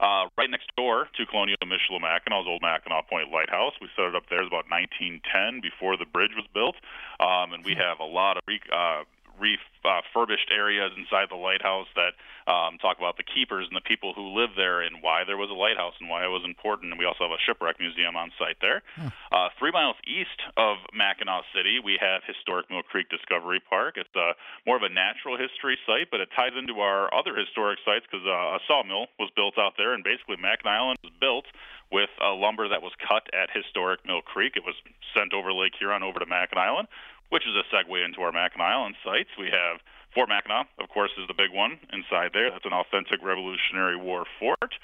Uh, 0.00 0.30
right 0.38 0.50
next 0.50 0.70
door 0.76 1.08
to 1.16 1.26
Colonial 1.26 1.58
Michilimackinac, 1.66 2.46
old 2.46 2.62
Mackinac 2.62 3.10
Point 3.10 3.32
Lighthouse. 3.32 3.74
We 3.80 3.88
set 3.96 4.06
it 4.06 4.14
up 4.14 4.30
there. 4.30 4.38
It 4.38 4.46
was 4.46 4.54
about 4.54 4.70
1910 4.70 5.60
before 5.60 5.96
the 5.96 6.06
bridge 6.06 6.30
was 6.38 6.46
built, 6.54 6.76
um, 7.18 7.52
and 7.52 7.64
we 7.64 7.74
hmm. 7.74 7.80
have 7.82 7.98
a 7.98 8.06
lot 8.06 8.36
of 8.36 8.44
uh, 8.46 9.02
refurbished 9.38 10.50
areas 10.50 10.92
inside 10.96 11.30
the 11.30 11.38
lighthouse 11.38 11.88
that 11.96 12.12
um, 12.50 12.78
talk 12.78 12.98
about 12.98 13.16
the 13.16 13.24
keepers 13.24 13.68
and 13.68 13.76
the 13.76 13.84
people 13.84 14.12
who 14.12 14.32
live 14.32 14.50
there 14.56 14.80
and 14.80 15.00
why 15.00 15.24
there 15.24 15.36
was 15.36 15.50
a 15.50 15.56
lighthouse 15.56 15.94
and 16.00 16.08
why 16.08 16.24
it 16.24 16.32
was 16.32 16.42
important. 16.44 16.92
And 16.92 16.98
we 16.98 17.04
also 17.04 17.24
have 17.28 17.34
a 17.34 17.42
shipwreck 17.44 17.78
museum 17.78 18.16
on 18.16 18.32
site 18.38 18.56
there. 18.60 18.82
Hmm. 18.96 19.12
Uh, 19.30 19.48
three 19.58 19.70
miles 19.70 19.96
east 20.08 20.40
of 20.56 20.78
Mackinac 20.92 21.44
City, 21.54 21.78
we 21.78 21.98
have 22.00 22.24
Historic 22.24 22.70
Mill 22.70 22.82
Creek 22.82 23.08
Discovery 23.08 23.60
Park. 23.60 24.00
It's 24.00 24.12
uh, 24.16 24.32
more 24.66 24.76
of 24.76 24.82
a 24.82 24.92
natural 24.92 25.36
history 25.36 25.78
site, 25.84 26.08
but 26.10 26.20
it 26.20 26.28
ties 26.34 26.56
into 26.56 26.80
our 26.80 27.12
other 27.12 27.36
historic 27.36 27.78
sites 27.84 28.06
because 28.08 28.24
uh, 28.24 28.56
a 28.56 28.60
sawmill 28.66 29.12
was 29.18 29.30
built 29.36 29.58
out 29.58 29.76
there, 29.76 29.92
and 29.92 30.02
basically 30.02 30.36
Mackinac 30.40 30.72
Island 30.78 30.98
was 31.04 31.12
built 31.20 31.46
with 31.90 32.10
uh, 32.20 32.34
lumber 32.34 32.68
that 32.68 32.82
was 32.82 32.92
cut 33.00 33.24
at 33.32 33.48
historic 33.52 34.04
Mill 34.04 34.20
Creek. 34.20 34.56
It 34.56 34.64
was 34.64 34.76
sent 35.16 35.32
over 35.32 35.52
Lake 35.52 35.72
Huron 35.78 36.02
over 36.02 36.18
to 36.18 36.26
Mackinac 36.26 36.68
Island 36.68 36.88
which 37.30 37.46
is 37.46 37.54
a 37.54 37.64
segue 37.74 38.04
into 38.04 38.20
our 38.20 38.32
Mackinac 38.32 38.66
Island 38.66 38.96
sites. 39.04 39.30
We 39.38 39.50
have 39.50 39.80
Fort 40.14 40.28
Mackinac, 40.28 40.68
of 40.78 40.88
course, 40.88 41.10
is 41.18 41.28
the 41.28 41.34
big 41.34 41.52
one 41.52 41.78
inside 41.92 42.30
there. 42.32 42.50
That's 42.50 42.64
an 42.64 42.72
authentic 42.72 43.22
Revolutionary 43.22 43.96
War 43.96 44.24
fort. 44.38 44.74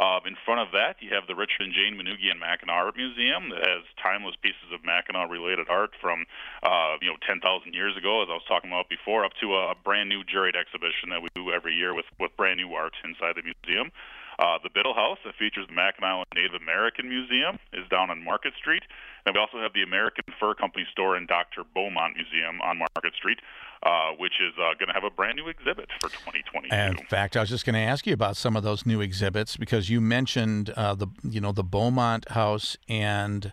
Uh, 0.00 0.20
in 0.24 0.32
front 0.46 0.64
of 0.64 0.72
that, 0.72 0.96
you 1.00 1.12
have 1.12 1.26
the 1.28 1.34
Richard 1.34 1.60
and 1.60 1.74
Jane 1.74 1.92
Manoogian 1.92 2.40
Mackinac 2.40 2.72
Art 2.72 2.96
Museum 2.96 3.50
that 3.50 3.60
has 3.60 3.84
timeless 4.00 4.34
pieces 4.40 4.72
of 4.72 4.80
Mackinac-related 4.80 5.68
art 5.68 5.92
from, 6.00 6.24
uh, 6.62 6.96
you 7.02 7.08
know, 7.12 7.20
10,000 7.20 7.44
years 7.74 7.96
ago, 7.98 8.22
as 8.22 8.28
I 8.30 8.40
was 8.40 8.48
talking 8.48 8.70
about 8.70 8.88
before, 8.88 9.26
up 9.26 9.32
to 9.42 9.56
a, 9.56 9.74
brand 9.84 10.08
new 10.08 10.24
juried 10.24 10.56
exhibition 10.56 11.10
that 11.10 11.20
we 11.20 11.28
do 11.34 11.52
every 11.52 11.74
year 11.74 11.92
with, 11.92 12.06
with 12.18 12.34
brand 12.36 12.56
new 12.56 12.72
art 12.72 12.94
inside 13.04 13.36
the 13.36 13.44
museum. 13.44 13.92
Uh, 14.40 14.56
the 14.62 14.70
Biddle 14.72 14.94
House 14.94 15.18
that 15.26 15.34
features 15.36 15.66
the 15.68 15.74
Mackinac 15.74 16.26
Native 16.34 16.54
American 16.54 17.10
Museum 17.10 17.58
is 17.74 17.86
down 17.90 18.08
on 18.08 18.24
Market 18.24 18.54
Street. 18.58 18.82
And 19.26 19.34
we 19.36 19.40
also 19.40 19.58
have 19.58 19.74
the 19.74 19.82
American 19.82 20.24
Fur 20.40 20.54
Company 20.54 20.86
store 20.90 21.14
and 21.14 21.28
Dr. 21.28 21.62
Beaumont 21.74 22.16
Museum 22.16 22.58
on 22.62 22.78
Market 22.78 23.12
Street, 23.14 23.38
uh, 23.82 24.12
which 24.18 24.40
is 24.40 24.54
uh, 24.56 24.72
going 24.78 24.88
to 24.88 24.94
have 24.94 25.04
a 25.04 25.10
brand 25.10 25.36
new 25.36 25.48
exhibit 25.48 25.90
for 26.00 26.08
2022. 26.08 26.74
In 26.74 27.06
fact, 27.06 27.36
I 27.36 27.40
was 27.40 27.50
just 27.50 27.66
going 27.66 27.74
to 27.74 27.80
ask 27.80 28.06
you 28.06 28.14
about 28.14 28.34
some 28.38 28.56
of 28.56 28.62
those 28.62 28.86
new 28.86 29.02
exhibits 29.02 29.58
because 29.58 29.90
you 29.90 30.00
mentioned 30.00 30.70
uh, 30.70 30.94
the 30.94 31.08
you 31.22 31.42
know 31.42 31.52
the 31.52 31.64
Beaumont 31.64 32.30
House 32.30 32.76
and. 32.88 33.52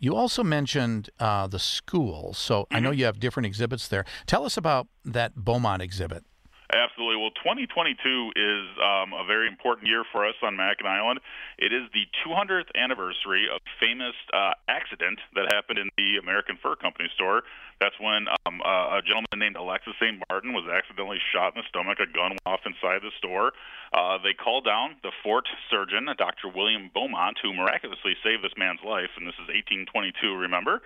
You 0.00 0.14
also 0.14 0.44
mentioned 0.44 1.10
uh, 1.18 1.48
the 1.48 1.58
school, 1.58 2.32
so 2.32 2.60
mm-hmm. 2.62 2.76
I 2.76 2.78
know 2.78 2.90
mm-hmm. 2.90 3.00
you 3.00 3.04
have 3.06 3.18
different 3.18 3.46
exhibits 3.46 3.88
there. 3.88 4.04
Tell 4.26 4.44
us 4.44 4.56
about 4.56 4.86
that 5.04 5.34
Beaumont 5.34 5.82
exhibit. 5.82 6.22
Absolutely. 6.68 7.16
Well, 7.16 7.32
2022 7.40 7.96
is 8.36 8.64
um, 8.76 9.16
a 9.16 9.24
very 9.24 9.48
important 9.48 9.88
year 9.88 10.04
for 10.12 10.28
us 10.28 10.34
on 10.42 10.54
Mackinac 10.54 11.00
Island. 11.00 11.20
It 11.56 11.72
is 11.72 11.88
the 11.96 12.04
200th 12.28 12.68
anniversary 12.76 13.48
of 13.48 13.60
famous 13.80 14.12
uh, 14.36 14.52
accident 14.68 15.18
that 15.34 15.48
happened 15.48 15.78
in 15.78 15.88
the 15.96 16.20
American 16.20 16.58
Fur 16.60 16.76
Company 16.76 17.08
store 17.14 17.42
that's 17.80 17.98
when 18.00 18.26
um, 18.46 18.60
uh, 18.64 18.98
a 18.98 19.02
gentleman 19.02 19.38
named 19.38 19.56
Alexis 19.56 19.94
St. 20.00 20.18
Martin 20.28 20.52
was 20.52 20.66
accidentally 20.66 21.18
shot 21.32 21.54
in 21.54 21.62
the 21.62 21.68
stomach. 21.68 21.98
A 22.00 22.06
gun 22.06 22.34
went 22.34 22.46
off 22.46 22.60
inside 22.66 23.02
the 23.02 23.14
store. 23.18 23.52
Uh, 23.92 24.18
they 24.18 24.34
called 24.34 24.64
down 24.64 24.96
the 25.02 25.12
fort 25.22 25.48
surgeon, 25.70 26.08
Dr. 26.18 26.48
William 26.48 26.90
Beaumont, 26.92 27.38
who 27.40 27.54
miraculously 27.54 28.16
saved 28.22 28.44
this 28.44 28.52
man's 28.56 28.80
life. 28.84 29.10
And 29.16 29.26
this 29.26 29.38
is 29.40 29.48
1822, 29.48 30.36
remember? 30.36 30.82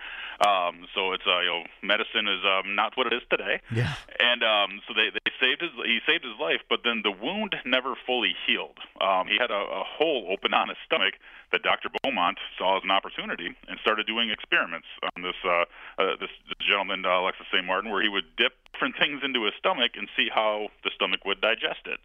Um, 0.47 0.87
so 0.95 1.13
it's 1.13 1.27
uh, 1.27 1.41
you 1.41 1.51
know 1.51 1.63
medicine 1.83 2.29
is 2.29 2.45
um, 2.45 2.75
not 2.75 2.97
what 2.97 3.07
it 3.11 3.15
is 3.15 3.23
today. 3.31 3.61
Yeah. 3.75 3.95
And 4.21 4.43
um, 4.43 4.81
so 4.87 4.95
they, 4.95 5.11
they 5.11 5.33
saved 5.41 5.63
his 5.63 5.73
he 5.85 5.99
saved 6.07 6.25
his 6.25 6.39
life, 6.39 6.61
but 6.69 6.81
then 6.85 7.03
the 7.03 7.11
wound 7.11 7.57
never 7.65 7.95
fully 8.07 8.35
healed. 8.47 8.79
Um, 9.01 9.27
he 9.27 9.37
had 9.41 9.51
a, 9.51 9.83
a 9.83 9.83
hole 9.83 10.29
open 10.31 10.55
on 10.55 10.69
his 10.69 10.79
stomach 10.87 11.15
that 11.53 11.63
Dr. 11.63 11.89
Beaumont 12.03 12.39
saw 12.59 12.79
as 12.79 12.83
an 12.85 12.91
opportunity 12.91 13.55
and 13.69 13.79
started 13.81 14.07
doing 14.07 14.31
experiments 14.31 14.87
on 15.15 15.23
this 15.23 15.37
uh, 15.45 15.65
uh, 15.99 16.17
this, 16.19 16.31
this 16.49 16.59
gentleman, 16.67 16.82
uh, 16.91 17.21
Alexis 17.21 17.47
St. 17.53 17.65
Martin, 17.65 17.91
where 17.91 18.03
he 18.03 18.09
would 18.09 18.25
dip 18.37 18.53
different 18.73 18.97
things 18.99 19.21
into 19.23 19.45
his 19.45 19.55
stomach 19.59 19.93
and 19.95 20.09
see 20.17 20.29
how 20.33 20.69
the 20.83 20.91
stomach 20.95 21.25
would 21.25 21.41
digest 21.41 21.87
it. 21.87 22.01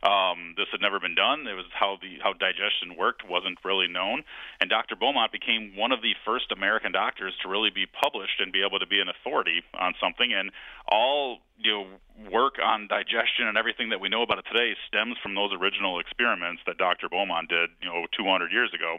Um, 0.00 0.54
this 0.56 0.68
had 0.72 0.80
never 0.80 1.00
been 1.00 1.14
done. 1.14 1.44
It 1.46 1.52
was 1.54 1.66
how 1.74 1.98
the 2.00 2.16
how 2.22 2.32
digestion 2.32 2.96
worked 2.96 3.28
wasn't 3.28 3.58
really 3.64 3.88
known, 3.88 4.22
and 4.60 4.70
Dr. 4.70 4.96
Beaumont 4.96 5.32
became 5.32 5.76
one 5.76 5.92
of 5.92 6.00
the 6.00 6.14
first 6.24 6.52
American 6.52 6.92
doctors 6.92 7.34
to 7.42 7.48
really 7.48 7.68
be 7.68 7.84
published 7.84 8.40
and 8.40 8.52
be 8.52 8.64
able 8.64 8.78
to 8.78 8.86
be 8.86 9.00
an 9.00 9.08
authority 9.12 9.60
on 9.76 9.92
something. 10.00 10.32
And 10.32 10.52
all 10.88 11.40
you 11.58 11.72
know 11.72 11.84
work 12.32 12.56
on 12.64 12.88
digestion 12.88 13.44
and 13.44 13.58
everything 13.58 13.90
that 13.90 14.00
we 14.00 14.08
know 14.08 14.22
about 14.22 14.38
it 14.38 14.46
today 14.48 14.72
stems 14.88 15.16
from 15.22 15.34
those 15.34 15.52
original 15.52 16.00
experiments 16.00 16.62
that 16.66 16.78
Dr. 16.78 17.08
Beaumont 17.08 17.48
did, 17.48 17.70
you 17.82 17.88
know, 17.88 18.06
200 18.16 18.52
years 18.52 18.72
ago 18.72 18.98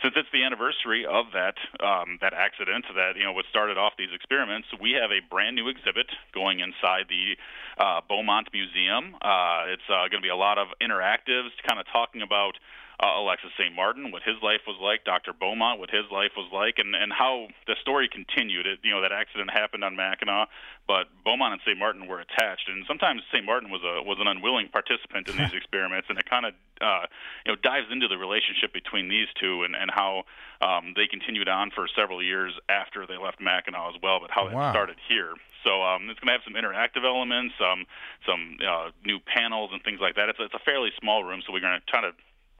since 0.00 0.14
it's 0.16 0.28
the 0.32 0.42
anniversary 0.42 1.04
of 1.04 1.26
that 1.36 1.54
um, 1.84 2.18
that 2.20 2.32
accident 2.34 2.84
that 2.94 3.16
you 3.16 3.24
know 3.24 3.32
what 3.32 3.44
started 3.50 3.76
off 3.76 3.92
these 3.98 4.10
experiments, 4.14 4.68
we 4.80 4.92
have 4.92 5.10
a 5.10 5.20
brand 5.30 5.54
new 5.54 5.68
exhibit 5.68 6.08
going 6.32 6.60
inside 6.60 7.06
the 7.08 7.36
uh, 7.78 8.00
Beaumont 8.08 8.48
Museum. 8.52 9.14
Uh, 9.20 9.68
it's 9.68 9.86
uh, 9.88 10.08
going 10.08 10.22
to 10.22 10.26
be 10.26 10.32
a 10.32 10.36
lot 10.36 10.58
of 10.58 10.68
interactives, 10.80 11.52
kind 11.66 11.78
of 11.78 11.86
talking 11.92 12.22
about 12.22 12.56
uh, 13.00 13.20
Alexis 13.20 13.50
St. 13.58 13.74
Martin, 13.74 14.10
what 14.10 14.22
his 14.22 14.36
life 14.42 14.62
was 14.66 14.76
like, 14.80 15.04
Dr. 15.04 15.32
Beaumont, 15.32 15.80
what 15.80 15.90
his 15.90 16.04
life 16.10 16.32
was 16.36 16.50
like, 16.52 16.78
and, 16.78 16.94
and 16.94 17.12
how 17.12 17.48
the 17.66 17.76
story 17.80 18.08
continued. 18.08 18.66
It, 18.66 18.80
you 18.82 18.90
know, 18.90 19.02
that 19.02 19.12
accident 19.12 19.50
happened 19.50 19.84
on 19.84 19.96
Mackinac, 19.96 20.48
but 20.86 21.08
Beaumont 21.24 21.54
and 21.54 21.62
St. 21.66 21.78
Martin 21.78 22.06
were 22.06 22.20
attached, 22.20 22.68
and 22.68 22.84
sometimes 22.86 23.22
St. 23.32 23.44
Martin 23.44 23.70
was 23.70 23.82
a 23.82 24.02
was 24.02 24.18
an 24.20 24.26
unwilling 24.26 24.68
participant 24.68 25.28
in 25.28 25.36
these 25.36 25.52
experiments, 25.58 26.08
and 26.08 26.18
it 26.18 26.28
kind 26.28 26.46
of 26.46 26.54
uh, 26.80 27.06
you 27.46 27.52
know 27.52 27.56
dives 27.62 27.86
into 27.90 28.08
the 28.08 28.18
relationship 28.18 28.72
between 28.72 29.08
these 29.08 29.28
two 29.40 29.62
and 29.62 29.74
and 29.74 29.90
how 29.90 30.24
um, 30.60 30.94
they 30.94 31.06
continued 31.06 31.48
on 31.48 31.70
for 31.70 31.88
several 31.94 32.22
years 32.22 32.52
after 32.68 33.06
they 33.06 33.16
left 33.16 33.40
Mackinac 33.40 33.94
as 33.94 34.00
well, 34.02 34.20
but 34.20 34.30
how 34.30 34.48
wow. 34.50 34.68
it 34.68 34.72
started 34.72 34.96
here. 35.08 35.34
So 35.64 35.82
um, 35.82 36.10
it's 36.10 36.18
going 36.18 36.28
to 36.28 36.38
have 36.38 36.44
some 36.44 36.54
interactive 36.54 37.04
elements, 37.06 37.54
um, 37.60 37.86
some 38.26 38.58
uh, 38.58 38.90
new 39.04 39.18
panels 39.20 39.70
and 39.72 39.82
things 39.82 40.00
like 40.00 40.16
that. 40.16 40.28
It's, 40.28 40.38
it's 40.40 40.54
a 40.54 40.62
fairly 40.64 40.90
small 41.00 41.24
room, 41.24 41.42
so 41.46 41.52
we're 41.52 41.60
going 41.60 41.78
to 41.78 41.86
try 41.86 42.00
to 42.02 42.12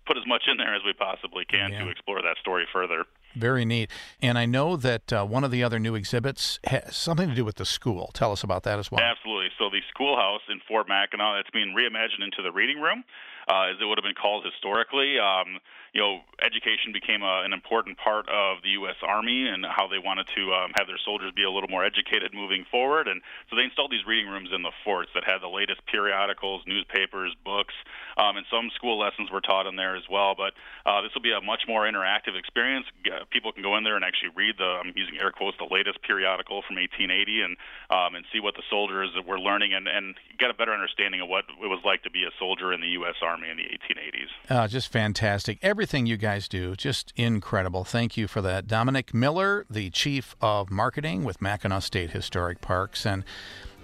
put 0.07 0.16
as 0.16 0.26
much 0.26 0.44
in 0.50 0.57
there 0.57 0.74
as 0.74 0.82
we 0.84 0.92
possibly 0.92 1.44
can 1.44 1.72
yeah. 1.72 1.84
to 1.84 1.90
explore 1.90 2.22
that 2.22 2.36
story 2.40 2.66
further. 2.72 3.05
Very 3.35 3.64
neat. 3.64 3.91
And 4.20 4.39
I 4.39 4.47
know 4.47 4.76
that 4.76 5.12
uh, 5.12 5.24
one 5.24 5.45
of 5.45 5.51
the 5.51 5.62
other 5.62 5.78
new 5.78 5.95
exhibits 5.95 6.59
has 6.64 6.95
something 6.97 7.28
to 7.28 7.35
do 7.35 7.45
with 7.45 7.57
the 7.57 7.64
school. 7.64 8.11
Tell 8.12 8.33
us 8.33 8.43
about 8.43 8.62
that 8.64 8.78
as 8.78 8.91
well. 8.91 9.01
Absolutely. 9.01 9.51
So 9.59 9.70
the 9.70 9.80
schoolhouse 9.91 10.43
in 10.51 10.61
Fort 10.68 10.89
Mackinac, 10.89 11.41
it's 11.41 11.51
being 11.51 11.74
reimagined 11.76 12.24
into 12.24 12.43
the 12.43 12.53
reading 12.53 12.80
room, 12.80 13.05
uh, 13.49 13.72
as 13.72 13.76
it 13.80 13.85
would 13.85 13.99
have 13.99 14.05
been 14.05 14.18
called 14.18 14.45
historically. 14.45 15.18
Um, 15.18 15.61
you 15.93 16.01
know, 16.01 16.20
education 16.41 16.93
became 16.93 17.22
a, 17.22 17.43
an 17.45 17.53
important 17.53 17.99
part 17.99 18.28
of 18.28 18.64
the 18.64 18.70
U.S. 18.80 18.97
Army 19.07 19.47
and 19.47 19.64
how 19.68 19.89
they 19.89 20.01
wanted 20.01 20.26
to 20.35 20.53
um, 20.53 20.72
have 20.74 20.87
their 20.87 21.01
soldiers 21.05 21.33
be 21.37 21.45
a 21.45 21.51
little 21.51 21.68
more 21.68 21.85
educated 21.85 22.33
moving 22.33 22.64
forward. 22.70 23.09
And 23.09 23.20
so 23.51 23.57
they 23.57 23.62
installed 23.62 23.93
these 23.93 24.07
reading 24.07 24.28
rooms 24.33 24.49
in 24.55 24.62
the 24.62 24.72
forts 24.85 25.11
that 25.14 25.24
had 25.24 25.45
the 25.45 25.53
latest 25.53 25.85
periodicals, 25.85 26.62
newspapers, 26.66 27.37
books, 27.45 27.74
um, 28.16 28.37
and 28.41 28.47
some 28.51 28.70
school 28.74 28.99
lessons 28.99 29.30
were 29.30 29.43
taught 29.43 29.66
in 29.66 29.76
there 29.76 29.95
as 29.95 30.09
well. 30.11 30.35
But 30.35 30.57
uh, 30.89 31.03
this 31.03 31.12
will 31.14 31.22
be 31.22 31.37
a 31.37 31.45
much 31.45 31.68
more 31.68 31.85
interactive 31.85 32.41
experience. 32.41 32.87
People 33.31 33.53
can 33.53 33.62
go 33.62 33.77
in 33.77 33.85
there 33.85 33.97
and 33.97 34.05
actually 34.05 34.31
read 34.35 34.57
the, 34.59 34.64
I'm 34.64 34.93
using 34.97 35.18
air 35.20 35.31
quotes, 35.31 35.57
the 35.59 35.68
latest 35.70 36.03
periodical 36.03 36.62
from 36.62 36.77
1880 36.77 37.43
and 37.43 37.57
um, 37.91 38.14
and 38.14 38.25
see 38.33 38.41
what 38.41 38.55
the 38.55 38.62
soldiers 38.68 39.11
were 39.27 39.39
learning 39.39 39.75
and, 39.75 39.87
and 39.89 40.14
get 40.39 40.51
a 40.51 40.55
better 40.55 40.73
understanding 40.73 41.20
of 41.20 41.29
what 41.29 41.45
it 41.49 41.68
was 41.68 41.81
like 41.85 42.03
to 42.03 42.11
be 42.11 42.25
a 42.25 42.31
soldier 42.39 42.73
in 42.73 42.81
the 42.81 42.89
U.S. 42.99 43.16
Army 43.23 43.49
in 43.51 43.57
the 43.57 43.64
1880s. 43.64 44.31
Uh, 44.49 44.68
just 44.68 44.91
fantastic. 44.91 45.59
Everything 45.62 46.07
you 46.07 46.16
guys 46.16 46.49
do, 46.49 46.75
just 46.75 47.12
incredible. 47.16 47.85
Thank 47.85 48.16
you 48.16 48.27
for 48.27 48.41
that. 48.43 48.66
Dominic 48.66 49.12
Miller, 49.14 49.66
the 49.68 49.91
Chief 49.91 50.35
of 50.41 50.70
Marketing 50.70 51.25
with 51.25 51.43
Mackinac 51.43 51.83
State 51.83 52.11
Historic 52.11 52.61
Parks. 52.61 53.07
And 53.07 53.25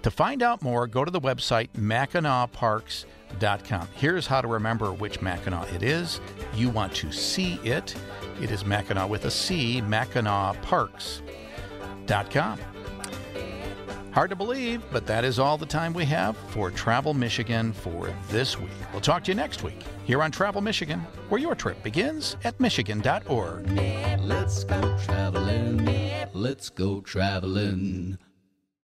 to 0.01 0.11
find 0.11 0.41
out 0.41 0.61
more, 0.61 0.87
go 0.87 1.05
to 1.05 1.11
the 1.11 1.21
website 1.21 1.69
MackinacParks.com. 1.77 3.18
Here's 3.95 4.27
how 4.27 4.41
to 4.41 4.47
remember 4.47 4.91
which 4.91 5.21
Mackinac 5.21 5.71
it 5.73 5.83
is. 5.83 6.19
You 6.55 6.69
want 6.69 6.93
to 6.95 7.11
see 7.11 7.59
it. 7.63 7.95
It 8.41 8.51
is 8.51 8.65
Mackinac 8.65 9.09
with 9.09 9.25
a 9.25 9.31
C, 9.31 9.81
MackinacParks.com. 9.81 12.59
Hard 14.11 14.31
to 14.31 14.35
believe, 14.35 14.81
but 14.91 15.05
that 15.05 15.23
is 15.23 15.37
all 15.37 15.55
the 15.57 15.67
time 15.67 15.93
we 15.93 16.03
have 16.05 16.35
for 16.49 16.71
Travel 16.71 17.13
Michigan 17.13 17.71
for 17.71 18.11
this 18.29 18.59
week. 18.59 18.71
We'll 18.91 19.01
talk 19.01 19.23
to 19.25 19.31
you 19.31 19.35
next 19.35 19.61
week 19.63 19.83
here 20.03 20.23
on 20.23 20.31
Travel 20.31 20.61
Michigan, 20.61 20.99
where 21.29 21.39
your 21.39 21.53
trip 21.53 21.83
begins 21.83 22.35
at 22.43 22.59
Michigan.org. 22.59 23.69
Let's 24.21 24.63
go 24.63 24.97
traveling. 25.05 25.87
Let's 26.33 26.69
go 26.69 27.01
traveling. 27.01 28.17